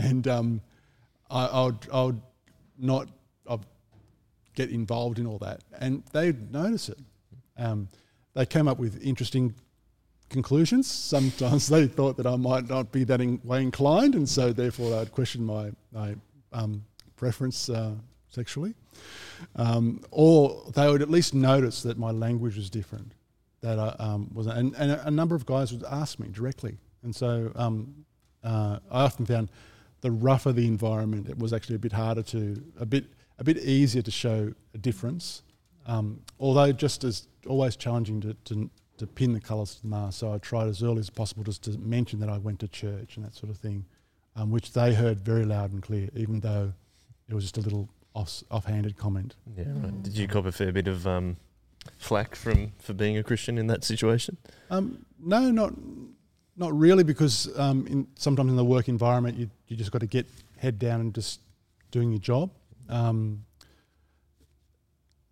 And 0.00 0.28
um, 0.28 0.60
I, 1.28 1.46
I 1.46 1.64
would, 1.64 1.88
I 1.92 2.02
would 2.04 2.22
not 2.78 3.08
I'd 3.50 3.66
get 4.54 4.70
involved 4.70 5.18
in 5.18 5.26
all 5.26 5.38
that, 5.38 5.64
and 5.80 6.04
they'd 6.12 6.52
notice 6.52 6.88
it. 6.88 7.00
Um, 7.56 7.88
they 8.34 8.46
came 8.46 8.68
up 8.68 8.78
with 8.78 9.02
interesting 9.02 9.56
conclusions. 10.28 10.86
Sometimes 10.86 11.66
they 11.66 11.88
thought 11.88 12.16
that 12.18 12.28
I 12.28 12.36
might 12.36 12.68
not 12.68 12.92
be 12.92 13.02
that 13.04 13.20
in, 13.20 13.40
way 13.42 13.60
inclined, 13.60 14.14
and 14.14 14.28
so 14.28 14.52
therefore 14.52 15.00
I'd 15.00 15.10
question 15.10 15.44
my 15.44 15.72
my 15.90 16.14
um, 16.52 16.84
preference 17.16 17.68
uh, 17.68 17.94
sexually. 18.28 18.74
Um, 19.56 20.02
or 20.10 20.64
they 20.74 20.90
would 20.90 21.02
at 21.02 21.10
least 21.10 21.34
notice 21.34 21.82
that 21.82 21.98
my 21.98 22.10
language 22.10 22.56
was 22.56 22.70
different. 22.70 23.12
That 23.60 23.78
I 23.78 23.88
um, 23.98 24.30
was, 24.32 24.46
and, 24.46 24.74
and 24.76 24.92
a, 24.92 25.10
number 25.10 25.34
of 25.34 25.44
guys 25.44 25.72
would 25.72 25.82
ask 25.84 26.20
me 26.20 26.28
directly, 26.28 26.78
and 27.02 27.14
so 27.14 27.50
um, 27.56 28.04
uh, 28.44 28.78
I 28.88 29.02
often 29.02 29.26
found 29.26 29.50
the 30.00 30.12
rougher 30.12 30.52
the 30.52 30.68
environment, 30.68 31.28
it 31.28 31.38
was 31.38 31.52
actually 31.52 31.74
a 31.74 31.80
bit 31.80 31.90
harder 31.90 32.22
to, 32.22 32.62
a 32.78 32.86
bit 32.86 33.06
a 33.40 33.44
bit 33.44 33.58
easier 33.58 34.02
to 34.02 34.10
show 34.10 34.52
a 34.74 34.78
difference. 34.78 35.42
Um, 35.86 36.20
although 36.38 36.70
just 36.70 37.02
as 37.02 37.26
always 37.46 37.74
challenging 37.76 38.20
to, 38.20 38.34
to 38.44 38.70
to 38.98 39.06
pin 39.06 39.32
the 39.32 39.40
colours 39.40 39.76
to 39.76 39.82
the 39.82 39.88
mast. 39.88 40.18
So 40.18 40.32
I 40.32 40.38
tried 40.38 40.68
as 40.68 40.82
early 40.82 40.98
as 40.98 41.10
possible 41.10 41.44
just 41.44 41.62
to 41.64 41.78
mention 41.78 42.20
that 42.20 42.28
I 42.28 42.38
went 42.38 42.60
to 42.60 42.68
church 42.68 43.16
and 43.16 43.24
that 43.24 43.34
sort 43.34 43.50
of 43.50 43.56
thing, 43.56 43.86
um, 44.36 44.50
which 44.50 44.72
they 44.72 44.92
heard 44.94 45.20
very 45.20 45.44
loud 45.44 45.72
and 45.72 45.82
clear, 45.82 46.08
even 46.14 46.40
though 46.40 46.72
it 47.28 47.34
was 47.34 47.44
just 47.44 47.58
a 47.58 47.60
little 47.60 47.88
off, 48.18 48.42
offhanded 48.50 48.96
comment. 48.96 49.34
Yeah, 49.56 49.64
right. 49.82 50.02
Did 50.02 50.16
you 50.16 50.28
cop 50.28 50.46
a 50.46 50.52
fair 50.52 50.72
bit 50.72 50.88
of 50.88 51.06
um, 51.06 51.36
flack 51.98 52.34
from 52.34 52.72
for 52.78 52.92
being 52.92 53.16
a 53.16 53.22
Christian 53.22 53.58
in 53.58 53.66
that 53.68 53.84
situation? 53.84 54.36
Um, 54.70 55.04
no, 55.18 55.50
not 55.50 55.72
not 56.56 56.76
really, 56.76 57.04
because 57.04 57.48
um, 57.58 57.86
in, 57.86 58.06
sometimes 58.16 58.50
in 58.50 58.56
the 58.56 58.64
work 58.64 58.88
environment, 58.88 59.38
you 59.38 59.48
you 59.68 59.76
just 59.76 59.92
got 59.92 60.00
to 60.00 60.06
get 60.06 60.26
head 60.58 60.78
down 60.78 61.00
and 61.00 61.14
just 61.14 61.40
doing 61.90 62.10
your 62.10 62.20
job. 62.20 62.50
Um, 62.88 63.44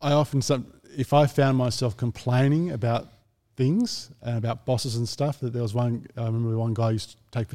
I 0.00 0.12
often, 0.12 0.40
some, 0.40 0.72
if 0.96 1.12
I 1.12 1.26
found 1.26 1.56
myself 1.56 1.96
complaining 1.96 2.70
about 2.70 3.08
things 3.56 4.10
and 4.22 4.36
about 4.36 4.66
bosses 4.66 4.96
and 4.96 5.08
stuff. 5.08 5.40
That 5.40 5.52
there 5.52 5.62
was 5.62 5.74
one. 5.74 6.06
I 6.16 6.24
remember 6.24 6.56
one 6.56 6.74
guy 6.74 6.92
used 6.92 7.10
to 7.10 7.16
take 7.32 7.48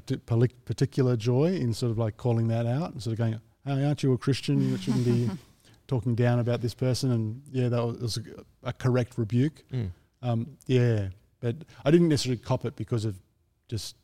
particular 0.66 1.16
joy 1.16 1.54
in 1.54 1.74
sort 1.74 1.92
of 1.92 1.98
like 1.98 2.18
calling 2.18 2.48
that 2.50 2.66
out 2.66 2.92
and 2.94 3.02
sort 3.02 3.14
of 3.14 3.20
going, 3.20 3.40
"Hey, 3.66 3.86
aren't 3.86 4.04
you 4.04 4.14
a 4.14 4.18
Christian? 4.18 4.62
You 4.70 4.78
shouldn't 4.78 5.06
be 5.06 5.30
talking 5.88 6.16
down 6.16 6.40
about 6.40 6.62
this 6.62 6.74
person." 6.74 7.12
And 7.12 7.42
yeah, 7.52 7.70
that 7.70 7.86
was, 7.86 7.98
was 8.00 8.18
a, 8.18 8.70
a 8.70 8.74
correct 8.74 9.18
rebuke. 9.18 9.64
Mm. 9.72 9.92
Um, 10.22 10.58
yeah, 10.68 11.10
but 11.40 11.56
I 11.84 11.92
didn't 11.92 12.10
necessarily 12.10 12.42
cop 12.42 12.66
it 12.66 12.76
because 12.76 13.06
of 13.06 13.16
just 13.68 13.96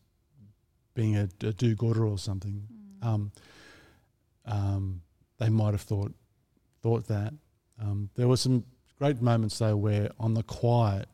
being 0.95 1.15
a, 1.15 1.29
a 1.43 1.53
do-gooder 1.53 2.05
or 2.05 2.17
something. 2.17 2.63
Um, 3.03 3.31
um, 4.45 5.01
they 5.37 5.49
might 5.49 5.71
have 5.73 5.81
thought 5.81 6.13
thought 6.81 7.07
that. 7.07 7.33
Um, 7.79 8.09
there 8.15 8.27
were 8.27 8.37
some 8.37 8.63
great 8.97 9.21
moments 9.21 9.59
though 9.59 9.75
where 9.77 10.09
on 10.19 10.33
the 10.33 10.41
quiet, 10.43 11.07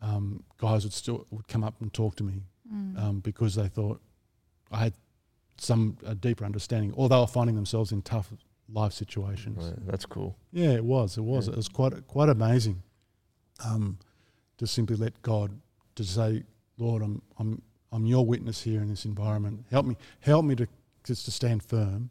um, 0.00 0.44
guys 0.58 0.84
would 0.84 0.92
still 0.92 1.26
would 1.30 1.48
come 1.48 1.64
up 1.64 1.80
and 1.80 1.92
talk 1.92 2.16
to 2.16 2.24
me 2.24 2.42
Mm. 2.72 2.98
um, 3.02 3.18
because 3.20 3.56
they 3.56 3.66
thought 3.66 4.00
I 4.70 4.78
had 4.84 4.92
some 5.60 5.98
a 6.04 6.14
deeper 6.14 6.44
understanding, 6.44 6.92
or 6.94 7.08
they 7.08 7.16
were 7.16 7.26
finding 7.26 7.54
themselves 7.54 7.92
in 7.92 8.02
tough 8.02 8.32
life 8.72 8.92
situations. 8.92 9.64
Right, 9.64 9.86
that's 9.86 10.06
cool. 10.06 10.36
Yeah, 10.52 10.70
it 10.70 10.84
was. 10.84 11.18
It 11.18 11.22
was. 11.22 11.46
Yeah. 11.46 11.52
It 11.52 11.56
was 11.56 11.68
quite 11.68 12.06
quite 12.06 12.28
amazing. 12.28 12.82
Um, 13.64 13.98
to 14.56 14.66
simply 14.66 14.96
let 14.96 15.20
God 15.22 15.50
to 15.96 16.04
say, 16.04 16.44
Lord, 16.78 17.02
I'm 17.02 17.22
I'm 17.38 17.62
I'm 17.92 18.06
your 18.06 18.24
witness 18.24 18.62
here 18.62 18.80
in 18.80 18.88
this 18.88 19.04
environment. 19.04 19.66
Help 19.70 19.86
me 19.86 19.96
help 20.20 20.44
me 20.44 20.54
to 20.56 20.66
just 21.04 21.24
to 21.26 21.30
stand 21.30 21.62
firm, 21.62 22.10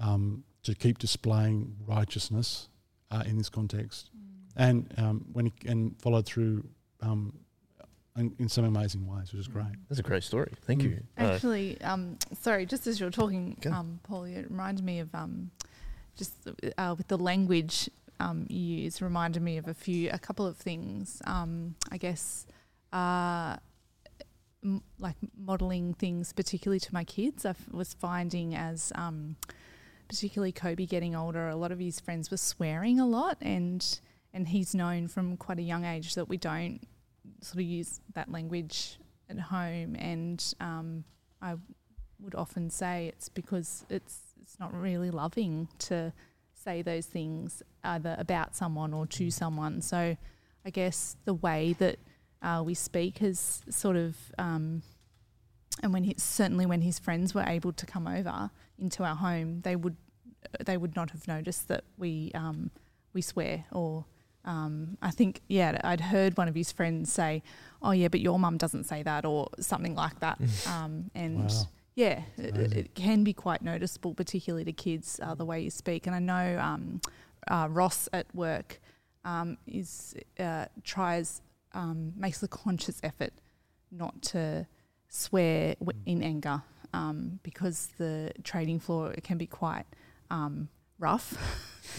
um, 0.00 0.44
to 0.64 0.74
keep 0.74 0.98
displaying 0.98 1.76
righteousness 1.86 2.68
uh, 3.10 3.22
in 3.26 3.38
this 3.38 3.48
context, 3.48 4.10
and 4.56 4.92
um, 4.96 5.24
when 5.32 5.46
he, 5.46 5.52
and 5.66 5.94
followed 6.00 6.26
through 6.26 6.64
um, 7.02 7.38
in, 8.20 8.34
in 8.38 8.48
some 8.48 8.64
amazing 8.64 9.06
ways, 9.06 9.32
which 9.32 9.40
is 9.40 9.48
great. 9.48 9.72
That's 9.88 9.98
a 9.98 10.02
great 10.02 10.22
story. 10.22 10.52
Thank 10.66 10.82
Mm. 10.82 10.84
you. 10.84 11.02
Uh, 11.18 11.22
Actually, 11.22 11.80
um, 11.82 12.18
sorry, 12.40 12.66
just 12.66 12.86
as 12.86 13.00
you 13.00 13.06
were 13.06 13.10
talking, 13.12 13.56
Go. 13.60 13.72
um, 13.72 14.00
Paul, 14.04 14.24
it 14.24 14.48
reminded 14.50 14.84
me 14.84 15.00
of 15.00 15.14
um, 15.14 15.50
just 16.16 16.34
uh, 16.78 16.94
with 16.96 17.08
the 17.08 17.18
language 17.18 17.88
um, 18.20 18.46
you 18.50 18.60
use, 18.84 19.00
reminded 19.00 19.42
me 19.42 19.56
of 19.56 19.66
a 19.66 19.74
few, 19.74 20.10
a 20.12 20.18
couple 20.18 20.46
of 20.46 20.56
things. 20.58 21.22
Um, 21.26 21.74
I 21.90 21.96
guess, 21.96 22.46
uh, 22.92 23.56
m- 24.62 24.82
like 24.98 25.16
modeling 25.36 25.94
things, 25.94 26.32
particularly 26.32 26.80
to 26.80 26.92
my 26.94 27.04
kids. 27.04 27.46
I 27.46 27.50
f- 27.50 27.68
was 27.72 27.94
finding 27.94 28.54
as, 28.54 28.92
um, 28.94 29.36
particularly 30.08 30.52
Kobe 30.52 30.84
getting 30.86 31.14
older, 31.16 31.48
a 31.48 31.56
lot 31.56 31.72
of 31.72 31.78
his 31.78 31.98
friends 32.00 32.30
were 32.30 32.36
swearing 32.36 33.00
a 33.00 33.06
lot, 33.06 33.38
and 33.40 34.00
and 34.32 34.46
he's 34.48 34.74
known 34.76 35.08
from 35.08 35.36
quite 35.36 35.58
a 35.58 35.62
young 35.62 35.84
age 35.84 36.14
that 36.14 36.28
we 36.28 36.36
don't 36.36 36.80
sort 37.42 37.56
of 37.56 37.62
use 37.62 38.00
that 38.14 38.30
language 38.30 38.98
at 39.28 39.38
home, 39.38 39.96
and 39.96 40.54
um, 40.60 41.04
I 41.40 41.54
would 42.20 42.34
often 42.34 42.70
say 42.70 43.08
it's 43.08 43.28
because 43.28 43.84
it's 43.88 44.18
it's 44.42 44.58
not 44.58 44.72
really 44.78 45.10
loving 45.10 45.68
to 45.78 46.12
say 46.54 46.82
those 46.82 47.06
things 47.06 47.62
either 47.84 48.14
about 48.18 48.54
someone 48.54 48.92
or 48.92 49.06
to 49.06 49.30
someone. 49.30 49.80
So 49.80 50.16
I 50.64 50.70
guess 50.70 51.16
the 51.24 51.34
way 51.34 51.74
that 51.78 51.98
uh, 52.42 52.62
we 52.64 52.74
speak 52.74 53.18
has 53.18 53.62
sort 53.70 53.96
of 53.96 54.16
um, 54.38 54.82
and 55.82 55.92
when 55.92 56.04
he, 56.04 56.14
certainly 56.18 56.66
when 56.66 56.82
his 56.82 56.98
friends 56.98 57.34
were 57.34 57.44
able 57.46 57.72
to 57.72 57.86
come 57.86 58.06
over 58.06 58.50
into 58.78 59.04
our 59.04 59.16
home, 59.16 59.60
they 59.62 59.76
would 59.76 59.96
they 60.64 60.76
would 60.76 60.96
not 60.96 61.10
have 61.10 61.28
noticed 61.28 61.68
that 61.68 61.84
we 61.96 62.30
um, 62.34 62.70
we 63.12 63.22
swear 63.22 63.64
or 63.72 64.04
um, 64.44 64.96
I 65.02 65.10
think 65.10 65.40
yeah 65.48 65.80
I'd 65.84 66.00
heard 66.00 66.36
one 66.36 66.48
of 66.48 66.54
his 66.54 66.72
friends 66.72 67.12
say, 67.12 67.42
"Oh 67.82 67.90
yeah, 67.92 68.08
but 68.08 68.20
your 68.20 68.38
mum 68.38 68.56
doesn't 68.56 68.84
say 68.84 69.02
that" 69.02 69.24
or 69.24 69.48
something 69.60 69.94
like 69.94 70.20
that, 70.20 70.40
um, 70.66 71.10
and 71.14 71.38
Wow. 71.44 71.68
yeah, 71.94 72.22
it, 72.38 72.72
it 72.76 72.94
can 72.94 73.24
be 73.24 73.32
quite 73.32 73.62
noticeable, 73.62 74.14
particularly 74.14 74.64
to 74.64 74.72
kids, 74.72 75.20
uh, 75.22 75.34
the 75.34 75.44
way 75.44 75.60
you 75.60 75.70
speak. 75.70 76.06
And 76.06 76.14
I 76.16 76.20
know 76.20 76.58
um, 76.58 77.00
uh, 77.48 77.68
Ross 77.70 78.08
at 78.12 78.26
work 78.34 78.80
um, 79.24 79.58
is 79.66 80.14
uh, 80.38 80.66
tries 80.84 81.42
um, 81.74 82.12
makes 82.16 82.42
a 82.42 82.48
conscious 82.48 83.00
effort 83.02 83.32
not 83.92 84.22
to 84.22 84.66
swear 85.08 85.74
w- 85.80 85.98
in 86.06 86.22
anger 86.22 86.62
um, 86.94 87.40
because 87.42 87.88
the 87.98 88.32
trading 88.44 88.78
floor 88.80 89.12
it 89.12 89.22
can 89.24 89.36
be 89.38 89.46
quite 89.46 89.84
rough 91.00 91.36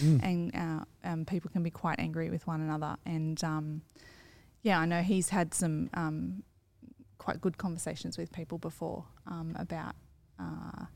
and 0.00 0.54
uh, 0.54 0.84
um, 1.04 1.24
people 1.24 1.50
can 1.50 1.62
be 1.62 1.70
quite 1.70 1.98
angry 1.98 2.30
with 2.30 2.46
one 2.46 2.60
another. 2.60 2.96
And 3.04 3.42
um, 3.44 3.82
yeah, 4.62 4.78
I 4.80 4.86
know 4.86 5.02
he's 5.02 5.28
had 5.28 5.52
some 5.52 5.90
um, 5.94 6.42
quite 7.18 7.40
good 7.40 7.58
conversations 7.58 8.16
with 8.16 8.32
people 8.32 8.58
before 8.58 9.04
um, 9.26 9.54
about. 9.58 9.94
Uh, 10.38 10.86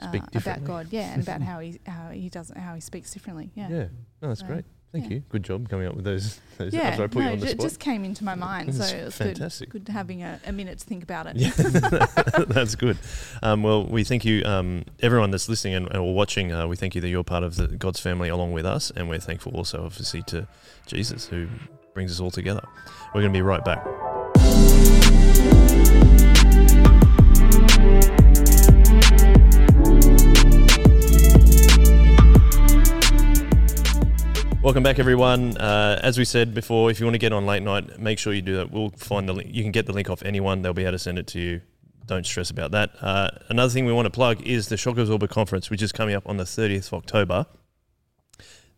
uh, 0.00 0.20
about. 0.34 0.64
God, 0.64 0.88
yeah, 0.90 1.12
and 1.12 1.22
about 1.22 1.42
how 1.50 1.58
he 1.60 1.80
how 1.86 2.10
he 2.10 2.28
does 2.28 2.52
how 2.54 2.74
he 2.74 2.80
speaks 2.80 3.12
differently, 3.12 3.50
yeah. 3.54 3.68
Yeah, 3.68 3.86
no, 4.20 4.28
that's 4.28 4.40
So, 4.40 4.46
great. 4.46 4.64
Thank 4.92 5.06
yeah. 5.06 5.16
you. 5.16 5.22
Good 5.28 5.42
job 5.42 5.68
coming 5.68 5.86
up 5.86 5.94
with 5.94 6.04
those. 6.04 6.40
those 6.58 6.72
Yeah, 6.72 6.94
I 6.94 6.96
put 6.96 7.16
no, 7.16 7.20
you 7.20 7.28
on 7.32 7.40
the 7.40 7.46
it 7.46 7.50
spot. 7.50 7.66
just 7.66 7.80
came 7.80 8.04
into 8.04 8.24
my 8.24 8.34
mind, 8.34 8.74
so 8.74 8.84
it 8.84 9.04
was 9.04 9.16
fantastic. 9.16 9.68
good, 9.70 9.84
good 9.84 9.92
having 9.92 10.22
a, 10.22 10.40
a 10.46 10.52
minute 10.52 10.78
to 10.78 10.84
think 10.86 11.02
about 11.02 11.26
it. 11.26 11.36
Yeah, 11.36 11.50
that's 12.48 12.76
good. 12.76 12.96
Um, 13.42 13.62
well, 13.62 13.84
we 13.84 14.04
thank 14.04 14.24
you, 14.24 14.42
um, 14.44 14.84
everyone 15.00 15.30
that's 15.30 15.48
listening 15.48 15.74
and, 15.74 15.94
or 15.96 16.14
watching. 16.14 16.52
Uh, 16.52 16.66
we 16.66 16.76
thank 16.76 16.94
you 16.94 17.00
that 17.00 17.08
you're 17.08 17.24
part 17.24 17.44
of 17.44 17.56
the 17.56 17.66
God's 17.68 18.00
family 18.00 18.28
along 18.28 18.52
with 18.52 18.64
us, 18.64 18.90
and 18.90 19.08
we're 19.08 19.18
thankful 19.18 19.52
also, 19.54 19.84
obviously, 19.84 20.22
to 20.24 20.46
Jesus 20.86 21.26
who 21.26 21.48
brings 21.92 22.12
us 22.12 22.20
all 22.20 22.30
together. 22.30 22.66
We're 23.14 23.22
going 23.22 23.32
to 23.32 23.36
be 23.36 23.42
right 23.42 23.64
back. 23.64 23.84
Welcome 34.66 34.82
back, 34.82 34.98
everyone. 34.98 35.56
Uh, 35.58 36.00
as 36.02 36.18
we 36.18 36.24
said 36.24 36.52
before, 36.52 36.90
if 36.90 36.98
you 36.98 37.06
want 37.06 37.14
to 37.14 37.20
get 37.20 37.32
on 37.32 37.46
late 37.46 37.62
night, 37.62 38.00
make 38.00 38.18
sure 38.18 38.32
you 38.32 38.42
do 38.42 38.56
that. 38.56 38.72
We'll 38.72 38.90
find 38.90 39.28
the 39.28 39.32
link. 39.32 39.54
You 39.54 39.62
can 39.62 39.70
get 39.70 39.86
the 39.86 39.92
link 39.92 40.10
off 40.10 40.24
anyone; 40.24 40.62
they'll 40.62 40.72
be 40.72 40.82
able 40.82 40.90
to 40.90 40.98
send 40.98 41.20
it 41.20 41.28
to 41.28 41.38
you. 41.38 41.60
Don't 42.04 42.26
stress 42.26 42.50
about 42.50 42.72
that. 42.72 42.90
Uh, 43.00 43.30
another 43.48 43.72
thing 43.72 43.86
we 43.86 43.92
want 43.92 44.06
to 44.06 44.10
plug 44.10 44.42
is 44.42 44.66
the 44.66 44.76
Shock 44.76 44.98
Absorber 44.98 45.28
conference, 45.28 45.70
which 45.70 45.82
is 45.82 45.92
coming 45.92 46.16
up 46.16 46.28
on 46.28 46.36
the 46.36 46.42
30th 46.42 46.88
of 46.88 46.94
October. 46.94 47.46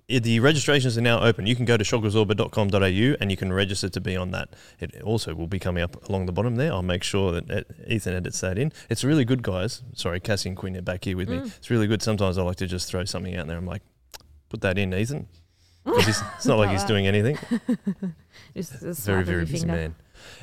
The 0.08 0.40
registrations 0.40 0.98
are 0.98 1.00
now 1.00 1.22
open. 1.22 1.46
You 1.46 1.56
can 1.56 1.64
go 1.64 1.78
to 1.78 1.84
shockabsorber.com.au 1.84 3.16
and 3.18 3.30
you 3.30 3.36
can 3.38 3.50
register 3.50 3.88
to 3.88 4.00
be 4.02 4.14
on 4.14 4.30
that. 4.32 4.50
It 4.80 5.00
also 5.00 5.34
will 5.34 5.46
be 5.46 5.58
coming 5.58 5.82
up 5.82 6.06
along 6.06 6.26
the 6.26 6.32
bottom 6.32 6.56
there. 6.56 6.70
I'll 6.70 6.82
make 6.82 7.02
sure 7.02 7.32
that 7.32 7.64
Ethan 7.86 8.12
edits 8.12 8.42
that 8.42 8.58
in. 8.58 8.74
It's 8.90 9.04
really 9.04 9.24
good, 9.24 9.42
guys. 9.42 9.82
Sorry, 9.94 10.20
Cassie 10.20 10.50
and 10.50 10.58
Quinn 10.58 10.76
are 10.76 10.82
back 10.82 11.04
here 11.04 11.16
with 11.16 11.30
me. 11.30 11.38
It's 11.38 11.70
really 11.70 11.86
good. 11.86 12.02
Sometimes 12.02 12.36
I 12.36 12.42
like 12.42 12.56
to 12.56 12.66
just 12.66 12.90
throw 12.90 13.06
something 13.06 13.34
out 13.36 13.46
there. 13.46 13.56
I'm 13.56 13.64
like, 13.64 13.80
put 14.50 14.60
that 14.60 14.76
in, 14.76 14.92
Ethan. 14.92 15.28
He's- 15.96 16.22
it's 16.36 16.46
not 16.46 16.58
like 16.58 16.70
he's 16.70 16.84
doing 16.84 17.06
anything. 17.06 17.38
Just 18.56 18.82
a 18.82 18.92
Very, 18.94 19.24
very 19.24 19.44
busy 19.44 19.58
finger. 19.58 19.72
man. 19.74 19.94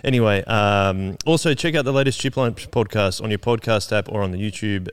Anyway, 0.03 0.43
um, 0.45 1.17
also 1.25 1.53
check 1.53 1.75
out 1.75 1.85
the 1.85 1.91
latest 1.93 2.19
Chipline 2.21 2.53
podcast 2.69 3.21
on 3.23 3.29
your 3.29 3.39
podcast 3.39 3.91
app 3.91 4.09
or 4.09 4.21
on 4.23 4.31
the 4.31 4.37
YouTube 4.37 4.87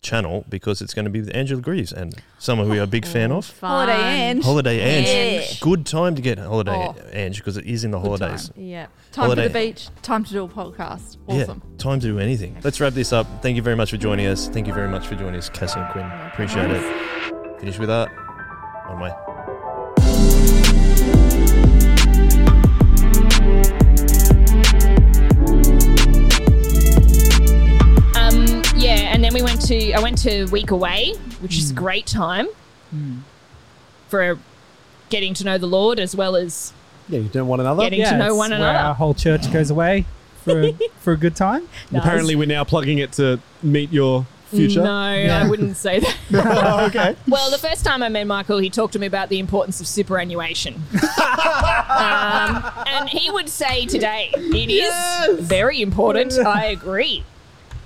channel 0.00 0.44
because 0.48 0.80
it's 0.80 0.94
going 0.94 1.04
to 1.06 1.10
be 1.10 1.20
with 1.20 1.34
Angela 1.34 1.60
Greaves 1.60 1.92
and 1.92 2.14
someone 2.38 2.66
who 2.68 2.72
we 2.74 2.78
are 2.78 2.82
a 2.84 2.86
big 2.86 3.04
fan 3.06 3.32
Oh, 3.32 3.38
of. 3.38 3.58
Holiday. 3.58 3.92
Ange. 4.00 4.44
Holiday 4.44 4.80
Ange. 4.80 5.08
Ange. 5.08 5.60
Good 5.60 5.86
time 5.86 6.14
to 6.14 6.22
get 6.22 6.38
Holiday 6.38 6.70
Oh. 6.72 6.94
Ange 7.12 7.38
because 7.38 7.56
it 7.56 7.64
is 7.66 7.84
in 7.84 7.90
the 7.90 7.98
holidays. 7.98 8.50
Yeah. 8.54 8.86
Time 9.12 9.24
Holiday- 9.24 9.48
for 9.48 9.52
the 9.52 9.58
beach. 9.66 9.88
Time 10.02 10.24
to 10.24 10.32
do 10.32 10.44
a 10.44 10.48
podcast. 10.48 11.16
Awesome. 11.26 11.62
Yeah, 11.64 11.76
time 11.78 11.98
to 12.00 12.06
do 12.06 12.18
anything. 12.18 12.56
Let's 12.62 12.80
wrap 12.80 12.92
this 12.92 13.12
up. 13.12 13.26
Thank 13.42 13.56
you 13.56 13.62
very 13.62 13.76
much 13.76 13.90
for 13.90 13.96
joining 13.96 14.26
us. 14.26 14.48
Thank 14.48 14.66
you 14.66 14.74
very 14.74 14.88
much 14.88 15.06
for 15.06 15.14
joining 15.16 15.36
us, 15.36 15.48
Cassie 15.48 15.80
and 15.80 15.90
Quinn. 15.90 16.06
Appreciate 16.32 16.70
it. 16.70 17.60
Finish 17.60 17.78
with 17.78 17.88
that. 17.88 18.08
On 18.88 19.00
way. 19.00 19.27
Went 29.58 29.68
to 29.68 29.92
I 29.92 30.00
went 30.00 30.18
to 30.18 30.44
week 30.46 30.70
away, 30.70 31.14
which 31.40 31.58
is 31.58 31.70
a 31.70 31.74
great 31.74 32.06
time 32.06 32.46
for 34.08 34.38
getting 35.10 35.34
to 35.34 35.44
know 35.44 35.58
the 35.58 35.66
Lord 35.66 35.98
as 35.98 36.14
well 36.14 36.36
as 36.36 36.72
Yeah, 37.08 37.20
you 37.20 37.24
don't 37.24 37.34
know 37.34 37.44
one 37.46 37.60
another. 37.60 37.82
Getting 37.82 38.04
to 38.04 38.16
know 38.18 38.34
one 38.34 38.52
another. 38.52 38.78
Our 38.78 38.94
whole 38.94 39.14
church 39.14 39.52
goes 39.52 39.70
away 39.70 40.06
for 40.44 40.62
a, 40.62 40.72
for 41.00 41.12
a 41.12 41.16
good 41.16 41.36
time. 41.36 41.68
Nice. 41.90 42.02
Apparently, 42.02 42.36
we're 42.36 42.46
now 42.46 42.64
plugging 42.64 42.98
it 42.98 43.12
to 43.12 43.40
meet 43.62 43.92
your 43.92 44.26
future. 44.46 44.82
No, 44.82 44.90
I 44.90 45.48
wouldn't 45.48 45.76
say 45.76 46.00
that. 46.00 46.84
okay. 46.88 47.16
Well, 47.26 47.50
the 47.50 47.58
first 47.58 47.84
time 47.84 48.02
I 48.02 48.08
met 48.08 48.26
Michael, 48.26 48.58
he 48.58 48.70
talked 48.70 48.94
to 48.94 48.98
me 48.98 49.06
about 49.06 49.28
the 49.28 49.38
importance 49.40 49.80
of 49.80 49.86
superannuation. 49.86 50.74
um, 50.94 52.64
and 52.86 53.08
he 53.08 53.30
would 53.30 53.48
say 53.48 53.86
today, 53.86 54.30
it 54.34 54.70
is 54.70 55.40
very 55.40 55.82
important. 55.82 56.32
I 56.38 56.66
agree. 56.66 57.24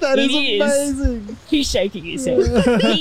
That 0.03 0.19
is 0.19 0.33
is. 0.33 0.61
amazing. 1.01 1.37
He's 1.49 1.71
shaking 1.71 2.05
his 2.05 2.27
head. 2.27 2.83
he 2.83 2.93